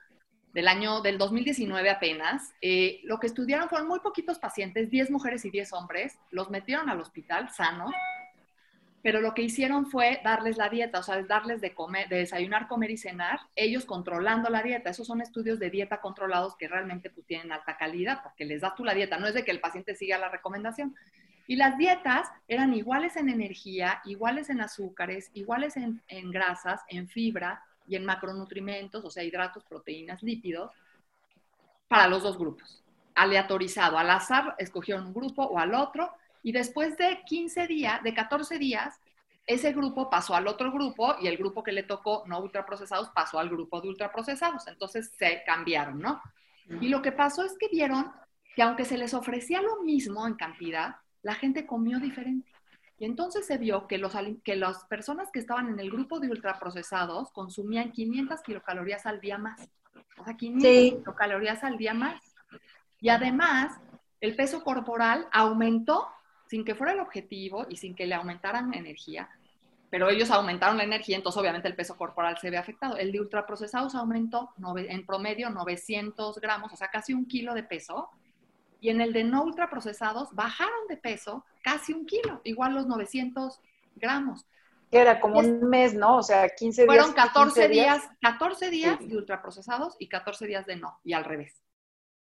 del 0.53 0.69
año 0.69 1.01
del 1.01 1.17
2019 1.17 1.89
apenas, 1.89 2.53
eh, 2.61 3.01
lo 3.05 3.19
que 3.19 3.27
estudiaron 3.27 3.71
fueron 3.71 3.89
muy 3.89 4.01
poquitos 4.01 4.39
pacientes, 4.39 4.91
10 4.91 5.11
mujeres 5.11 5.47
y 5.47 5.51
10 5.51 5.73
hombres, 5.73 6.19
los 6.31 6.51
metieron 6.51 6.91
al 6.91 7.01
hospital 7.01 7.49
sanos, 7.49 7.91
pero 9.03 9.23
lo 9.23 9.33
que 9.33 9.41
hicieron 9.41 9.87
fue 9.87 10.21
darles 10.23 10.59
la 10.59 10.69
dieta, 10.69 10.99
o 10.99 11.03
sea, 11.03 11.23
darles 11.23 11.63
de 11.63 11.73
comer, 11.75 12.11
de 12.11 12.17
desayunar, 12.17 12.69
comer 12.69 12.91
y 12.91 12.99
cenar, 12.99 13.41
ellos 13.57 13.87
controlando 13.87 14.51
la 14.51 14.63
dieta. 14.63 14.91
Esos 14.91 15.07
son 15.07 15.23
estudios 15.23 15.59
de 15.59 15.71
dieta 15.71 16.03
controlados 16.03 16.55
que 16.55 16.69
realmente 16.69 17.09
pues, 17.09 17.27
tienen 17.27 17.51
alta 17.51 17.79
calidad, 17.79 18.23
porque 18.23 18.45
les 18.45 18.61
das 18.61 18.75
tú 18.75 18.85
la 18.85 18.93
dieta, 18.93 19.17
no 19.17 19.27
es 19.27 19.33
de 19.33 19.43
que 19.43 19.53
el 19.53 19.61
paciente 19.61 19.95
siga 19.95 20.19
la 20.19 20.29
recomendación. 20.29 20.95
Y 21.51 21.57
las 21.57 21.77
dietas 21.77 22.31
eran 22.47 22.73
iguales 22.75 23.17
en 23.17 23.29
energía, 23.29 24.01
iguales 24.05 24.51
en 24.51 24.61
azúcares, 24.61 25.33
iguales 25.35 25.77
en, 25.77 26.01
en 26.07 26.31
grasas, 26.31 26.81
en 26.87 27.09
fibra, 27.09 27.61
y 27.89 27.97
en 27.97 28.05
macronutrimentos, 28.05 29.05
o 29.05 29.11
sea, 29.11 29.25
hidratos, 29.25 29.65
proteínas, 29.65 30.23
lípidos, 30.23 30.71
para 31.89 32.07
los 32.07 32.23
dos 32.23 32.39
grupos. 32.39 32.85
Aleatorizado, 33.17 33.99
al 33.99 34.11
azar, 34.11 34.55
escogieron 34.59 35.09
un 35.09 35.13
grupo 35.13 35.43
o 35.43 35.59
al 35.59 35.75
otro, 35.75 36.13
y 36.45 36.53
después 36.53 36.97
de 36.97 37.21
15 37.27 37.67
días, 37.67 38.01
de 38.05 38.15
14 38.15 38.57
días, 38.57 39.01
ese 39.45 39.73
grupo 39.73 40.09
pasó 40.09 40.37
al 40.37 40.47
otro 40.47 40.71
grupo 40.71 41.17
y 41.21 41.27
el 41.27 41.37
grupo 41.37 41.65
que 41.65 41.73
le 41.73 41.83
tocó 41.83 42.23
no 42.29 42.39
ultraprocesados 42.39 43.09
pasó 43.09 43.41
al 43.41 43.51
grupo 43.51 43.81
de 43.81 43.89
ultraprocesados. 43.89 44.69
Entonces 44.69 45.11
se 45.19 45.43
cambiaron, 45.45 45.99
¿no? 45.99 46.23
Y 46.81 46.87
lo 46.91 47.03
que 47.03 47.11
pasó 47.11 47.43
es 47.43 47.59
que 47.59 47.67
vieron 47.67 48.13
que 48.55 48.63
aunque 48.63 48.85
se 48.85 48.97
les 48.97 49.15
ofrecía 49.15 49.61
lo 49.61 49.83
mismo 49.83 50.25
en 50.29 50.35
cantidad, 50.35 50.95
la 51.23 51.35
gente 51.35 51.67
comió 51.67 51.99
diferente. 51.99 52.51
Y 52.99 53.07
entonces 53.07 53.47
se 53.47 53.57
vio 53.57 53.87
que, 53.87 53.97
los, 53.97 54.13
que 54.45 54.57
las 54.57 54.85
personas 54.85 55.31
que 55.33 55.39
estaban 55.39 55.69
en 55.69 55.81
el 55.81 55.91
grupo 55.91 56.21
de 56.21 56.29
ultraprocesados 56.29 57.31
consumían 57.33 57.93
500 57.93 58.43
kilocalorías 58.43 59.07
al 59.07 59.21
día 59.21 59.39
más. 59.39 59.71
O 60.19 60.25
sea, 60.25 60.37
500 60.37 61.01
kilocalorías 61.01 61.65
al 61.65 61.79
día 61.79 61.95
más. 61.95 62.21
Y 63.01 63.09
además, 63.09 63.81
el 64.21 64.37
peso 64.37 64.63
corporal 64.63 65.27
aumentó 65.33 66.09
sin 66.47 66.65
que 66.65 66.75
fuera 66.75 66.93
el 66.93 67.01
objetivo 67.01 67.65
y 67.71 67.77
sin 67.77 67.95
que 67.95 68.07
le 68.07 68.15
aumentaran 68.15 68.75
energía. 68.75 69.31
Pero 69.89 70.11
ellos 70.11 70.31
aumentaron 70.31 70.77
la 70.77 70.85
energía, 70.85 71.17
entonces 71.17 71.41
obviamente 71.41 71.69
el 71.69 71.75
peso 71.75 71.97
corporal 71.97 72.37
se 72.39 72.51
ve 72.51 72.59
afectado. 72.59 72.97
El 72.97 73.13
de 73.13 73.21
ultraprocesados 73.21 73.95
aumentó 73.95 74.51
en 74.77 75.07
promedio 75.07 75.49
900 75.49 76.39
gramos, 76.39 76.73
o 76.73 76.77
sea, 76.77 76.89
casi 76.89 77.15
un 77.15 77.27
kilo 77.27 77.55
de 77.55 77.63
peso 77.63 78.11
y 78.81 78.91
en 78.91 79.01
el 79.01 79.13
de 79.13 79.25
no 79.25 79.45
ultraprocesados 79.45 80.35
bajaron 80.35 80.87
de 80.89 80.97
peso 80.97 81.45
casi 81.63 81.93
un 81.93 82.07
kilo, 82.07 82.41
igual 82.45 82.75
los 82.75 82.87
900 82.87 83.61
gramos. 83.97 84.47
Era 84.91 85.21
como 85.21 85.39
un 85.39 85.69
mes, 85.69 85.95
¿no? 85.95 86.17
O 86.17 86.23
sea, 86.23 86.49
15 86.49 86.83
días. 86.83 86.87
Fueron 86.87 87.13
14 87.13 87.69
días, 87.69 88.09
14 88.21 88.71
días 88.71 88.99
de 89.01 89.17
ultraprocesados 89.17 89.95
y 89.99 90.09
14 90.09 90.47
días 90.47 90.67
de 90.67 90.77
no, 90.77 90.99
y 91.05 91.13
al 91.13 91.25
revés. 91.25 91.63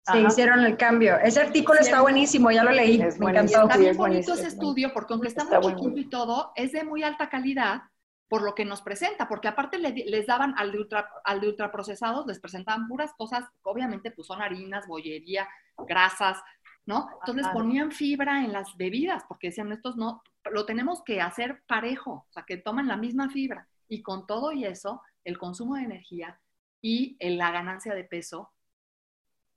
Se 0.03 0.21
hicieron 0.21 0.65
el 0.65 0.77
cambio. 0.77 1.19
Ese 1.19 1.41
artículo 1.41 1.79
está 1.79 2.01
buenísimo, 2.01 2.51
ya 2.51 2.65
lo 2.65 2.73
leí, 2.73 2.99
me 2.99 3.31
encantó. 3.31 3.63
Está 3.63 3.77
bien 3.77 3.97
bonito 3.97 4.35
ese 4.35 4.49
estudio 4.49 4.93
porque 4.93 5.13
aunque 5.13 5.29
está, 5.29 5.45
muy 5.61 5.75
chiquito 5.75 5.99
y 6.01 6.09
todo, 6.09 6.53
es 6.57 6.73
de 6.73 6.85
muy 6.85 7.03
alta 7.03 7.29
calidad 7.29 7.83
por 8.29 8.43
lo 8.43 8.55
que 8.55 8.65
nos 8.65 8.81
presenta, 8.81 9.29
porque 9.29 9.49
aparte 9.49 9.77
les, 9.79 10.27
daban 10.27 10.55
al 10.57 10.71
de, 10.71 10.79
ultra, 10.79 11.11
al 11.25 11.41
de 11.41 11.49
ultraprocesados, 11.49 12.29
les 12.29 12.39
presentaban 12.39 12.87
puras 12.87 13.13
cosas, 13.19 13.45
obviamente 13.63 14.13
pues 14.13 14.29
son 14.29 14.41
harinas, 14.41 14.87
bollería, 14.87 15.49
grasas, 15.87 16.43
¿no? 16.87 17.09
Entonces 17.21 17.47
ponían 17.53 17.93
fibra 17.93 18.45
en 18.45 18.53
las 18.53 18.77
bebidas, 18.77 19.25
porque 19.29 19.49
decían, 19.49 19.73
estos 19.73 19.97
no, 19.97 20.23
lo 20.51 20.67
tenemos 20.67 21.03
que 21.05 21.21
hacer 21.21 21.63
parejo, 21.67 22.27
o 22.29 22.33
sea, 22.33 22.45
que 22.45 22.57
toman 22.57 22.89
la 22.89 22.97
misma 22.97 23.31
fibra. 23.31 23.69
Y 23.89 24.03
con 24.03 24.27
todo 24.27 24.53
y 24.53 24.65
eso, 24.65 25.03
el 25.25 25.39
consumo 25.39 25.77
de 25.77 25.83
energía 25.83 26.41
y 26.81 27.17
la 27.21 27.51
ganancia 27.51 27.95
de 27.95 28.05
peso 28.05 28.53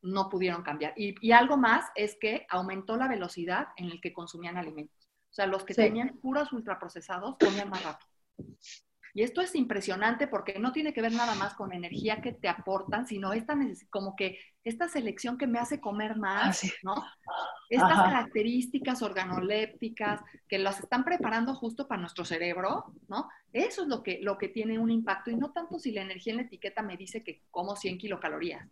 no 0.02 0.30
pudieron 0.30 0.64
cambiar. 0.64 0.94
Y, 0.98 1.32
algo 1.32 1.58
más 1.58 1.90
es 1.96 2.18
que 2.20 2.46
aumentó 2.50 2.98
la 2.98 3.08
velocidad 3.08 3.70
en 3.78 3.86
el 3.86 4.02
que 4.02 4.14
consumían 4.14 4.58
alimentos. 4.58 5.10
O 5.32 5.34
sea, 5.34 5.48
los 5.48 5.64
que 5.64 5.74
tenían 5.74 6.18
puros 6.22 6.52
ultraprocesados 6.52 7.38
comían 7.40 7.70
más 7.70 7.84
rápido. 7.84 8.12
Y 9.16 9.22
esto 9.22 9.42
es 9.42 9.54
impresionante 9.54 10.28
porque 10.28 10.58
no 10.60 10.72
tiene 10.72 10.92
que 10.92 11.02
ver 11.02 11.12
nada 11.12 11.36
más 11.36 11.54
con 11.54 11.72
energía 11.72 12.20
que 12.22 12.32
te 12.32 12.50
aportan, 12.50 13.06
sino 13.06 13.32
esta 13.32 13.56
como 13.92 14.16
que 14.16 14.40
esta 14.64 14.88
selección 14.88 15.38
que 15.38 15.46
me 15.46 15.60
hace 15.60 15.80
comer 15.80 16.16
más, 16.16 16.64
ah, 16.64 16.68
¿no? 16.82 16.96
Estas 17.70 17.94
características 17.94 19.04
organolépticas 19.04 20.22
que 20.48 20.58
las 20.58 20.80
están 20.80 21.04
preparando 21.04 21.54
justo 21.54 21.88
para 21.88 22.02
nuestro 22.02 22.26
cerebro, 22.26 22.94
¿no? 23.08 23.30
Eso 23.52 23.84
es 23.84 23.88
lo 23.88 24.02
que, 24.02 24.20
lo 24.22 24.38
que 24.40 24.48
tiene 24.48 24.80
un 24.80 24.90
impacto 24.90 25.30
y 25.30 25.36
no 25.36 25.52
tanto 25.52 25.78
si 25.78 25.92
la 25.92 26.02
energía 26.02 26.34
en 26.34 26.38
la 26.38 26.44
etiqueta 26.44 26.82
me 26.82 26.98
dice 26.98 27.24
que 27.24 27.44
como 27.52 27.76
100 27.76 28.00
kilocalorías. 28.00 28.68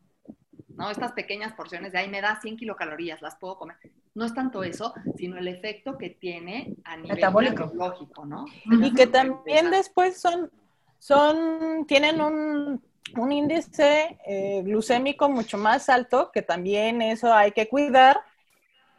¿no? 0.69 0.89
Estas 0.89 1.11
pequeñas 1.11 1.53
porciones 1.53 1.91
de 1.91 1.99
ahí 1.99 2.09
me 2.09 2.21
da 2.21 2.39
100 2.41 2.57
kilocalorías, 2.57 3.21
las 3.21 3.35
puedo 3.35 3.57
comer. 3.57 3.77
No 4.13 4.25
es 4.25 4.33
tanto 4.33 4.63
eso, 4.63 4.93
sino 5.17 5.37
el 5.37 5.47
efecto 5.47 5.97
que 5.97 6.09
tiene 6.09 6.75
a 6.83 6.97
nivel 6.97 7.15
metabólico, 7.15 8.25
¿no? 8.25 8.45
Y 8.65 8.93
que 8.93 9.07
también 9.07 9.71
después 9.71 10.19
son, 10.19 10.51
son, 10.99 11.85
tienen 11.87 12.19
un, 12.19 12.83
un 13.15 13.31
índice 13.31 14.19
eh, 14.25 14.61
glucémico 14.63 15.29
mucho 15.29 15.57
más 15.57 15.87
alto, 15.87 16.29
que 16.33 16.41
también 16.41 17.01
eso 17.01 17.33
hay 17.33 17.53
que 17.53 17.69
cuidar, 17.69 18.19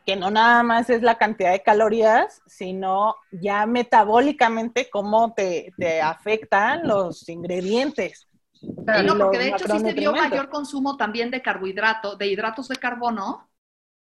que 0.06 0.16
no 0.16 0.30
nada 0.30 0.62
más 0.62 0.88
es 0.88 1.02
la 1.02 1.18
cantidad 1.18 1.52
de 1.52 1.62
calorías, 1.62 2.40
sino 2.46 3.16
ya 3.30 3.66
metabólicamente 3.66 4.88
cómo 4.90 5.34
te, 5.34 5.74
te 5.76 6.00
afectan 6.00 6.88
los 6.88 7.28
ingredientes. 7.28 8.28
No, 8.62 9.18
porque 9.18 9.38
de 9.38 9.48
hecho 9.48 9.66
sí 9.68 9.78
se 9.78 9.92
vio 9.92 10.12
mayor 10.12 10.48
consumo 10.48 10.96
también 10.96 11.30
de 11.30 11.42
carbohidrato, 11.42 12.16
de 12.16 12.28
hidratos 12.28 12.68
de 12.68 12.76
carbono 12.76 13.48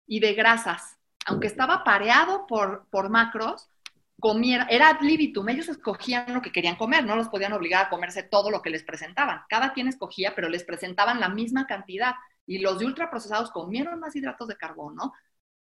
y 0.08 0.18
de 0.18 0.34
grasas. 0.34 0.96
Aunque 1.26 1.46
estaba 1.46 1.84
pareado 1.84 2.46
por, 2.46 2.86
por 2.90 3.10
macros, 3.10 3.68
comiera, 4.18 4.66
era 4.68 4.88
ad 4.88 5.02
libitum, 5.02 5.48
ellos 5.48 5.68
escogían 5.68 6.34
lo 6.34 6.42
que 6.42 6.50
querían 6.50 6.76
comer, 6.76 7.04
no 7.04 7.14
los 7.14 7.28
podían 7.28 7.52
obligar 7.52 7.86
a 7.86 7.90
comerse 7.90 8.24
todo 8.24 8.50
lo 8.50 8.62
que 8.62 8.70
les 8.70 8.82
presentaban. 8.82 9.42
Cada 9.48 9.72
quien 9.72 9.86
escogía, 9.86 10.32
pero 10.34 10.48
les 10.48 10.64
presentaban 10.64 11.20
la 11.20 11.28
misma 11.28 11.66
cantidad. 11.66 12.14
Y 12.46 12.58
los 12.58 12.78
de 12.78 12.86
ultraprocesados 12.86 13.50
comieron 13.52 14.00
más 14.00 14.16
hidratos 14.16 14.48
de 14.48 14.56
carbono 14.56 15.12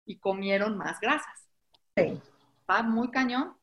y 0.05 0.19
comieron 0.19 0.77
más 0.77 0.99
grasas. 0.99 1.49
Sí. 1.97 2.21
Va 2.69 2.83
muy 2.83 3.09
cañón. 3.09 3.55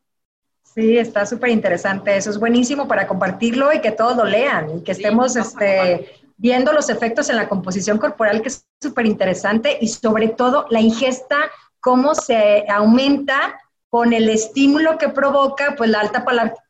Sí, 0.65 0.99
está 0.99 1.25
súper 1.27 1.51
interesante. 1.51 2.17
Eso 2.17 2.31
es 2.31 2.39
buenísimo 2.39 2.89
para 2.89 3.07
compartirlo 3.07 3.73
y 3.73 3.81
que 3.81 3.93
todos 3.93 4.17
lo 4.17 4.25
lean 4.25 4.79
y 4.79 4.83
que 4.83 4.93
estemos 4.93 5.37
este, 5.37 6.21
viendo 6.37 6.73
los 6.73 6.89
efectos 6.89 7.31
en 7.31 7.37
la 7.37 7.49
composición 7.49 7.99
corporal, 7.99 8.43
que 8.43 8.51
súper 8.83 9.07
interesante, 9.07 9.79
y 9.81 9.89
sobre 9.89 10.29
todo 10.29 10.67
la 10.71 10.81
ingesta, 10.81 11.51
cómo 11.81 12.15
se 12.15 12.65
aumenta 12.69 13.59
con 13.89 14.13
el 14.13 14.29
estímulo 14.29 14.99
que 14.99 15.09
provoca 15.09 15.75
pues 15.77 15.91
la 15.91 16.01
alta 16.01 16.25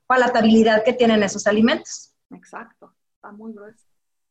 palatabilidad 0.06 0.84
que 0.84 0.92
tienen 0.92 1.22
esos 1.22 1.46
alimentos. 1.46 2.14
Exacto, 2.30 2.92
está 3.14 3.30
muy 3.32 3.52
grueso. 3.52 3.84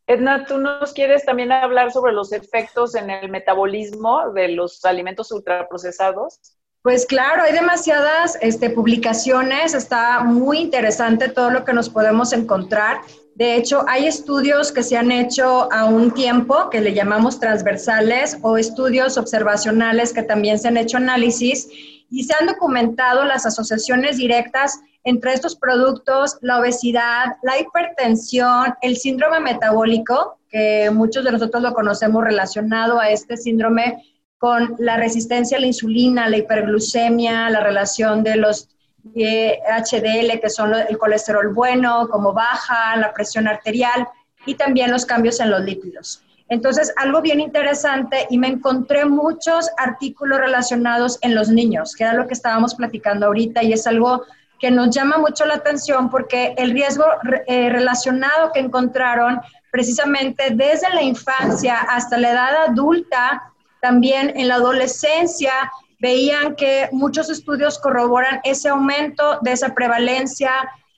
Edna, 0.07 0.45
¿tú 0.45 0.57
nos 0.57 0.91
quieres 0.91 1.23
también 1.23 1.51
hablar 1.51 1.91
sobre 1.91 2.11
los 2.11 2.33
efectos 2.33 2.95
en 2.95 3.09
el 3.09 3.29
metabolismo 3.29 4.31
de 4.31 4.49
los 4.49 4.83
alimentos 4.83 5.31
ultraprocesados? 5.31 6.57
Pues 6.81 7.05
claro, 7.05 7.43
hay 7.43 7.53
demasiadas 7.53 8.37
este, 8.41 8.71
publicaciones, 8.71 9.73
está 9.73 10.21
muy 10.23 10.57
interesante 10.57 11.29
todo 11.29 11.51
lo 11.51 11.63
que 11.63 11.73
nos 11.73 11.89
podemos 11.89 12.33
encontrar. 12.33 13.01
De 13.35 13.55
hecho, 13.55 13.85
hay 13.87 14.07
estudios 14.07 14.71
que 14.71 14.83
se 14.83 14.97
han 14.97 15.11
hecho 15.11 15.71
a 15.71 15.85
un 15.85 16.11
tiempo 16.11 16.69
que 16.69 16.81
le 16.81 16.93
llamamos 16.93 17.39
transversales 17.39 18.37
o 18.41 18.57
estudios 18.57 19.17
observacionales 19.17 20.13
que 20.13 20.23
también 20.23 20.59
se 20.59 20.67
han 20.67 20.77
hecho 20.77 20.97
análisis 20.97 21.67
y 22.09 22.23
se 22.25 22.33
han 22.39 22.47
documentado 22.47 23.23
las 23.23 23.45
asociaciones 23.45 24.17
directas 24.17 24.79
entre 25.03 25.33
estos 25.33 25.55
productos, 25.55 26.37
la 26.41 26.59
obesidad, 26.59 27.37
la 27.41 27.57
hipertensión, 27.59 28.75
el 28.81 28.97
síndrome 28.97 29.39
metabólico, 29.39 30.37
que 30.49 30.91
muchos 30.91 31.23
de 31.23 31.31
nosotros 31.31 31.63
lo 31.63 31.73
conocemos 31.73 32.23
relacionado 32.23 32.99
a 32.99 33.09
este 33.09 33.37
síndrome 33.37 34.03
con 34.37 34.75
la 34.79 34.97
resistencia 34.97 35.57
a 35.57 35.61
la 35.61 35.67
insulina, 35.67 36.29
la 36.29 36.37
hiperglucemia, 36.37 37.49
la 37.49 37.61
relación 37.61 38.23
de 38.23 38.35
los 38.35 38.67
HDL, 39.03 40.39
que 40.39 40.49
son 40.49 40.73
el 40.73 40.97
colesterol 40.97 41.53
bueno, 41.53 42.07
como 42.09 42.33
baja, 42.33 42.95
la 42.97 43.13
presión 43.13 43.47
arterial 43.47 44.07
y 44.45 44.55
también 44.55 44.91
los 44.91 45.05
cambios 45.05 45.39
en 45.39 45.51
los 45.51 45.61
lípidos. 45.61 46.23
Entonces, 46.49 46.93
algo 46.97 47.21
bien 47.21 47.39
interesante 47.39 48.27
y 48.29 48.37
me 48.37 48.47
encontré 48.47 49.05
muchos 49.05 49.69
artículos 49.77 50.37
relacionados 50.39 51.17
en 51.21 51.33
los 51.33 51.47
niños, 51.47 51.95
que 51.95 52.03
era 52.03 52.13
lo 52.13 52.27
que 52.27 52.33
estábamos 52.33 52.75
platicando 52.75 53.27
ahorita 53.27 53.63
y 53.63 53.71
es 53.71 53.87
algo 53.87 54.23
que 54.59 54.69
nos 54.69 54.93
llama 54.93 55.17
mucho 55.17 55.45
la 55.45 55.55
atención 55.55 56.09
porque 56.09 56.53
el 56.57 56.71
riesgo 56.71 57.05
eh, 57.47 57.69
relacionado 57.69 58.51
que 58.51 58.59
encontraron 58.59 59.39
precisamente 59.71 60.49
desde 60.51 60.93
la 60.93 61.01
infancia 61.01 61.77
hasta 61.77 62.17
la 62.17 62.31
edad 62.31 62.55
adulta, 62.67 63.51
también 63.79 64.33
en 64.35 64.49
la 64.49 64.55
adolescencia, 64.55 65.53
veían 66.01 66.55
que 66.55 66.89
muchos 66.91 67.29
estudios 67.29 67.77
corroboran 67.77 68.41
ese 68.43 68.69
aumento 68.69 69.37
de 69.41 69.51
esa 69.51 69.73
prevalencia 69.75 70.51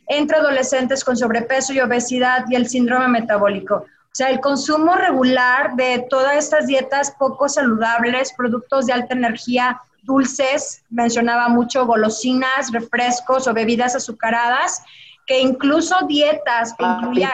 entre 0.08 0.38
adolescentes 0.38 1.04
con 1.04 1.18
sobrepeso 1.18 1.74
y 1.74 1.82
obesidad 1.82 2.46
y 2.50 2.56
el 2.56 2.68
síndrome 2.70 3.10
metabólico. 3.10 3.76
O 3.76 4.16
sea, 4.16 4.30
el 4.30 4.40
consumo 4.40 4.96
regular 4.96 5.76
de 5.76 6.06
todas 6.10 6.38
estas 6.38 6.68
dietas 6.68 7.12
poco 7.20 7.50
saludables, 7.50 8.34
productos 8.38 8.86
de 8.86 8.94
alta 8.94 9.14
energía, 9.14 9.82
dulces, 10.04 10.84
mencionaba 10.90 11.50
mucho 11.50 11.86
golosinas, 11.86 12.72
refrescos 12.72 13.48
o 13.48 13.54
bebidas 13.54 13.96
azucaradas, 13.96 14.84
que 15.26 15.40
incluso 15.40 15.96
dietas 16.08 16.76
incluían... 16.80 17.32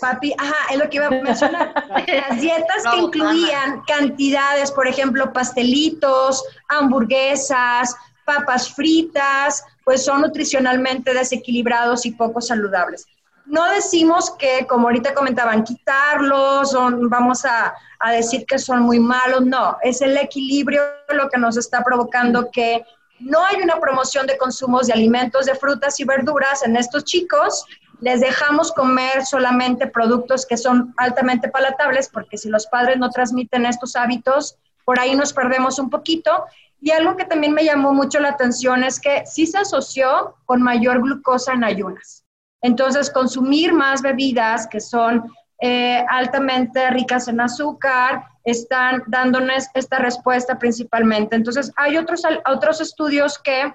Papi, 0.00 0.34
ajá, 0.38 0.56
es 0.70 0.78
lo 0.78 0.88
que 0.88 0.96
iba 0.96 1.06
a 1.06 1.10
mencionar. 1.10 1.72
Las 2.06 2.40
dietas 2.40 2.84
que 2.90 2.98
incluían 2.98 3.82
cantidades, 3.86 4.70
por 4.70 4.86
ejemplo, 4.86 5.32
pastelitos, 5.32 6.44
hamburguesas, 6.68 7.94
papas 8.24 8.72
fritas, 8.72 9.64
pues 9.84 10.04
son 10.04 10.20
nutricionalmente 10.20 11.14
desequilibrados 11.14 12.06
y 12.06 12.12
poco 12.12 12.40
saludables 12.40 13.06
no 13.48 13.64
decimos 13.70 14.30
que, 14.38 14.66
como 14.66 14.88
ahorita 14.88 15.14
comentaban, 15.14 15.64
quitarlos 15.64 16.74
o 16.74 16.90
vamos 17.08 17.44
a, 17.44 17.74
decir 18.12 18.44
que 18.46 18.58
son 18.58 18.82
muy 18.82 19.00
malos, 19.00 19.44
no, 19.44 19.76
es 19.82 20.00
el 20.02 20.16
equilibrio 20.16 20.82
lo 21.08 21.28
que 21.28 21.38
nos 21.38 21.56
está 21.56 21.82
provocando 21.82 22.48
que 22.52 22.84
no 23.18 23.44
hay 23.44 23.56
una 23.60 23.80
promoción 23.80 24.26
de 24.28 24.38
consumos 24.38 24.86
de 24.86 24.92
alimentos 24.92 25.46
de 25.46 25.56
frutas 25.56 25.98
y 25.98 26.04
verduras 26.04 26.62
en 26.64 26.76
estos 26.76 27.02
chicos, 27.04 27.64
les 28.00 28.20
dejamos 28.20 28.72
comer 28.72 29.24
solamente 29.24 29.86
productos 29.86 30.46
que 30.46 30.56
son 30.56 30.94
altamente 30.96 31.48
palatables, 31.48 32.08
porque 32.08 32.38
si 32.38 32.48
los 32.48 32.66
padres 32.66 32.98
no 32.98 33.10
transmiten 33.10 33.66
estos 33.66 33.96
hábitos, 33.96 34.56
por 34.84 35.00
ahí 35.00 35.14
nos 35.16 35.32
perdemos 35.32 35.78
un 35.78 35.90
poquito. 35.90 36.44
Y 36.80 36.92
algo 36.92 37.16
que 37.16 37.24
también 37.24 37.52
me 37.52 37.64
llamó 37.64 37.92
mucho 37.92 38.20
la 38.20 38.30
atención 38.30 38.84
es 38.84 39.00
que 39.00 39.26
sí 39.26 39.46
se 39.46 39.58
asoció 39.58 40.36
con 40.46 40.62
mayor 40.62 41.02
glucosa 41.02 41.52
en 41.54 41.64
ayunas. 41.64 42.24
Entonces, 42.62 43.10
consumir 43.10 43.72
más 43.72 44.00
bebidas 44.02 44.66
que 44.66 44.80
son 44.80 45.30
eh, 45.60 46.04
altamente 46.08 46.88
ricas 46.90 47.26
en 47.26 47.40
azúcar 47.40 48.24
están 48.44 49.02
dándonos 49.08 49.66
esta 49.74 49.98
respuesta 49.98 50.58
principalmente. 50.58 51.34
Entonces, 51.34 51.72
hay 51.76 51.96
otros, 51.96 52.22
otros 52.46 52.80
estudios 52.80 53.38
que 53.38 53.72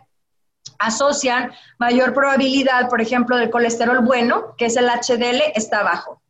asocian 0.85 1.51
mayor 1.79 2.13
probabilidad, 2.13 2.89
por 2.89 3.01
ejemplo, 3.01 3.37
del 3.37 3.49
colesterol 3.49 3.99
bueno, 3.99 4.55
que 4.57 4.65
es 4.65 4.77
el 4.77 4.87
HDL, 4.87 5.41
está 5.55 5.83
bajo. 5.83 6.21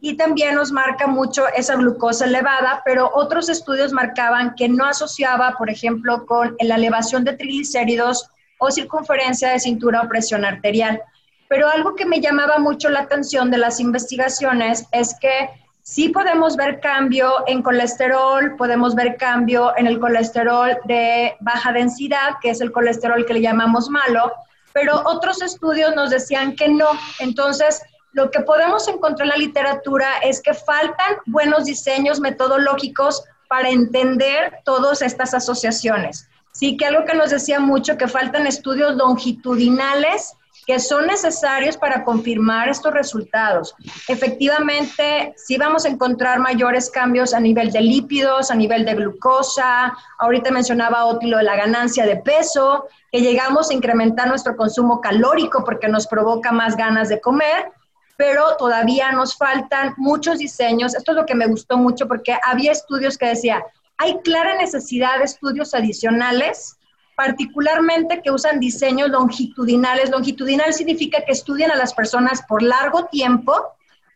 Y 0.00 0.16
también 0.16 0.56
nos 0.56 0.72
marca 0.72 1.06
mucho 1.06 1.46
esa 1.48 1.76
glucosa 1.76 2.24
elevada, 2.24 2.82
pero 2.84 3.10
otros 3.14 3.48
estudios 3.48 3.92
marcaban 3.92 4.54
que 4.56 4.68
no 4.68 4.84
asociaba, 4.84 5.54
por 5.56 5.70
ejemplo, 5.70 6.26
con 6.26 6.56
la 6.60 6.74
elevación 6.74 7.24
de 7.24 7.34
triglicéridos 7.34 8.28
o 8.58 8.70
circunferencia 8.70 9.50
de 9.50 9.60
cintura 9.60 10.02
o 10.02 10.08
presión 10.08 10.44
arterial. 10.44 11.00
Pero 11.48 11.68
algo 11.68 11.94
que 11.94 12.06
me 12.06 12.20
llamaba 12.20 12.58
mucho 12.58 12.88
la 12.88 13.00
atención 13.00 13.50
de 13.50 13.58
las 13.58 13.78
investigaciones 13.78 14.86
es 14.90 15.14
que 15.20 15.50
sí 15.82 16.08
podemos 16.08 16.56
ver 16.56 16.80
cambio 16.80 17.44
en 17.46 17.62
colesterol, 17.62 18.56
podemos 18.56 18.94
ver 18.94 19.16
cambio 19.16 19.72
en 19.76 19.86
el 19.86 19.98
colesterol 19.98 20.78
de 20.84 21.36
baja 21.40 21.72
densidad, 21.72 22.36
que 22.40 22.50
es 22.50 22.60
el 22.60 22.72
colesterol 22.72 23.26
que 23.26 23.34
le 23.34 23.42
llamamos 23.42 23.88
malo, 23.88 24.32
pero 24.72 25.02
otros 25.04 25.42
estudios 25.42 25.94
nos 25.94 26.10
decían 26.10 26.56
que 26.56 26.68
no. 26.68 26.88
Entonces, 27.18 27.82
lo 28.12 28.30
que 28.30 28.40
podemos 28.40 28.88
encontrar 28.88 29.26
en 29.26 29.30
la 29.30 29.36
literatura 29.36 30.18
es 30.22 30.40
que 30.40 30.54
faltan 30.54 31.16
buenos 31.26 31.64
diseños 31.64 32.20
metodológicos 32.20 33.22
para 33.48 33.68
entender 33.68 34.60
todas 34.64 35.02
estas 35.02 35.34
asociaciones. 35.34 36.28
Sí, 36.52 36.76
que 36.76 36.86
algo 36.86 37.04
que 37.04 37.14
nos 37.14 37.30
decía 37.30 37.60
mucho, 37.60 37.96
que 37.96 38.08
faltan 38.08 38.46
estudios 38.46 38.96
longitudinales 38.96 40.34
que 40.66 40.78
son 40.78 41.06
necesarios 41.06 41.76
para 41.76 42.04
confirmar 42.04 42.68
estos 42.68 42.92
resultados. 42.92 43.74
Efectivamente, 44.08 45.34
sí 45.36 45.56
vamos 45.56 45.84
a 45.84 45.88
encontrar 45.88 46.38
mayores 46.38 46.90
cambios 46.90 47.34
a 47.34 47.40
nivel 47.40 47.72
de 47.72 47.80
lípidos, 47.80 48.50
a 48.50 48.54
nivel 48.54 48.84
de 48.84 48.94
glucosa. 48.94 49.92
Ahorita 50.18 50.50
mencionaba 50.50 51.06
Otilo 51.06 51.38
de 51.38 51.44
la 51.44 51.56
ganancia 51.56 52.06
de 52.06 52.16
peso, 52.16 52.86
que 53.10 53.20
llegamos 53.20 53.70
a 53.70 53.74
incrementar 53.74 54.28
nuestro 54.28 54.56
consumo 54.56 55.00
calórico 55.00 55.64
porque 55.64 55.88
nos 55.88 56.06
provoca 56.06 56.52
más 56.52 56.76
ganas 56.76 57.08
de 57.08 57.20
comer, 57.20 57.72
pero 58.16 58.56
todavía 58.56 59.10
nos 59.10 59.36
faltan 59.36 59.94
muchos 59.96 60.38
diseños. 60.38 60.94
Esto 60.94 61.12
es 61.12 61.16
lo 61.16 61.26
que 61.26 61.34
me 61.34 61.46
gustó 61.46 61.76
mucho 61.76 62.06
porque 62.06 62.38
había 62.44 62.70
estudios 62.70 63.18
que 63.18 63.26
decía, 63.26 63.64
hay 63.98 64.18
clara 64.20 64.56
necesidad 64.56 65.18
de 65.18 65.24
estudios 65.24 65.74
adicionales 65.74 66.78
particularmente 67.22 68.20
que 68.20 68.32
usan 68.32 68.58
diseños 68.58 69.08
longitudinales. 69.08 70.10
Longitudinal 70.10 70.74
significa 70.74 71.24
que 71.24 71.30
estudian 71.30 71.70
a 71.70 71.76
las 71.76 71.94
personas 71.94 72.42
por 72.48 72.64
largo 72.64 73.04
tiempo 73.04 73.52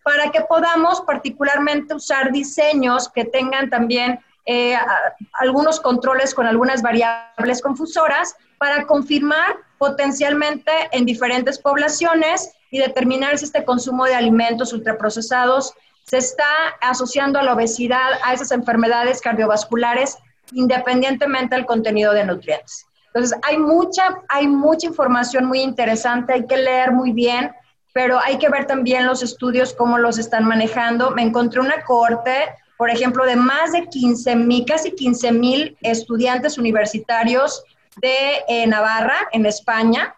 para 0.03 0.33
que 0.33 0.41
podamos 0.41 1.03
particularmente 1.03 1.95
usar 1.95 2.33
diseños 2.33 3.09
que 3.09 3.25
tengan 3.25 3.71
también 3.71 4.19
eh, 4.45 4.77
algunos 5.35 5.79
controles 5.79 6.35
con 6.35 6.47
algunas 6.47 6.83
variables 6.83 7.63
confusoras 7.63 8.35
para 8.59 8.87
confirmar 8.87 9.55
potencialmente 9.79 10.73
en 10.91 11.05
diferentes 11.05 11.61
poblaciones 11.61 12.51
y 12.73 12.79
determinar 12.79 13.39
si 13.39 13.45
este 13.45 13.65
consumo 13.65 14.07
de 14.07 14.17
alimentos 14.17 14.73
ultraprocesados 14.73 15.75
se 16.03 16.19
está 16.19 16.51
asociando 16.81 17.39
a 17.39 17.45
la 17.45 17.55
obesidad, 17.55 18.19
a 18.25 18.35
esas 18.35 18.51
enfermedades 18.51 19.21
cardiovasculares 19.21 20.17
independientemente 20.53 21.55
del 21.55 21.67
contenido 21.67 22.13
de 22.13 22.25
nutrientes. 22.25 22.86
Entonces, 23.17 23.39
hay 23.45 23.57
mucha, 23.57 24.23
hay 24.29 24.47
mucha 24.47 24.89
información 24.89 25.47
muy 25.47 25.63
interesante, 25.63 26.35
hay 26.35 26.47
que 26.47 26.59
leer 26.59 26.93
muy 26.93 27.13
bien, 27.13 27.51
pero 27.95 28.21
hay 28.21 28.37
que 28.37 28.51
ver 28.51 28.67
también 28.67 29.07
los 29.07 29.23
estudios, 29.23 29.73
cómo 29.73 29.97
los 29.97 30.19
están 30.19 30.45
manejando. 30.45 31.13
Me 31.13 31.23
encontré 31.23 31.61
una 31.61 31.83
corte, 31.87 32.45
por 32.77 32.91
ejemplo, 32.91 33.25
de 33.25 33.37
más 33.37 33.73
de 33.73 33.87
15 33.87 34.37
mil, 34.37 34.67
casi 34.67 34.91
15 34.91 35.33
mil 35.33 35.79
estudiantes 35.81 36.59
universitarios 36.59 37.65
de 38.03 38.45
eh, 38.49 38.67
Navarra, 38.67 39.17
en 39.33 39.47
España, 39.47 40.15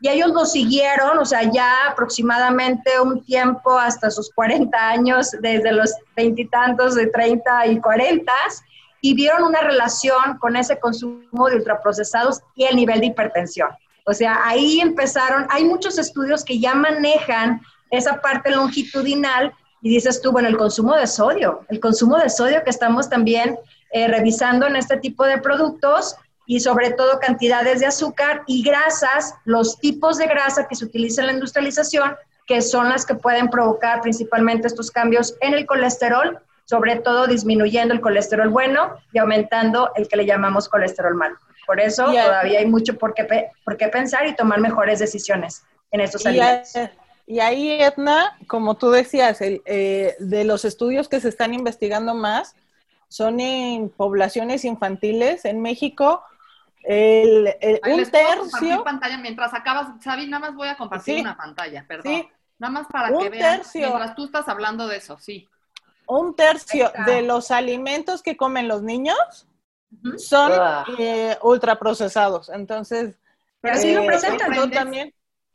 y 0.00 0.08
ellos 0.08 0.28
lo 0.28 0.44
siguieron, 0.44 1.18
o 1.18 1.24
sea, 1.24 1.50
ya 1.50 1.88
aproximadamente 1.90 3.00
un 3.00 3.24
tiempo 3.24 3.76
hasta 3.76 4.08
sus 4.08 4.30
40 4.30 4.88
años, 4.88 5.32
desde 5.40 5.72
los 5.72 5.92
veintitantos 6.14 6.94
de 6.94 7.08
30 7.08 7.66
y 7.66 7.80
40, 7.80 8.32
vieron 9.14 9.44
una 9.44 9.60
relación 9.60 10.38
con 10.38 10.56
ese 10.56 10.78
consumo 10.78 11.48
de 11.48 11.56
ultraprocesados 11.56 12.40
y 12.54 12.64
el 12.64 12.76
nivel 12.76 13.00
de 13.00 13.06
hipertensión. 13.06 13.68
O 14.04 14.14
sea, 14.14 14.40
ahí 14.44 14.80
empezaron, 14.80 15.46
hay 15.50 15.64
muchos 15.64 15.98
estudios 15.98 16.44
que 16.44 16.58
ya 16.58 16.74
manejan 16.74 17.60
esa 17.90 18.20
parte 18.20 18.50
longitudinal 18.50 19.52
y 19.82 19.90
dices 19.90 20.20
tú, 20.22 20.32
bueno, 20.32 20.48
el 20.48 20.56
consumo 20.56 20.94
de 20.94 21.06
sodio, 21.06 21.64
el 21.68 21.80
consumo 21.80 22.16
de 22.18 22.30
sodio 22.30 22.62
que 22.64 22.70
estamos 22.70 23.08
también 23.08 23.58
eh, 23.92 24.08
revisando 24.08 24.66
en 24.66 24.76
este 24.76 24.96
tipo 24.96 25.24
de 25.24 25.38
productos 25.38 26.16
y 26.46 26.60
sobre 26.60 26.92
todo 26.92 27.18
cantidades 27.18 27.80
de 27.80 27.86
azúcar 27.86 28.42
y 28.46 28.62
grasas, 28.62 29.34
los 29.44 29.78
tipos 29.78 30.18
de 30.18 30.26
grasa 30.26 30.66
que 30.68 30.76
se 30.76 30.84
utilizan 30.84 31.24
en 31.24 31.26
la 31.26 31.32
industrialización, 31.34 32.16
que 32.46 32.62
son 32.62 32.88
las 32.88 33.04
que 33.04 33.16
pueden 33.16 33.48
provocar 33.48 34.00
principalmente 34.00 34.68
estos 34.68 34.90
cambios 34.90 35.34
en 35.40 35.54
el 35.54 35.66
colesterol 35.66 36.38
sobre 36.66 36.96
todo 36.96 37.26
disminuyendo 37.26 37.94
el 37.94 38.00
colesterol 38.00 38.50
bueno 38.50 38.96
y 39.12 39.18
aumentando 39.18 39.92
el 39.94 40.08
que 40.08 40.16
le 40.16 40.26
llamamos 40.26 40.68
colesterol 40.68 41.14
malo. 41.14 41.36
Por 41.64 41.80
eso 41.80 42.04
todavía 42.06 42.58
hay 42.58 42.66
mucho 42.66 42.98
por 42.98 43.14
qué, 43.14 43.50
por 43.64 43.76
qué 43.76 43.88
pensar 43.88 44.26
y 44.26 44.34
tomar 44.34 44.60
mejores 44.60 44.98
decisiones 44.98 45.64
en 45.90 46.00
estos 46.00 46.26
alimentos. 46.26 46.72
y 47.26 47.40
ahí, 47.40 47.80
Edna, 47.80 48.36
como 48.48 48.74
tú 48.74 48.90
decías, 48.90 49.40
el, 49.40 49.62
eh, 49.64 50.16
de 50.18 50.44
los 50.44 50.64
estudios 50.64 51.08
que 51.08 51.20
se 51.20 51.28
están 51.28 51.54
investigando 51.54 52.14
más 52.14 52.54
son 53.08 53.38
en 53.40 53.88
poblaciones 53.88 54.64
infantiles. 54.64 55.44
En 55.44 55.62
México, 55.62 56.22
el, 56.82 57.54
un 57.84 58.10
tercio. 58.10 58.82
pantalla 58.82 59.18
mientras 59.18 59.54
acabas, 59.54 60.02
Sabi, 60.02 60.26
nada 60.26 60.48
más 60.48 60.54
voy 60.56 60.68
a 60.68 60.76
compartir 60.76 61.20
una 61.20 61.36
pantalla, 61.36 61.84
perdón. 61.86 62.26
Nada 62.58 62.72
más 62.72 62.86
para 62.88 63.16
que 63.16 63.28
vean. 63.28 63.62
Mientras 63.74 64.14
tú 64.16 64.24
estás 64.24 64.48
hablando 64.48 64.88
de 64.88 64.96
eso, 64.96 65.16
sí 65.18 65.48
un 66.06 66.34
tercio 66.34 66.90
de 67.06 67.22
los 67.22 67.50
alimentos 67.50 68.22
que 68.22 68.36
comen 68.36 68.68
los 68.68 68.82
niños 68.82 69.46
son 70.16 70.52
eh, 70.98 71.36
ultraprocesados. 71.42 72.48
Entonces, 72.48 73.18
pero 73.60 73.74
lo 74.04 74.64
eh, 74.64 74.70
también. 74.70 75.12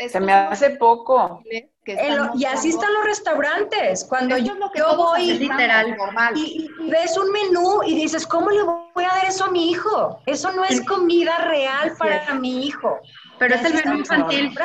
Se 0.10 0.20
me 0.20 0.34
hace 0.34 0.72
poco. 0.72 1.44
y 1.46 2.46
así 2.46 2.70
están 2.70 2.94
los 2.94 3.06
restaurantes. 3.06 4.04
Cuando 4.06 4.36
yo, 4.38 4.56
voy 4.98 5.34
literal 5.34 5.96
y, 6.36 6.68
ves 6.90 7.18
un 7.18 7.32
menú 7.32 7.84
y 7.86 7.96
dices, 7.96 8.26
¿cómo 8.26 8.50
le 8.50 8.64
voy 8.64 9.04
a 9.04 9.08
dar 9.08 9.26
eso 9.26 9.46
a 9.46 9.52
mi 9.52 9.70
hijo? 9.70 10.20
Eso 10.26 10.52
no 10.54 10.66
es 10.66 10.82
comida 10.86 11.38
real 11.50 11.94
para 12.00 12.34
mi 12.34 12.66
hijo. 12.66 13.00
Pero 13.38 13.56
es 13.56 13.64
el 13.64 13.74
menú 13.76 14.00
infantil. 14.00 14.58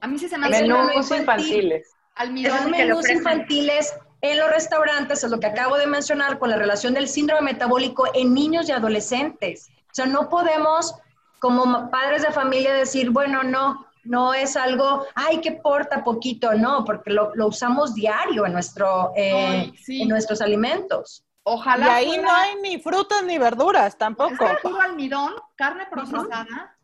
A 0.00 0.06
mí 0.06 0.18
sí 0.18 0.28
se 0.28 0.38
me 0.38 0.46
hace 0.46 0.62
menús 0.62 1.10
infantiles. 1.10 1.92
Esos 2.18 2.68
menús 2.68 3.10
infantiles 3.10 3.94
en 4.20 4.38
los 4.38 4.50
restaurantes 4.50 5.22
es 5.22 5.30
lo 5.30 5.38
que 5.38 5.46
acabo 5.46 5.76
de 5.76 5.86
mencionar 5.86 6.38
con 6.38 6.50
la 6.50 6.56
relación 6.56 6.94
del 6.94 7.08
síndrome 7.08 7.52
metabólico 7.52 8.06
en 8.14 8.34
niños 8.34 8.68
y 8.68 8.72
adolescentes. 8.72 9.68
O 9.90 9.94
sea, 9.94 10.06
no 10.06 10.28
podemos 10.28 10.94
como 11.38 11.90
padres 11.90 12.22
de 12.22 12.32
familia 12.32 12.72
decir, 12.72 13.10
bueno, 13.10 13.42
no, 13.42 13.86
no 14.04 14.34
es 14.34 14.56
algo, 14.56 15.06
ay, 15.14 15.40
que 15.40 15.52
porta 15.52 16.02
poquito, 16.02 16.54
no, 16.54 16.84
porque 16.84 17.10
lo, 17.10 17.32
usamos 17.46 17.94
diario 17.94 18.46
en, 18.46 18.52
nuestro, 18.52 19.12
eh, 19.16 19.72
en 19.86 20.08
nuestros 20.08 20.40
alimentos. 20.40 21.24
Ojalá. 21.42 22.02
Y 22.02 22.06
ahí 22.06 22.18
no 22.18 22.30
hay 22.30 22.56
ni 22.60 22.80
frutas 22.80 23.22
ni 23.22 23.38
verduras 23.38 23.96
tampoco. 23.96 24.44
puro 24.62 24.80
almidón, 24.80 25.34
carne 25.54 25.86
procesada 25.88 26.76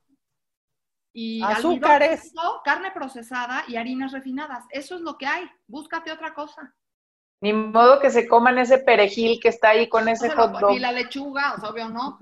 y 1.13 1.43
azúcares, 1.43 2.33
carne 2.65 2.93
procesada 2.93 3.65
y 3.67 3.77
harinas 3.77 4.13
refinadas. 4.13 4.65
Eso 4.71 4.95
es 4.95 5.01
lo 5.01 5.19
que 5.19 5.27
hay. 5.27 5.51
Búscate 5.67 6.13
otra 6.13 6.33
cosa. 6.33 6.73
Ni 7.43 7.53
modo 7.53 7.99
que 7.99 8.09
se 8.11 8.29
coman 8.29 8.59
ese 8.59 8.79
perejil 8.79 9.41
que 9.41 9.49
está 9.49 9.71
ahí 9.71 9.89
con 9.89 10.09
ese 10.09 10.31
hot 10.31 10.61
dog. 10.61 10.77
Y 10.77 10.79
la 10.79 10.93
lechuga, 10.93 11.57
obvio 11.69 11.89
no. 11.89 12.17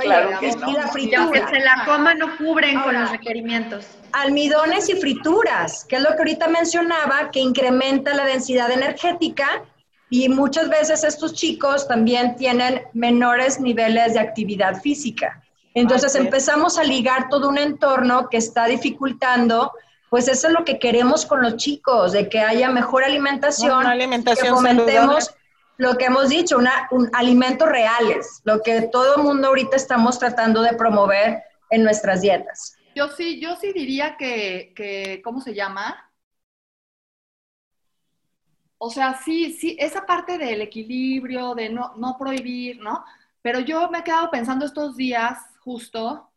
claro 0.00 0.40
que 0.40 0.56
no. 0.56 0.70
Y 0.70 0.72
la 0.72 0.88
fritura. 0.88 1.30
que 1.30 1.46
se 1.46 1.60
la 1.60 1.84
coman 1.84 2.18
no 2.18 2.38
cubren 2.38 2.80
con 2.80 2.98
los 2.98 3.10
requerimientos. 3.10 3.86
Almidones 4.12 4.88
y 4.88 4.94
frituras, 4.94 5.84
que 5.84 5.96
es 5.96 6.02
lo 6.02 6.08
que 6.12 6.18
ahorita 6.18 6.48
mencionaba, 6.48 7.30
que 7.30 7.40
incrementa 7.40 8.14
la 8.14 8.24
densidad 8.24 8.70
energética 8.70 9.62
y 10.08 10.30
muchas 10.30 10.70
veces 10.70 11.04
estos 11.04 11.34
chicos 11.34 11.86
también 11.86 12.34
tienen 12.36 12.80
menores 12.94 13.60
niveles 13.60 14.14
de 14.14 14.20
actividad 14.20 14.80
física. 14.80 15.42
Entonces 15.74 16.14
empezamos 16.14 16.78
a 16.78 16.84
ligar 16.84 17.28
todo 17.28 17.46
un 17.46 17.58
entorno 17.58 18.28
que 18.30 18.38
está 18.38 18.64
dificultando 18.64 19.70
pues 20.10 20.26
eso 20.26 20.48
es 20.48 20.52
lo 20.52 20.64
que 20.64 20.78
queremos 20.78 21.24
con 21.24 21.40
los 21.40 21.56
chicos, 21.56 22.12
de 22.12 22.28
que 22.28 22.40
haya 22.40 22.68
mejor 22.68 23.04
alimentación, 23.04 23.78
una 23.78 23.92
alimentación 23.92 24.48
que 24.48 24.54
fomentemos 24.54 25.30
lo 25.78 25.96
que 25.96 26.06
hemos 26.06 26.28
dicho, 26.28 26.58
una, 26.58 26.88
un, 26.90 27.08
alimentos 27.14 27.66
reales, 27.66 28.42
lo 28.44 28.60
que 28.60 28.82
todo 28.82 29.16
el 29.16 29.22
mundo 29.22 29.48
ahorita 29.48 29.76
estamos 29.76 30.18
tratando 30.18 30.60
de 30.60 30.74
promover 30.74 31.42
en 31.70 31.84
nuestras 31.84 32.20
dietas. 32.20 32.76
Yo 32.94 33.08
sí, 33.08 33.40
yo 33.40 33.56
sí 33.56 33.72
diría 33.72 34.16
que, 34.18 34.72
que 34.74 35.22
¿cómo 35.24 35.40
se 35.40 35.54
llama? 35.54 36.12
O 38.78 38.90
sea, 38.90 39.20
sí, 39.24 39.52
sí, 39.52 39.76
esa 39.78 40.04
parte 40.04 40.38
del 40.38 40.60
equilibrio, 40.60 41.54
de 41.54 41.70
no, 41.70 41.94
no 41.96 42.16
prohibir, 42.18 42.80
¿no? 42.80 43.04
Pero 43.42 43.60
yo 43.60 43.88
me 43.90 44.00
he 44.00 44.04
quedado 44.04 44.30
pensando 44.30 44.66
estos 44.66 44.96
días, 44.96 45.38
justo, 45.60 46.30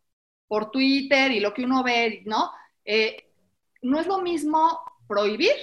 por 0.46 0.70
Twitter 0.70 1.32
y 1.32 1.40
lo 1.40 1.52
que 1.52 1.64
uno 1.64 1.82
ve, 1.82 2.22
¿no? 2.24 2.52
Eh, 2.84 3.23
no 3.84 4.00
es 4.00 4.06
lo 4.06 4.20
mismo 4.20 4.80
prohibir 5.06 5.54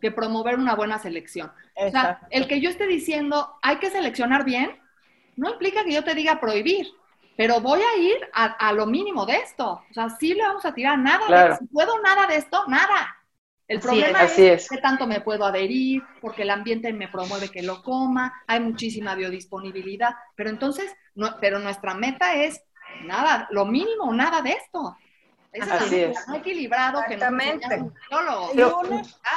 que 0.00 0.10
promover 0.10 0.58
una 0.58 0.74
buena 0.74 0.98
selección. 0.98 1.50
O 1.76 1.90
sea, 1.90 2.20
el 2.30 2.46
que 2.46 2.60
yo 2.60 2.68
esté 2.68 2.86
diciendo 2.86 3.54
hay 3.62 3.76
que 3.78 3.90
seleccionar 3.90 4.44
bien, 4.44 4.78
no 5.36 5.50
implica 5.50 5.84
que 5.84 5.94
yo 5.94 6.04
te 6.04 6.14
diga 6.14 6.40
prohibir, 6.40 6.88
pero 7.36 7.60
voy 7.60 7.80
a 7.80 7.96
ir 7.96 8.16
a, 8.32 8.72
lo 8.72 8.86
mínimo 8.86 9.24
de 9.26 9.36
esto. 9.36 9.82
O 9.88 9.94
sea, 9.94 10.10
sí 10.10 10.34
le 10.34 10.42
vamos 10.42 10.64
a 10.64 10.74
tirar 10.74 10.98
nada. 10.98 11.56
si 11.56 11.66
puedo 11.66 12.00
nada 12.02 12.26
de 12.26 12.36
esto, 12.36 12.64
nada. 12.68 13.16
El 13.66 13.80
problema 13.80 14.24
es, 14.24 14.68
que 14.68 14.76
tanto 14.76 15.06
me 15.06 15.22
puedo 15.22 15.46
adherir, 15.46 16.02
porque 16.20 16.42
el 16.42 16.50
ambiente 16.50 16.92
me 16.92 17.08
promueve 17.08 17.48
que 17.48 17.62
lo 17.62 17.82
coma, 17.82 18.42
hay 18.46 18.60
muchísima 18.60 19.14
biodisponibilidad, 19.14 20.14
pero 20.36 20.50
entonces, 20.50 20.94
no, 21.14 21.36
pero 21.40 21.58
nuestra 21.60 21.94
meta 21.94 22.34
es 22.34 22.62
nada, 23.04 23.48
lo 23.50 23.64
mínimo, 23.64 24.12
nada 24.12 24.42
de 24.42 24.50
esto. 24.50 24.96
Así 25.60 26.00
es. 26.00 26.18
equilibrado 26.34 27.00
Exactamente. 27.00 27.84
que 28.54 28.64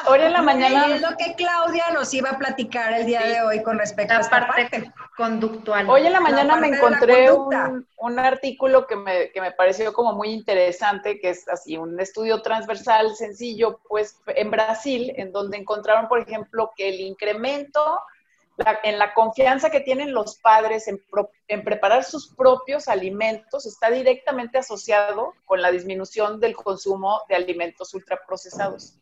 hoy 0.07 0.19
en 0.21 0.33
la 0.33 0.41
mañana 0.41 0.95
es 0.95 1.01
lo 1.01 1.15
que 1.15 1.35
Claudia 1.35 1.91
nos 1.93 2.13
iba 2.13 2.31
a 2.31 2.37
platicar 2.37 2.93
el 2.93 3.05
día 3.05 3.23
de 3.23 3.41
hoy 3.41 3.61
con 3.61 3.77
respecto 3.77 4.15
a 4.15 4.19
esta 4.19 4.47
parte, 4.47 4.91
conductual. 5.15 5.89
Hoy 5.89 6.07
en 6.07 6.13
la 6.13 6.19
mañana 6.19 6.55
me 6.55 6.67
encontré 6.67 7.31
un, 7.31 7.87
un, 7.97 8.19
artículo 8.19 8.87
que 8.87 8.95
me, 8.95 9.31
que 9.31 9.41
me 9.41 9.51
pareció 9.51 9.93
como 9.93 10.13
muy 10.13 10.29
interesante, 10.29 11.19
que 11.19 11.29
es 11.29 11.47
así 11.47 11.77
un 11.77 11.99
estudio 11.99 12.41
transversal 12.41 13.15
sencillo, 13.15 13.79
pues 13.87 14.19
en 14.27 14.49
Brasil, 14.49 15.13
en 15.17 15.31
donde 15.31 15.57
encontraron, 15.57 16.07
por 16.07 16.19
ejemplo, 16.19 16.71
que 16.75 16.89
el 16.89 17.01
incremento 17.01 17.99
en 18.83 18.97
la 18.97 19.13
confianza 19.13 19.69
que 19.69 19.81
tienen 19.81 20.13
los 20.13 20.37
padres 20.37 20.87
en, 20.87 21.01
en, 21.47 21.63
preparar 21.63 22.03
sus 22.03 22.33
propios 22.33 22.87
alimentos 22.87 23.65
está 23.65 23.89
directamente 23.91 24.57
asociado 24.57 25.33
con 25.45 25.61
la 25.61 25.71
disminución 25.71 26.39
del 26.39 26.55
consumo 26.55 27.21
de 27.29 27.35
alimentos 27.35 27.93
ultraprocesados. 27.93 28.95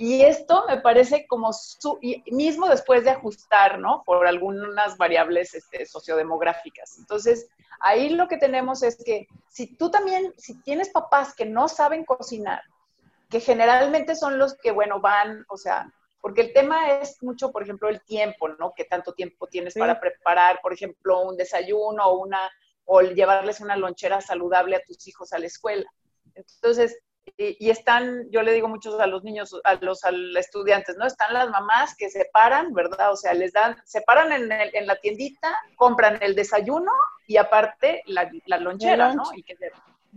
Y 0.00 0.22
esto 0.22 0.64
me 0.66 0.80
parece 0.80 1.26
como 1.26 1.52
su, 1.52 1.98
mismo 2.32 2.68
después 2.68 3.04
de 3.04 3.10
ajustar, 3.10 3.78
¿no? 3.78 4.02
Por 4.06 4.26
algunas 4.26 4.96
variables 4.96 5.54
este, 5.54 5.84
sociodemográficas. 5.84 6.96
Entonces, 6.98 7.48
ahí 7.80 8.08
lo 8.08 8.26
que 8.26 8.38
tenemos 8.38 8.82
es 8.82 8.96
que 9.04 9.28
si 9.50 9.76
tú 9.76 9.90
también, 9.90 10.32
si 10.38 10.58
tienes 10.62 10.88
papás 10.88 11.34
que 11.34 11.44
no 11.44 11.68
saben 11.68 12.06
cocinar, 12.06 12.62
que 13.28 13.40
generalmente 13.40 14.16
son 14.16 14.38
los 14.38 14.54
que, 14.54 14.70
bueno, 14.70 15.00
van, 15.00 15.44
o 15.50 15.58
sea, 15.58 15.92
porque 16.20 16.42
el 16.42 16.52
tema 16.52 17.00
es 17.00 17.22
mucho, 17.22 17.50
por 17.50 17.62
ejemplo, 17.62 17.88
el 17.88 18.02
tiempo, 18.02 18.48
¿no? 18.48 18.72
¿Qué 18.76 18.84
tanto 18.84 19.12
tiempo 19.14 19.46
tienes 19.46 19.74
para 19.74 20.00
preparar, 20.00 20.60
por 20.62 20.72
ejemplo, 20.72 21.22
un 21.22 21.36
desayuno 21.36 22.04
o 22.04 22.18
una 22.18 22.50
o 22.84 23.02
llevarles 23.02 23.60
una 23.60 23.76
lonchera 23.76 24.20
saludable 24.20 24.76
a 24.76 24.82
tus 24.82 25.06
hijos 25.08 25.32
a 25.32 25.38
la 25.38 25.46
escuela? 25.46 25.86
Entonces, 26.34 26.98
y, 27.36 27.70
están, 27.70 28.30
yo 28.30 28.42
le 28.42 28.52
digo 28.52 28.68
muchos 28.68 28.98
a 29.00 29.06
los 29.06 29.22
niños, 29.24 29.54
a 29.64 29.74
los, 29.74 30.00
estudiantes, 30.36 30.96
¿no? 30.96 31.06
Están 31.06 31.32
las 31.32 31.48
mamás 31.48 31.94
que 31.96 32.10
se 32.10 32.28
paran, 32.32 32.74
¿verdad? 32.74 33.12
O 33.12 33.16
sea, 33.16 33.34
les 33.34 33.52
dan, 33.52 33.76
se 33.84 34.02
paran 34.02 34.32
en, 34.32 34.50
en 34.52 34.86
la 34.86 34.96
tiendita, 34.96 35.56
compran 35.76 36.18
el 36.22 36.34
desayuno 36.34 36.92
y 37.26 37.36
aparte 37.36 38.02
la, 38.06 38.30
lonchera, 38.58 39.14
¿no? 39.14 39.24
Y 39.34 39.42
que 39.42 39.56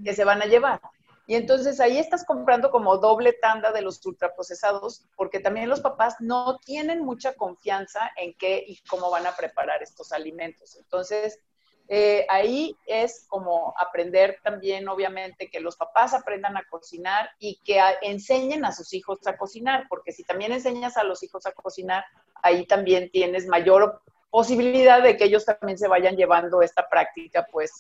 que 0.04 0.14
se 0.14 0.24
van 0.26 0.42
a 0.42 0.46
llevar. 0.46 0.82
Y 1.26 1.36
entonces 1.36 1.80
ahí 1.80 1.98
estás 1.98 2.26
comprando 2.26 2.70
como 2.70 2.98
doble 2.98 3.34
tanda 3.34 3.72
de 3.72 3.82
los 3.82 4.06
ultraprocesados, 4.06 5.06
porque 5.16 5.40
también 5.40 5.70
los 5.70 5.82
papás 5.82 6.16
no 6.20 6.58
tienen 6.60 7.06
mucha 7.06 7.34
confianza 7.34 8.12
en 8.18 8.34
qué 8.34 8.64
y 8.68 8.78
cómo 8.90 9.10
van 9.10 9.26
a 9.26 9.36
preparar 9.36 9.82
estos 9.82 10.12
alimentos. 10.12 10.76
Entonces, 10.76 11.40
eh, 11.88 12.26
ahí 12.30 12.76
es 12.86 13.26
como 13.28 13.74
aprender 13.78 14.40
también, 14.44 14.88
obviamente, 14.88 15.50
que 15.50 15.60
los 15.60 15.76
papás 15.76 16.14
aprendan 16.14 16.58
a 16.58 16.64
cocinar 16.70 17.30
y 17.40 17.60
que 17.64 17.80
enseñen 18.02 18.66
a 18.66 18.72
sus 18.72 18.94
hijos 18.94 19.26
a 19.28 19.38
cocinar, 19.38 19.86
porque 19.90 20.12
si 20.12 20.24
también 20.24 20.52
enseñas 20.52 20.98
a 20.98 21.04
los 21.04 21.24
hijos 21.24 21.46
a 21.46 21.52
cocinar, 21.52 22.06
ahí 22.42 22.66
también 22.66 23.10
tienes 23.12 23.48
mayor 23.48 24.02
posibilidad 24.34 25.04
de 25.04 25.16
que 25.16 25.26
ellos 25.26 25.46
también 25.46 25.78
se 25.78 25.88
vayan 25.88 26.16
llevando 26.16 26.64
esta 26.64 26.90
práctica 26.90 27.46
pues 27.52 27.72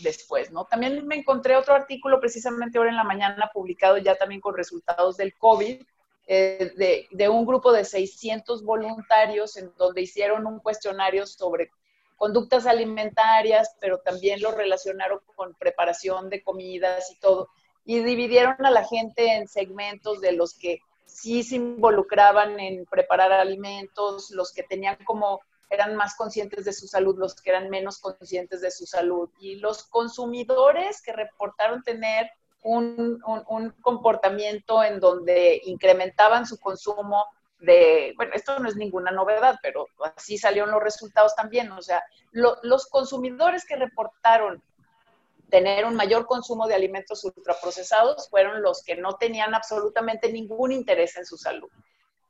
después, 0.00 0.50
¿no? 0.50 0.64
También 0.64 1.06
me 1.06 1.16
encontré 1.16 1.56
otro 1.56 1.74
artículo 1.74 2.18
precisamente 2.20 2.78
ahora 2.78 2.88
en 2.88 2.96
la 2.96 3.04
mañana 3.04 3.50
publicado 3.52 3.98
ya 3.98 4.16
también 4.16 4.40
con 4.40 4.56
resultados 4.56 5.18
del 5.18 5.36
COVID, 5.36 5.82
eh, 6.26 6.72
de, 6.74 7.06
de, 7.10 7.28
un 7.28 7.44
grupo 7.44 7.70
de 7.70 7.84
600 7.84 8.64
voluntarios 8.64 9.58
en 9.58 9.70
donde 9.76 10.00
hicieron 10.00 10.46
un 10.46 10.58
cuestionario 10.58 11.26
sobre 11.26 11.70
conductas 12.16 12.66
alimentarias, 12.66 13.76
pero 13.78 13.98
también 13.98 14.40
lo 14.40 14.52
relacionaron 14.52 15.20
con 15.36 15.52
preparación 15.52 16.30
de 16.30 16.42
comidas 16.42 17.10
y 17.10 17.20
todo, 17.20 17.50
y 17.84 18.00
dividieron 18.00 18.64
a 18.64 18.70
la 18.70 18.86
gente 18.86 19.34
en 19.34 19.46
segmentos 19.46 20.22
de 20.22 20.32
los 20.32 20.54
que 20.54 20.80
sí 21.04 21.42
se 21.42 21.56
involucraban 21.56 22.58
en 22.58 22.86
preparar 22.86 23.32
alimentos, 23.32 24.30
los 24.30 24.50
que 24.54 24.62
tenían 24.62 24.96
como 25.04 25.42
eran 25.70 25.96
más 25.96 26.16
conscientes 26.16 26.64
de 26.64 26.72
su 26.72 26.86
salud, 26.86 27.18
los 27.18 27.34
que 27.40 27.50
eran 27.50 27.68
menos 27.68 27.98
conscientes 27.98 28.60
de 28.60 28.70
su 28.70 28.86
salud. 28.86 29.30
Y 29.38 29.56
los 29.56 29.84
consumidores 29.84 31.02
que 31.02 31.12
reportaron 31.12 31.82
tener 31.82 32.30
un, 32.62 33.22
comportamiento 33.80 34.82
en 34.82 35.00
donde 35.00 35.60
incrementaban 35.64 36.46
su 36.46 36.58
consumo 36.58 37.24
de, 37.60 38.12
bueno, 38.16 38.32
esto 38.34 38.58
no 38.58 38.68
es 38.68 38.76
ninguna 38.76 39.10
novedad, 39.10 39.58
pero 39.62 39.86
así 40.16 40.38
salieron 40.38 40.70
los 40.70 40.82
resultados 40.82 41.34
también. 41.34 41.70
O 41.72 41.82
sea, 41.82 42.02
los 42.32 42.86
consumidores 42.86 43.64
que 43.66 43.76
reportaron 43.76 44.62
tener 45.50 45.84
un 45.86 45.96
mayor 45.96 46.26
consumo 46.26 46.66
de 46.66 46.74
alimentos 46.74 47.24
ultraprocesados 47.24 48.28
fueron 48.28 48.62
los 48.62 48.82
que 48.82 48.96
no 48.96 49.16
tenían 49.16 49.54
absolutamente 49.54 50.30
ningún 50.30 50.72
interés 50.72 51.16
en 51.16 51.24
su 51.24 51.36
salud. 51.36 51.70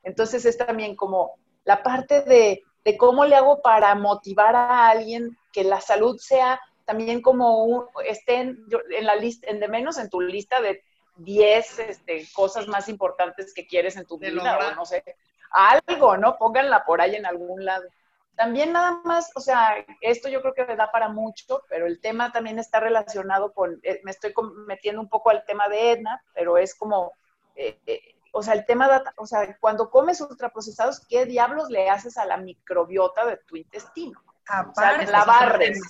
Entonces 0.03 0.45
es 0.45 0.57
también 0.57 0.95
como 0.95 1.35
la 1.65 1.83
parte 1.83 2.23
de 2.23 2.63
de 2.85 2.97
cómo 2.97 3.25
le 3.25 3.37
hago 3.37 3.61
para 3.63 3.95
motivar 3.95 4.57
a 4.57 4.89
alguien 4.89 5.37
que 5.53 5.65
la 5.65 5.81
salud 5.81 6.17
sea 6.19 6.61
también 6.85 7.21
como 7.21 7.65
un, 7.65 7.85
esté 8.07 8.37
en, 8.37 8.65
la 9.03 9.15
lista, 9.17 9.51
en 9.51 9.61
de 9.61 9.69
menos 9.69 9.99
en 9.99 10.09
tu 10.09 10.21
lista 10.21 10.61
de, 10.63 10.83
10 11.19 11.79
este, 11.81 12.27
cosas 12.33 12.67
más 12.69 12.89
importantes 12.89 13.53
que 13.53 13.67
quieres 13.67 13.97
en 13.97 14.07
tu 14.07 14.19
vida, 14.19 14.59
o 14.59 14.75
no 14.75 14.87
sé, 14.87 15.05
algo, 15.51 16.17
¿no? 16.17 16.37
Pónganla 16.37 16.85
por 16.85 17.01
ahí 17.01 17.17
en 17.17 17.27
algún 17.27 17.65
lado. 17.65 17.85
También 18.37 18.73
nada 18.73 19.01
más, 19.05 19.33
o 19.35 19.41
sea, 19.41 19.85
esto 20.01 20.29
yo 20.29 20.41
creo 20.41 20.55
que 20.55 20.65
me 20.65 20.77
da 20.77 20.93
para 20.93 21.09
mucho, 21.09 21.65
pero 21.69 21.87
el 21.87 22.01
tema 22.01 22.31
también 22.31 22.59
está 22.61 22.79
relacionado 22.79 23.53
con, 23.53 23.81
eh, 23.83 24.01
me 24.05 24.13
estoy 24.13 24.33
metiendo 24.67 25.01
un 25.01 25.09
poco 25.09 25.31
al 25.31 25.45
tema 25.45 25.69
de 25.69 25.93
Edna, 25.93 26.23
pero 26.35 26.57
es 26.57 26.75
como, 26.75 27.13
eh, 27.57 27.79
eh, 27.87 28.15
o 28.39 28.43
sea, 28.43 28.55
el 28.55 28.65
tema, 28.65 28.89
de, 28.89 29.03
o 29.17 29.27
sea, 29.27 29.57
cuando 29.61 29.91
comes 29.91 30.21
ultraprocesados, 30.21 31.01
¿qué 31.09 31.27
diablos 31.27 31.69
le 31.71 31.91
haces 31.91 32.17
a 32.17 32.25
la 32.25 32.37
microbiota 32.37 33.27
de 33.27 33.37
tu 33.39 33.57
intestino? 33.57 34.21
o 34.49 34.75
sea, 34.75 35.03
la 35.03 35.25
barres. 35.25 35.81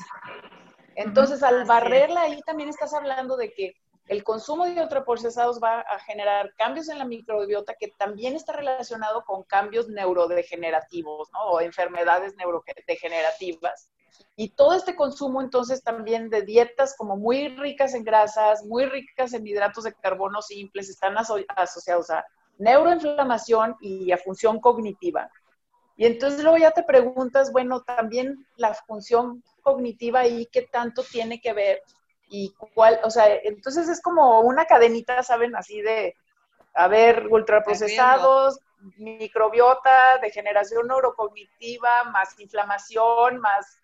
Entonces, 0.96 1.42
al 1.42 1.64
barrerla 1.64 2.22
ahí 2.22 2.40
también 2.42 2.70
estás 2.70 2.92
hablando 2.94 3.36
de 3.36 3.52
que 3.52 3.76
el 4.08 4.24
consumo 4.24 4.64
de 4.64 4.80
ultraprocesados 4.80 5.60
va 5.62 5.80
a 5.80 5.98
generar 6.00 6.54
cambios 6.56 6.88
en 6.88 6.98
la 6.98 7.04
microbiota 7.04 7.74
que 7.74 7.88
también 7.98 8.34
está 8.34 8.54
relacionado 8.54 9.22
con 9.24 9.42
cambios 9.44 9.88
neurodegenerativos, 9.88 11.30
¿no? 11.32 11.40
O 11.50 11.60
enfermedades 11.60 12.34
neurodegenerativas. 12.36 13.90
Y 14.34 14.50
todo 14.50 14.74
este 14.74 14.96
consumo 14.96 15.42
entonces 15.42 15.82
también 15.82 16.30
de 16.30 16.42
dietas 16.42 16.96
como 16.96 17.16
muy 17.16 17.48
ricas 17.56 17.94
en 17.94 18.04
grasas, 18.04 18.64
muy 18.64 18.86
ricas 18.86 19.34
en 19.34 19.46
hidratos 19.46 19.84
de 19.84 19.94
carbono 19.94 20.42
simples, 20.42 20.88
están 20.88 21.16
asociados 21.18 22.10
a 22.10 22.24
neuroinflamación 22.58 23.76
y 23.80 24.12
a 24.12 24.18
función 24.18 24.60
cognitiva. 24.60 25.30
Y 25.96 26.06
entonces 26.06 26.42
luego 26.42 26.58
ya 26.58 26.70
te 26.70 26.84
preguntas, 26.84 27.50
bueno, 27.52 27.82
también 27.82 28.46
la 28.56 28.74
función 28.74 29.42
cognitiva 29.62 30.26
y 30.26 30.46
qué 30.46 30.62
tanto 30.62 31.02
tiene 31.02 31.40
que 31.40 31.52
ver 31.52 31.82
y 32.30 32.54
cuál, 32.74 33.00
o 33.02 33.10
sea, 33.10 33.26
entonces 33.42 33.88
es 33.88 34.00
como 34.00 34.40
una 34.40 34.66
cadenita, 34.66 35.22
¿saben? 35.22 35.56
Así 35.56 35.80
de, 35.80 36.14
a 36.74 36.86
ver, 36.88 37.26
ultraprocesados, 37.28 38.60
microbiota, 38.96 40.18
degeneración 40.22 40.86
neurocognitiva, 40.86 42.04
más 42.04 42.38
inflamación, 42.38 43.38
más... 43.38 43.78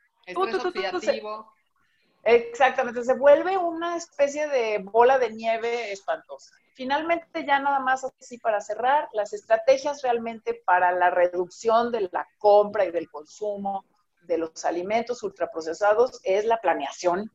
Exactamente, 2.24 3.04
se 3.04 3.14
vuelve 3.14 3.56
una 3.56 3.96
especie 3.96 4.48
de 4.48 4.78
bola 4.78 5.18
de 5.18 5.30
nieve 5.30 5.92
espantosa. 5.92 6.54
Finalmente, 6.74 7.44
ya 7.46 7.60
nada 7.60 7.78
más 7.80 8.04
así 8.04 8.38
para 8.38 8.60
cerrar, 8.60 9.08
las 9.12 9.32
estrategias 9.32 10.02
realmente 10.02 10.62
para 10.64 10.90
la 10.92 11.10
reducción 11.10 11.92
de 11.92 12.08
la 12.10 12.26
compra 12.38 12.84
y 12.84 12.90
del 12.90 13.10
consumo 13.10 13.84
de 14.22 14.38
los 14.38 14.64
alimentos 14.64 15.22
ultraprocesados 15.22 16.20
es 16.24 16.46
la 16.46 16.60
planeación 16.60 17.30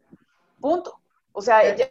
Punto. 0.60 1.00
O 1.32 1.42
sea, 1.42 1.76
yo, 1.76 1.86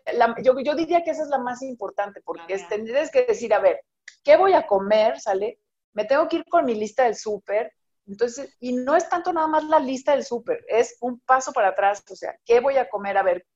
yo, 0.60 0.74
diría 0.74 1.02
que 1.02 1.10
esa 1.10 1.22
es 1.22 1.28
la 1.28 1.38
más 1.38 1.62
importante, 1.62 2.20
porque 2.20 2.54
es, 2.54 2.68
tendrías 2.68 3.10
que 3.10 3.24
decir, 3.24 3.54
a 3.54 3.60
ver, 3.60 3.80
¿qué 4.22 4.36
voy 4.36 4.52
a 4.52 4.66
comer? 4.66 5.18
¿Sale? 5.20 5.58
Me 5.94 6.04
tengo 6.04 6.28
que 6.28 6.36
ir 6.36 6.44
con 6.44 6.64
mi 6.64 6.74
lista 6.74 7.04
del 7.04 7.16
súper. 7.16 7.72
Entonces, 8.08 8.56
y 8.58 8.72
no 8.72 8.96
es 8.96 9.08
tanto 9.08 9.32
nada 9.32 9.46
más 9.46 9.64
la 9.64 9.78
lista 9.78 10.12
del 10.12 10.24
súper, 10.24 10.64
es 10.66 10.96
un 11.00 11.20
paso 11.20 11.52
para 11.52 11.68
atrás, 11.68 12.02
o 12.10 12.16
sea, 12.16 12.34
¿qué 12.44 12.60
voy 12.60 12.78
a 12.78 12.88
comer? 12.88 13.18
A 13.18 13.22
ver, 13.22 13.46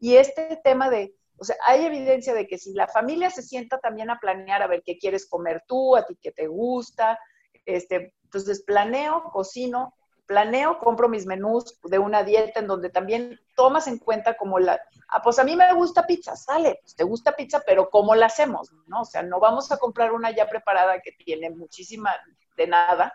y 0.00 0.16
este 0.16 0.58
tema 0.64 0.88
de, 0.88 1.14
o 1.36 1.44
sea, 1.44 1.56
hay 1.64 1.84
evidencia 1.84 2.32
de 2.32 2.46
que 2.46 2.58
si 2.58 2.72
la 2.72 2.88
familia 2.88 3.30
se 3.30 3.42
sienta 3.42 3.78
también 3.78 4.10
a 4.10 4.18
planear, 4.18 4.62
a 4.62 4.66
ver 4.66 4.82
qué 4.84 4.96
quieres 4.96 5.28
comer 5.28 5.62
tú, 5.68 5.94
a 5.94 6.06
ti 6.06 6.16
qué 6.20 6.32
te 6.32 6.46
gusta, 6.46 7.18
este, 7.66 8.14
entonces 8.24 8.62
planeo, 8.62 9.24
cocino, 9.30 9.94
planeo, 10.26 10.78
compro 10.78 11.08
mis 11.08 11.26
menús 11.26 11.78
de 11.82 11.98
una 11.98 12.22
dieta 12.22 12.60
en 12.60 12.66
donde 12.66 12.90
también 12.90 13.38
tomas 13.56 13.88
en 13.88 13.98
cuenta 13.98 14.36
como 14.36 14.58
la, 14.58 14.80
ah, 15.08 15.22
pues 15.22 15.38
a 15.38 15.44
mí 15.44 15.56
me 15.56 15.72
gusta 15.74 16.06
pizza, 16.06 16.36
sale, 16.36 16.78
pues 16.82 16.94
te 16.94 17.04
gusta 17.04 17.36
pizza, 17.36 17.60
pero 17.66 17.88
¿cómo 17.90 18.14
la 18.14 18.26
hacemos? 18.26 18.70
¿No? 18.86 19.02
O 19.02 19.04
sea, 19.04 19.22
no 19.22 19.40
vamos 19.40 19.72
a 19.72 19.78
comprar 19.78 20.12
una 20.12 20.30
ya 20.30 20.48
preparada 20.48 21.00
que 21.00 21.12
tiene 21.12 21.50
muchísima 21.50 22.14
de 22.56 22.66
nada. 22.66 23.14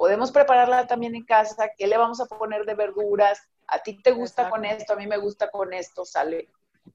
Podemos 0.00 0.32
prepararla 0.32 0.86
también 0.86 1.14
en 1.14 1.26
casa, 1.26 1.72
¿qué 1.76 1.86
le 1.86 1.98
vamos 1.98 2.22
a 2.22 2.24
poner 2.24 2.64
de 2.64 2.72
verduras? 2.72 3.38
A 3.66 3.80
ti 3.80 4.00
te 4.02 4.12
gusta 4.12 4.48
con 4.48 4.64
esto, 4.64 4.94
a 4.94 4.96
mí 4.96 5.06
me 5.06 5.18
gusta 5.18 5.50
con 5.50 5.74
esto, 5.74 6.06
sale. 6.06 6.48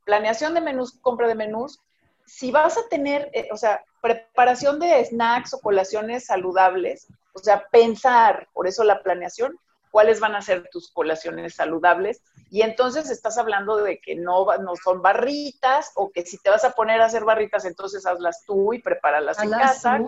Planeación 0.05 0.55
de 0.55 0.61
menús, 0.61 0.97
compra 1.01 1.27
de 1.27 1.35
menús. 1.35 1.79
Si 2.25 2.49
vas 2.49 2.79
a 2.79 2.89
tener, 2.89 3.29
eh, 3.31 3.47
o 3.51 3.57
sea, 3.57 3.83
preparación 4.01 4.79
de 4.79 5.05
snacks 5.05 5.53
o 5.53 5.59
colaciones 5.59 6.25
saludables, 6.25 7.05
o 7.35 7.37
sea, 7.37 7.67
pensar, 7.67 8.47
por 8.53 8.65
eso 8.65 8.83
la 8.83 9.03
planeación, 9.03 9.55
cuáles 9.91 10.19
van 10.19 10.33
a 10.33 10.41
ser 10.41 10.67
tus 10.71 10.89
colaciones 10.89 11.53
saludables. 11.53 12.23
Y 12.49 12.63
entonces 12.63 13.11
estás 13.11 13.37
hablando 13.37 13.77
de 13.77 13.99
que 13.99 14.15
no, 14.15 14.47
no 14.57 14.75
son 14.83 15.03
barritas 15.03 15.91
o 15.93 16.11
que 16.11 16.25
si 16.25 16.39
te 16.39 16.49
vas 16.49 16.65
a 16.65 16.71
poner 16.71 17.01
a 17.01 17.05
hacer 17.05 17.23
barritas, 17.23 17.65
entonces 17.65 18.07
hazlas 18.07 18.43
tú 18.47 18.73
y 18.73 18.81
prepáralas 18.81 19.37
en 19.43 19.51
casa. 19.51 20.01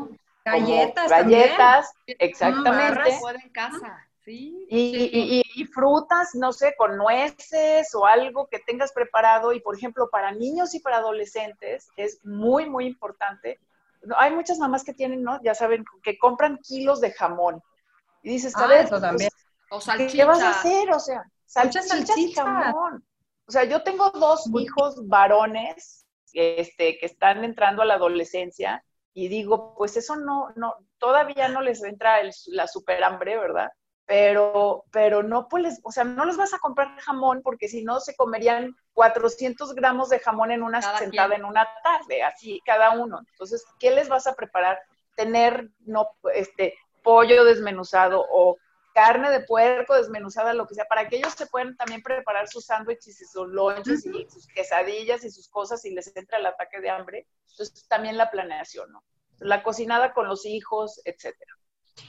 Galletas. 0.52 1.10
Galletas, 1.10 1.94
exactamente. 2.06 3.20
en 3.44 3.50
casa. 3.52 4.04
Sí, 4.24 4.68
y, 4.70 5.42
y, 5.56 5.66
frutas, 5.68 6.36
no 6.36 6.52
sé, 6.52 6.76
con 6.78 6.98
nueces 6.98 7.96
o 7.96 8.06
algo 8.06 8.48
que 8.48 8.60
tengas 8.60 8.92
preparado. 8.92 9.54
Y 9.54 9.62
por 9.62 9.78
ejemplo, 9.78 10.10
para 10.10 10.34
niños 10.34 10.76
y 10.76 10.82
para 10.82 10.98
adolescentes 10.98 11.88
es 11.96 12.20
muy, 12.26 12.70
muy 12.70 12.86
importante 12.86 13.58
hay 14.16 14.34
muchas 14.34 14.58
mamás 14.58 14.84
que 14.84 14.94
tienen, 14.94 15.24
¿no? 15.24 15.42
Ya 15.44 15.56
saben, 15.56 15.84
que 16.04 16.18
compran 16.18 16.58
kilos 16.60 17.02
de 17.02 17.12
jamón. 17.12 17.62
Y 18.24 18.30
dices, 18.30 18.54
ah, 18.56 18.76
eso 18.76 19.00
también. 19.00 19.30
o 19.70 19.80
¿qué 20.12 20.24
vas 20.24 20.42
a 20.42 20.52
hacer? 20.52 20.92
O 20.92 21.00
sea, 21.00 21.24
salchichas 21.46 22.18
y 22.18 22.34
jamón. 22.34 23.06
O 23.48 23.52
sea, 23.52 23.64
yo 23.64 23.84
tengo 23.84 24.10
dos 24.12 24.50
hijos 24.60 25.08
varones 25.08 26.06
este, 26.34 26.98
que 27.00 27.06
están 27.06 27.44
entrando 27.44 27.82
a 27.82 27.86
la 27.86 27.96
adolescencia 27.96 28.84
y 29.18 29.30
digo, 29.30 29.74
pues 29.76 29.98
eso 29.98 30.16
no, 30.16 30.50
no, 30.56 30.76
todavía 31.00 31.48
no 31.48 31.62
les 31.62 31.84
entra 31.84 32.20
la 32.48 32.68
super 32.68 33.04
hambre, 33.04 33.38
¿verdad? 33.38 33.72
pero, 34.08 34.86
pero 34.90 35.22
no 35.22 35.50
pues, 35.50 35.82
o 35.84 35.92
sea, 35.92 36.06
no 36.06 36.26
les 36.26 36.38
vas 36.38 36.54
a 36.54 36.60
comprar 36.60 36.98
jamón 37.02 37.42
porque 37.44 37.68
si 37.68 37.84
no 37.84 38.00
se 38.00 38.16
comerían 38.16 38.74
400 38.94 39.76
gramos 39.76 40.10
de 40.10 40.20
jamón 40.20 40.52
en 40.52 40.64
una 40.64 40.82
sentada 40.98 41.36
en 41.36 41.44
una 41.44 41.68
tarde, 41.84 42.24
así 42.24 42.62
cada 42.66 42.92
uno. 42.92 43.20
Entonces, 43.32 43.66
¿qué 43.80 43.92
les 43.92 44.08
vas 44.08 44.26
a 44.26 44.34
preparar? 44.34 44.80
Tener 45.18 45.70
no, 45.86 46.08
este, 46.34 46.74
pollo 47.04 47.44
desmenuzado 47.44 48.26
o 48.32 48.56
carne 48.98 49.30
de 49.30 49.42
puerco 49.42 49.94
desmenuzada, 49.94 50.56
lo 50.56 50.66
que 50.66 50.74
sea, 50.74 50.86
para 50.86 51.08
que 51.08 51.18
ellos 51.18 51.34
se 51.34 51.46
puedan 51.46 51.78
también 51.78 52.02
preparar 52.02 52.48
sus 52.48 52.66
sándwiches 52.66 53.22
y 53.22 53.26
sus 53.26 53.48
lonches 53.48 54.04
y 54.08 54.28
sus 54.28 54.48
quesadillas 54.48 55.24
y 55.24 55.30
sus 55.30 55.48
cosas 55.50 55.86
y 55.86 55.92
les 55.92 56.12
entra 56.18 56.40
el 56.40 56.48
ataque 56.48 56.82
de 56.82 56.90
hambre. 56.90 57.28
Entonces, 57.52 57.88
también 57.88 58.18
la 58.18 58.32
planeación, 58.32 58.92
¿no? 58.92 59.04
La 59.38 59.62
cocinada 59.62 60.14
con 60.14 60.28
los 60.28 60.48
hijos, 60.48 61.00
etcétera. 61.06 61.54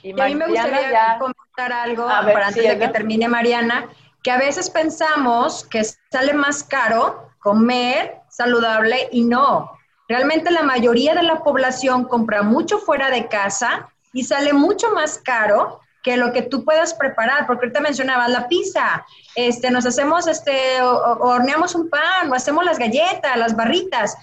Y, 0.01 0.19
a 0.19 0.25
mí 0.25 0.33
me 0.33 0.47
gustaría 0.47 1.19
comentar 1.19 1.71
algo 1.71 2.07
para 2.07 2.47
antes 2.47 2.67
de 2.67 2.79
que 2.79 2.87
termine 2.87 3.27
Mariana, 3.27 3.87
que 4.23 4.31
a 4.31 4.39
veces 4.39 4.71
pensamos 4.71 5.67
que 5.67 5.83
sale 5.83 6.33
más 6.33 6.63
caro 6.63 7.29
comer 7.37 8.15
saludable 8.29 9.09
y 9.11 9.25
no. 9.25 9.77
Realmente 10.07 10.49
la 10.49 10.63
mayoría 10.63 11.13
de 11.13 11.21
la 11.21 11.43
población 11.43 12.05
compra 12.05 12.41
mucho 12.41 12.79
fuera 12.79 13.11
de 13.11 13.27
casa 13.27 13.93
y 14.11 14.23
sale 14.23 14.53
mucho 14.53 14.89
más 14.89 15.19
caro 15.19 15.81
que 16.03 16.17
lo 16.17 16.31
que 16.31 16.43
tú 16.43 16.63
puedas 16.63 16.93
preparar, 16.93 17.45
porque 17.45 17.65
ahorita 17.65 17.81
mencionabas 17.81 18.29
la 18.29 18.47
pizza, 18.47 19.05
este, 19.35 19.69
nos 19.71 19.85
hacemos, 19.85 20.27
este, 20.27 20.81
horneamos 20.81 21.75
un 21.75 21.89
pan, 21.89 22.31
o 22.31 22.35
hacemos 22.35 22.63
las 22.63 22.79
galletas, 22.79 23.37
las 23.37 23.55
barritas, 23.55 24.15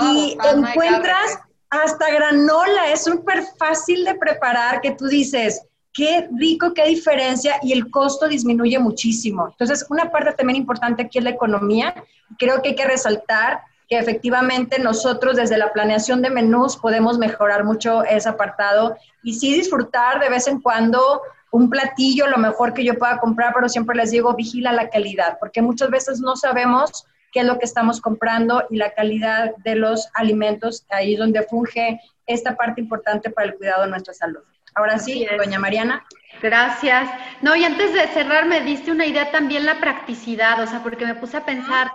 y 0.00 0.36
encuentras 0.44 1.38
hasta 1.70 2.10
granola, 2.10 2.90
es 2.92 3.04
súper 3.04 3.44
fácil 3.58 4.04
de 4.04 4.14
preparar 4.14 4.80
que 4.80 4.92
tú 4.92 5.06
dices, 5.06 5.62
qué 5.92 6.28
rico, 6.36 6.72
qué 6.74 6.86
diferencia 6.86 7.56
y 7.62 7.72
el 7.72 7.90
costo 7.90 8.28
disminuye 8.28 8.78
muchísimo. 8.78 9.48
Entonces, 9.48 9.86
una 9.88 10.10
parte 10.10 10.32
también 10.32 10.56
importante 10.56 11.02
aquí 11.02 11.18
es 11.18 11.24
la 11.24 11.30
economía. 11.30 11.94
Creo 12.38 12.62
que 12.62 12.70
hay 12.70 12.74
que 12.74 12.86
resaltar 12.86 13.62
que 13.92 13.98
efectivamente 13.98 14.78
nosotros 14.78 15.36
desde 15.36 15.58
la 15.58 15.70
planeación 15.70 16.22
de 16.22 16.30
menús 16.30 16.78
podemos 16.78 17.18
mejorar 17.18 17.62
mucho 17.62 18.04
ese 18.04 18.26
apartado 18.26 18.96
y 19.22 19.34
sí 19.34 19.52
disfrutar 19.52 20.18
de 20.18 20.30
vez 20.30 20.48
en 20.48 20.62
cuando 20.62 21.20
un 21.50 21.68
platillo, 21.68 22.26
lo 22.26 22.38
mejor 22.38 22.72
que 22.72 22.84
yo 22.84 22.94
pueda 22.94 23.18
comprar, 23.18 23.52
pero 23.52 23.68
siempre 23.68 23.94
les 23.94 24.10
digo, 24.10 24.32
vigila 24.32 24.72
la 24.72 24.88
calidad, 24.88 25.36
porque 25.38 25.60
muchas 25.60 25.90
veces 25.90 26.20
no 26.20 26.36
sabemos 26.36 27.04
qué 27.32 27.40
es 27.40 27.44
lo 27.44 27.58
que 27.58 27.66
estamos 27.66 28.00
comprando 28.00 28.64
y 28.70 28.78
la 28.78 28.94
calidad 28.94 29.54
de 29.58 29.74
los 29.74 30.08
alimentos, 30.14 30.86
ahí 30.88 31.12
es 31.12 31.18
donde 31.18 31.42
funge 31.42 32.00
esta 32.26 32.56
parte 32.56 32.80
importante 32.80 33.28
para 33.28 33.48
el 33.48 33.56
cuidado 33.56 33.82
de 33.82 33.90
nuestra 33.90 34.14
salud. 34.14 34.40
Ahora 34.74 34.98
sí, 34.98 35.26
doña 35.36 35.58
Mariana. 35.58 36.02
Gracias. 36.40 37.10
No, 37.42 37.54
y 37.54 37.62
antes 37.62 37.92
de 37.92 38.08
cerrar, 38.08 38.46
me 38.46 38.62
diste 38.62 38.90
una 38.90 39.04
idea 39.04 39.30
también 39.30 39.66
la 39.66 39.80
practicidad, 39.80 40.62
o 40.62 40.66
sea, 40.66 40.82
porque 40.82 41.04
me 41.04 41.14
puse 41.14 41.36
a 41.36 41.44
pensar, 41.44 41.92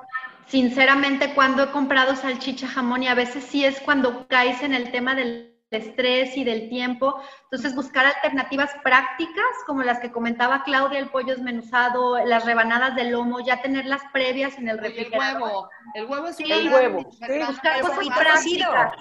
sinceramente, 0.47 1.33
cuando 1.33 1.63
he 1.63 1.71
comprado 1.71 2.15
salchicha, 2.15 2.67
jamón, 2.67 3.03
y 3.03 3.07
a 3.07 3.15
veces 3.15 3.43
sí 3.43 3.65
es 3.65 3.79
cuando 3.81 4.27
caes 4.27 4.61
en 4.63 4.73
el 4.73 4.91
tema 4.91 5.15
del 5.15 5.57
estrés 5.69 6.37
y 6.37 6.43
del 6.43 6.69
tiempo. 6.69 7.21
Entonces, 7.43 7.75
buscar 7.75 8.05
alternativas 8.05 8.71
prácticas 8.83 9.45
como 9.65 9.83
las 9.83 9.99
que 9.99 10.11
comentaba 10.11 10.63
Claudia, 10.63 10.99
el 10.99 11.09
pollo 11.09 11.33
esmenuzado, 11.33 12.23
las 12.25 12.45
rebanadas 12.45 12.95
de 12.95 13.05
lomo, 13.05 13.39
ya 13.41 13.61
tenerlas 13.61 14.01
previas 14.13 14.57
en 14.57 14.69
el 14.69 14.77
refrigerador. 14.77 15.35
El 15.35 15.43
huevo, 15.43 15.69
el 15.95 16.05
huevo 16.05 16.27
es 16.27 16.39
el 16.39 16.73
huevo. 16.73 17.03
buscar 17.03 17.81
cosas 17.81 18.07
prácticas. 18.17 18.93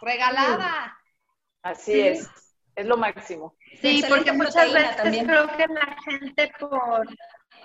Regalada. 0.00 0.98
Así 1.62 2.00
es, 2.00 2.30
es 2.74 2.86
lo 2.86 2.96
máximo. 2.96 3.54
Sí, 3.80 4.04
porque 4.08 4.32
muchas 4.32 4.72
veces 4.72 5.24
creo 5.24 5.56
que 5.56 5.66
la 5.66 5.96
gente 6.04 6.52
por 6.58 7.06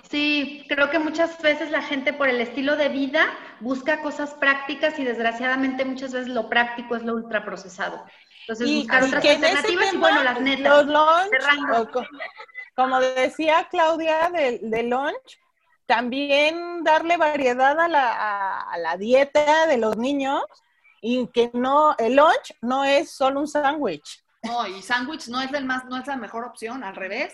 Sí, 0.10 0.66
creo 0.68 0.90
que 0.90 1.00
muchas 1.00 1.42
veces 1.42 1.72
la 1.72 1.82
gente 1.82 2.14
por 2.14 2.28
el 2.28 2.42
estilo 2.42 2.76
de 2.76 2.90
vida 2.90 3.26
busca 3.60 4.02
cosas 4.02 4.34
prácticas 4.34 5.00
y 5.00 5.04
desgraciadamente 5.04 5.86
muchas 5.86 6.12
veces 6.12 6.28
lo 6.28 6.50
práctico 6.50 6.96
es 6.96 7.04
lo 7.04 7.16
ultraprocesado. 7.16 8.04
Entonces, 8.42 8.76
buscar 8.76 9.04
otras 9.04 9.26
alternativas 9.26 9.94
y 9.94 9.98
bueno, 9.98 10.24
las 10.24 10.42
netas. 10.42 10.86
Los 10.86 11.90
como 12.76 13.00
decía 13.00 13.68
Claudia 13.70 14.30
del 14.30 14.70
de 14.70 14.84
lunch, 14.84 15.40
también 15.86 16.84
darle 16.84 17.18
variedad 17.18 17.80
a 17.80 17.88
la, 17.88 18.62
a 18.62 18.78
la 18.80 18.98
dieta 18.98 19.68
de 19.68 19.78
los 19.78 19.96
niños 19.96 20.44
y 21.02 21.28
que 21.28 21.52
no, 21.54 21.96
el 21.98 22.16
lunch 22.16 22.56
no 22.62 22.84
es 22.84 23.12
solo 23.12 23.42
un 23.42 23.48
sándwich. 23.48 24.24
No, 24.42 24.68
y 24.68 24.82
sándwich 24.82 25.28
no 25.28 25.42
es 25.42 25.54
el 25.54 25.66
más, 25.66 25.86
no 25.86 25.98
es 25.98 26.08
la 26.08 26.18
mejor 26.18 26.46
opción, 26.46 26.84
al 26.84 26.96
revés. 26.96 27.34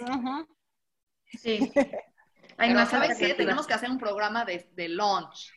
Sí. 1.37 1.71
Hay 2.59 2.73
más 2.73 2.89
¿sabes 2.89 3.17
qué? 3.17 3.33
Tenemos 3.33 3.65
que 3.65 3.73
hacer 3.73 3.89
un 3.89 3.97
programa 3.97 4.45
de, 4.45 4.69
de 4.73 4.89
lunch. 4.89 5.53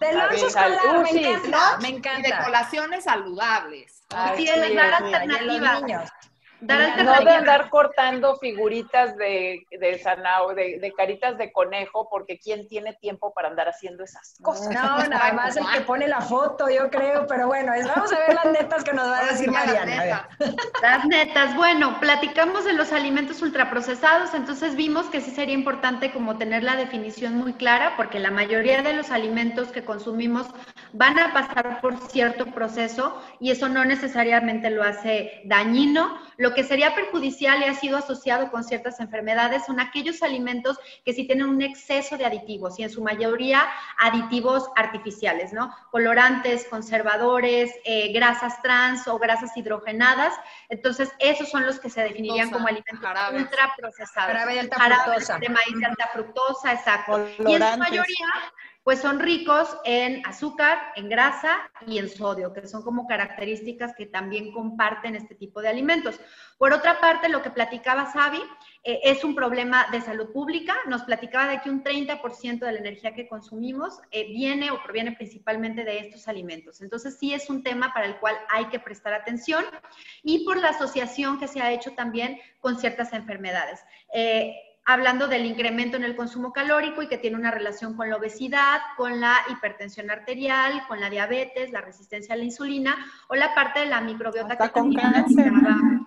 De 0.00 0.12
lunch 0.12 0.42
escolar, 0.42 1.02
me 1.02 1.10
encanta, 1.10 1.78
me 1.80 1.88
encanta. 1.88 2.20
Y 2.20 2.22
de 2.22 2.44
colaciones 2.44 3.04
saludables. 3.04 4.04
Es, 4.38 4.74
dar 4.74 4.94
alternativas. 4.94 6.12
No 6.60 7.24
de 7.24 7.30
andar 7.30 7.68
cortando 7.68 8.36
figuritas 8.36 9.16
de, 9.16 9.66
de 9.70 10.00
de, 10.56 10.78
de, 10.80 10.92
caritas 10.92 11.36
de 11.36 11.52
conejo, 11.52 12.08
porque 12.10 12.38
¿quién 12.38 12.66
tiene 12.68 12.94
tiempo 12.94 13.32
para 13.34 13.48
andar 13.48 13.68
haciendo 13.68 14.04
esas 14.04 14.36
cosas? 14.42 14.68
No, 14.68 15.06
nada 15.08 15.32
más 15.34 15.56
el 15.56 15.66
que 15.66 15.80
pone 15.82 16.08
la 16.08 16.20
foto, 16.20 16.68
yo 16.68 16.90
creo, 16.90 17.26
pero 17.26 17.46
bueno, 17.46 17.72
vamos 17.94 18.12
a 18.12 18.18
ver 18.18 18.34
las 18.34 18.46
netas 18.46 18.84
que 18.84 18.92
nos 18.92 19.06
va 19.06 19.18
a 19.18 19.24
decir 19.26 19.50
Mariana. 19.50 20.28
Las 20.82 21.04
netas, 21.06 21.54
bueno, 21.56 21.98
platicamos 22.00 22.64
de 22.64 22.72
los 22.72 22.92
alimentos 22.92 23.42
ultraprocesados, 23.42 24.34
entonces 24.34 24.76
vimos 24.76 25.06
que 25.06 25.20
sí 25.20 25.30
sería 25.30 25.54
importante 25.54 26.12
como 26.12 26.38
tener 26.38 26.62
la 26.62 26.76
definición 26.76 27.36
muy 27.36 27.54
clara, 27.54 27.94
porque 27.96 28.18
la 28.18 28.30
mayoría 28.30 28.82
de 28.82 28.94
los 28.94 29.10
alimentos 29.10 29.68
que 29.68 29.84
consumimos 29.84 30.46
van 30.92 31.18
a 31.18 31.32
pasar 31.32 31.80
por 31.80 31.96
cierto 32.08 32.46
proceso 32.46 33.20
y 33.40 33.50
eso 33.50 33.68
no 33.68 33.84
necesariamente 33.84 34.70
lo 34.70 34.82
hace 34.82 35.42
dañino. 35.44 36.18
Lo 36.46 36.54
que 36.54 36.62
sería 36.62 36.94
perjudicial 36.94 37.60
y 37.60 37.64
ha 37.64 37.74
sido 37.74 37.96
asociado 37.96 38.52
con 38.52 38.62
ciertas 38.62 39.00
enfermedades 39.00 39.66
son 39.66 39.80
aquellos 39.80 40.22
alimentos 40.22 40.78
que 41.04 41.12
sí 41.12 41.26
tienen 41.26 41.48
un 41.48 41.60
exceso 41.60 42.16
de 42.16 42.24
aditivos 42.24 42.78
y 42.78 42.84
en 42.84 42.90
su 42.90 43.02
mayoría 43.02 43.68
aditivos 43.98 44.70
artificiales, 44.76 45.52
¿no? 45.52 45.74
Colorantes, 45.90 46.68
conservadores, 46.70 47.74
eh, 47.84 48.12
grasas 48.12 48.62
trans 48.62 49.08
o 49.08 49.18
grasas 49.18 49.56
hidrogenadas. 49.56 50.34
Entonces, 50.68 51.10
esos 51.18 51.50
son 51.50 51.66
los 51.66 51.80
que 51.80 51.90
se 51.90 52.02
definirían 52.02 52.50
como 52.50 52.68
alimentos 52.68 53.10
ultraprocesados. 53.32 54.32
Jarabe 54.32 54.52
de 54.52 54.60
alta 54.60 54.76
fructosa. 54.76 55.38
de 55.40 55.48
maíz 55.48 55.80
de 55.80 55.84
alta 55.84 56.06
fructosa, 56.12 56.74
exacto. 56.74 57.28
Y 57.40 57.54
en 57.54 57.72
su 57.72 57.78
mayoría 57.78 58.26
pues 58.86 59.00
son 59.00 59.18
ricos 59.18 59.76
en 59.84 60.24
azúcar, 60.24 60.78
en 60.94 61.08
grasa 61.08 61.58
y 61.88 61.98
en 61.98 62.08
sodio, 62.08 62.52
que 62.52 62.68
son 62.68 62.84
como 62.84 63.08
características 63.08 63.96
que 63.96 64.06
también 64.06 64.52
comparten 64.52 65.16
este 65.16 65.34
tipo 65.34 65.60
de 65.60 65.66
alimentos. 65.66 66.20
Por 66.56 66.72
otra 66.72 67.00
parte, 67.00 67.28
lo 67.28 67.42
que 67.42 67.50
platicaba 67.50 68.12
Sabi 68.12 68.40
eh, 68.84 69.00
es 69.02 69.24
un 69.24 69.34
problema 69.34 69.88
de 69.90 70.00
salud 70.02 70.30
pública. 70.32 70.76
Nos 70.86 71.02
platicaba 71.02 71.48
de 71.48 71.62
que 71.62 71.68
un 71.68 71.82
30% 71.82 72.60
de 72.60 72.72
la 72.72 72.78
energía 72.78 73.12
que 73.12 73.26
consumimos 73.26 73.98
eh, 74.12 74.28
viene 74.28 74.70
o 74.70 74.80
proviene 74.80 75.10
principalmente 75.16 75.82
de 75.82 75.98
estos 75.98 76.28
alimentos. 76.28 76.80
Entonces, 76.80 77.18
sí 77.18 77.34
es 77.34 77.50
un 77.50 77.64
tema 77.64 77.92
para 77.92 78.06
el 78.06 78.20
cual 78.20 78.36
hay 78.50 78.66
que 78.66 78.78
prestar 78.78 79.14
atención 79.14 79.64
y 80.22 80.44
por 80.44 80.58
la 80.58 80.68
asociación 80.68 81.40
que 81.40 81.48
se 81.48 81.60
ha 81.60 81.72
hecho 81.72 81.90
también 81.94 82.38
con 82.60 82.78
ciertas 82.78 83.12
enfermedades. 83.12 83.80
Eh, 84.14 84.54
hablando 84.86 85.26
del 85.26 85.44
incremento 85.44 85.96
en 85.96 86.04
el 86.04 86.14
consumo 86.14 86.52
calórico 86.52 87.02
y 87.02 87.08
que 87.08 87.18
tiene 87.18 87.36
una 87.36 87.50
relación 87.50 87.96
con 87.96 88.08
la 88.08 88.16
obesidad, 88.16 88.80
con 88.96 89.20
la 89.20 89.36
hipertensión 89.50 90.10
arterial, 90.10 90.86
con 90.86 91.00
la 91.00 91.10
diabetes, 91.10 91.72
la 91.72 91.80
resistencia 91.80 92.34
a 92.34 92.38
la 92.38 92.44
insulina 92.44 92.96
o 93.28 93.34
la 93.34 93.52
parte 93.52 93.80
de 93.80 93.86
la 93.86 94.00
microbiota 94.00 94.56
que 94.56 94.70
con 94.70 94.94
cáncer. 94.94 95.52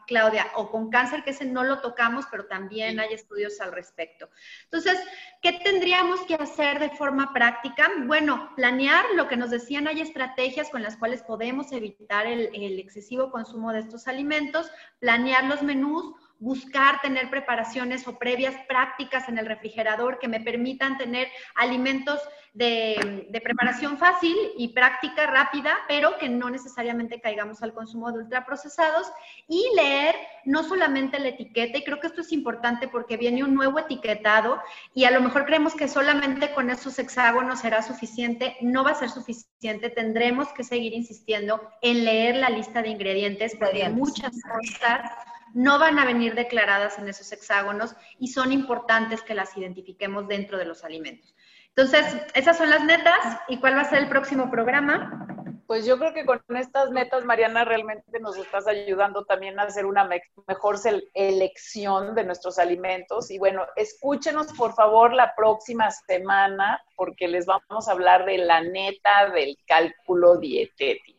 Claudia, 0.10 0.48
o 0.56 0.72
con 0.72 0.90
cáncer, 0.90 1.24
que 1.24 1.30
ese 1.30 1.46
no 1.46 1.64
lo 1.64 1.82
tocamos, 1.82 2.26
pero 2.32 2.48
también 2.48 3.00
hay 3.00 3.14
estudios 3.14 3.62
al 3.62 3.72
respecto. 3.72 4.28
Entonces, 4.64 5.00
¿qué 5.40 5.54
tendríamos 5.64 6.22
que 6.22 6.34
hacer 6.34 6.80
de 6.80 6.90
forma 6.90 7.32
práctica? 7.32 7.88
Bueno, 8.08 8.52
planear 8.56 9.06
lo 9.16 9.28
que 9.28 9.38
nos 9.38 9.52
decían, 9.52 9.88
hay 9.88 10.02
estrategias 10.02 10.72
con 10.72 10.82
las 10.82 10.98
cuales 10.98 11.22
podemos 11.22 11.72
evitar 11.74 12.26
el, 12.26 12.50
el 12.56 12.80
excesivo 12.80 13.30
consumo 13.30 13.72
de 13.72 13.82
estos 13.82 14.08
alimentos, 14.08 14.72
planear 14.98 15.44
los 15.44 15.62
menús, 15.62 16.16
buscar 16.40 17.02
tener 17.02 17.30
preparaciones 17.30 18.08
o 18.08 18.18
previas 18.18 18.56
prácticas 18.68 19.28
en 19.28 19.38
el 19.38 19.46
refrigerador 19.46 20.20
que 20.20 20.30
me 20.30 20.40
permitan 20.40 20.98
tener 20.98 21.28
alimentos 21.56 22.20
de, 22.54 23.28
preparación 23.44 23.98
fácil 23.98 24.36
y 24.58 24.70
práctica 24.70 25.28
rápida, 25.28 25.76
pero 25.88 26.18
que 26.18 26.30
no 26.30 26.50
necesariamente 26.50 27.22
caigamos 27.22 27.62
al 27.62 27.74
consumo 27.74 28.12
de 28.12 28.20
ultraprocesados 28.20 29.08
y 29.48 29.64
leer 29.76 30.16
no 30.46 30.64
solamente 30.64 31.20
la 31.20 31.30
etiqueta, 31.30 31.78
y 31.78 31.84
creo 31.84 32.00
que 32.00 32.08
esto 32.08 32.22
es 32.22 32.32
importante 32.32 32.88
porque 32.88 33.18
viene 33.18 33.44
un 33.44 33.54
nuevo 33.54 33.80
etiquetado 33.80 34.60
y 34.94 35.06
a 35.06 35.12
lo 35.12 35.22
mejor 35.22 35.46
creemos 35.46 35.76
que 35.76 35.88
solamente 35.88 36.54
con 36.54 36.70
esos 36.70 36.98
hexágonos 37.00 37.60
será 37.60 37.82
suficiente, 37.82 38.58
no 38.62 38.84
va 38.84 38.92
a 38.92 38.96
ser 38.96 39.10
suficiente, 39.10 39.90
tendremos 39.90 40.50
que 40.54 40.64
seguir 40.64 40.94
insistiendo 40.94 41.62
en 41.82 42.06
leer 42.06 42.36
la 42.38 42.50
lista 42.50 42.82
de 42.82 42.90
ingredientes 42.90 43.56
porque 43.58 43.88
muchas 43.90 44.32
cosas 44.42 45.12
no 45.54 45.80
van 45.80 46.00
a 46.00 46.06
venir 46.06 46.36
declaradas 46.36 46.98
en 47.00 47.08
esos 47.08 47.32
hexágonos 47.32 47.96
y 48.20 48.28
son 48.28 48.52
importantes 48.52 49.22
que 49.22 49.34
las 49.34 49.56
identifiquemos 49.58 50.28
dentro 50.28 50.58
de 50.58 50.66
los 50.66 50.84
alimentos. 50.84 51.36
Entonces, 51.70 52.06
esas 52.34 52.58
son 52.58 52.70
las 52.70 52.84
metas. 52.84 53.40
¿Y 53.48 53.58
cuál 53.58 53.76
va 53.76 53.82
a 53.82 53.90
ser 53.90 54.00
el 54.00 54.10
próximo 54.10 54.52
programa? 54.52 55.28
Pues 55.66 55.86
yo 55.86 56.00
creo 56.00 56.14
que 56.14 56.26
con 56.26 56.42
estas 56.58 56.90
metas, 56.90 57.26
Mariana, 57.26 57.64
realmente 57.64 58.20
nos 58.20 58.36
estás 58.38 58.68
ayudando 58.68 59.24
también 59.26 59.60
a 59.60 59.64
hacer 59.64 59.86
una 59.86 60.04
mejor 60.04 60.80
elección 61.14 62.16
de 62.16 62.24
nuestros 62.24 62.58
alimentos. 62.58 63.30
Y 63.30 63.38
bueno, 63.38 63.66
escúchenos 63.76 64.48
por 64.54 64.74
favor 64.74 65.14
la 65.14 65.36
próxima 65.36 65.92
semana 65.92 66.82
porque 66.96 67.28
les 67.28 67.46
vamos 67.46 67.88
a 67.88 67.92
hablar 67.92 68.26
de 68.26 68.40
la 68.40 68.62
neta 68.62 69.30
del 69.30 69.58
cálculo 69.68 70.38
dietético. 70.38 71.19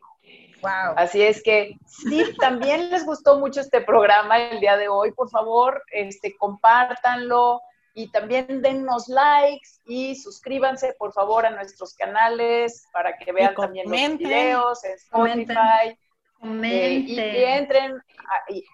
Así 0.97 1.23
es 1.23 1.43
que 1.43 1.79
si 1.87 2.35
también 2.37 2.91
les 2.91 3.05
gustó 3.05 3.39
mucho 3.39 3.61
este 3.61 3.81
programa 3.81 4.39
el 4.39 4.61
día 4.61 4.77
de 4.77 4.89
hoy, 4.89 5.13
por 5.13 5.31
favor, 5.31 5.83
este, 5.93 6.37
compártanlo 6.37 7.61
y 7.95 8.11
también 8.11 8.63
dennos 8.63 9.09
likes 9.09 9.69
y 9.87 10.15
suscríbanse, 10.17 10.95
por 10.99 11.13
favor, 11.13 11.47
a 11.47 11.51
nuestros 11.51 11.95
canales 11.95 12.87
para 12.93 13.17
que 13.17 13.33
vean 13.33 13.55
también 13.55 13.91
los 13.91 14.19
videos 14.19 14.85
en 14.85 14.93
Spotify. 14.93 15.99
Comenten. 16.39 17.09
y, 17.09 17.19
entren, 17.19 18.03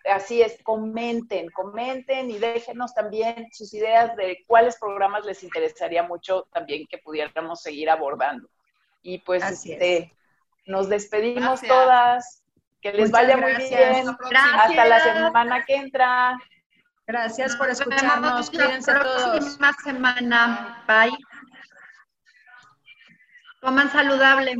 así 0.09 0.41
es, 0.41 0.63
comenten, 0.63 1.51
comenten 1.51 2.31
y 2.31 2.39
déjenos 2.39 2.95
también 2.95 3.49
sus 3.53 3.75
ideas 3.75 4.15
de 4.15 4.45
cuáles 4.47 4.79
programas 4.79 5.25
les 5.27 5.43
interesaría 5.43 6.05
mucho 6.05 6.47
también 6.53 6.87
que 6.87 6.99
pudiéramos 6.99 7.61
seguir 7.61 7.91
abordando. 7.91 8.49
Y 9.03 9.19
pues, 9.19 9.43
este, 9.43 10.13
nos 10.67 10.89
despedimos 10.89 11.61
todas. 11.63 12.43
Que 12.81 12.93
les 12.93 13.11
vaya 13.11 13.37
muy 13.37 13.55
bien. 13.55 14.09
Hasta 14.09 14.85
la 14.85 15.01
semana 15.01 15.65
que 15.65 15.77
entra. 15.77 16.37
Gracias 17.07 17.57
por 17.57 17.71
escucharnos. 17.71 18.51
Cuídense 18.51 18.93
todos. 18.93 19.23
Próxima 19.39 19.73
semana. 19.85 20.85
Bye. 20.87 21.17
Coman 23.61 23.91
saludable. 23.91 24.57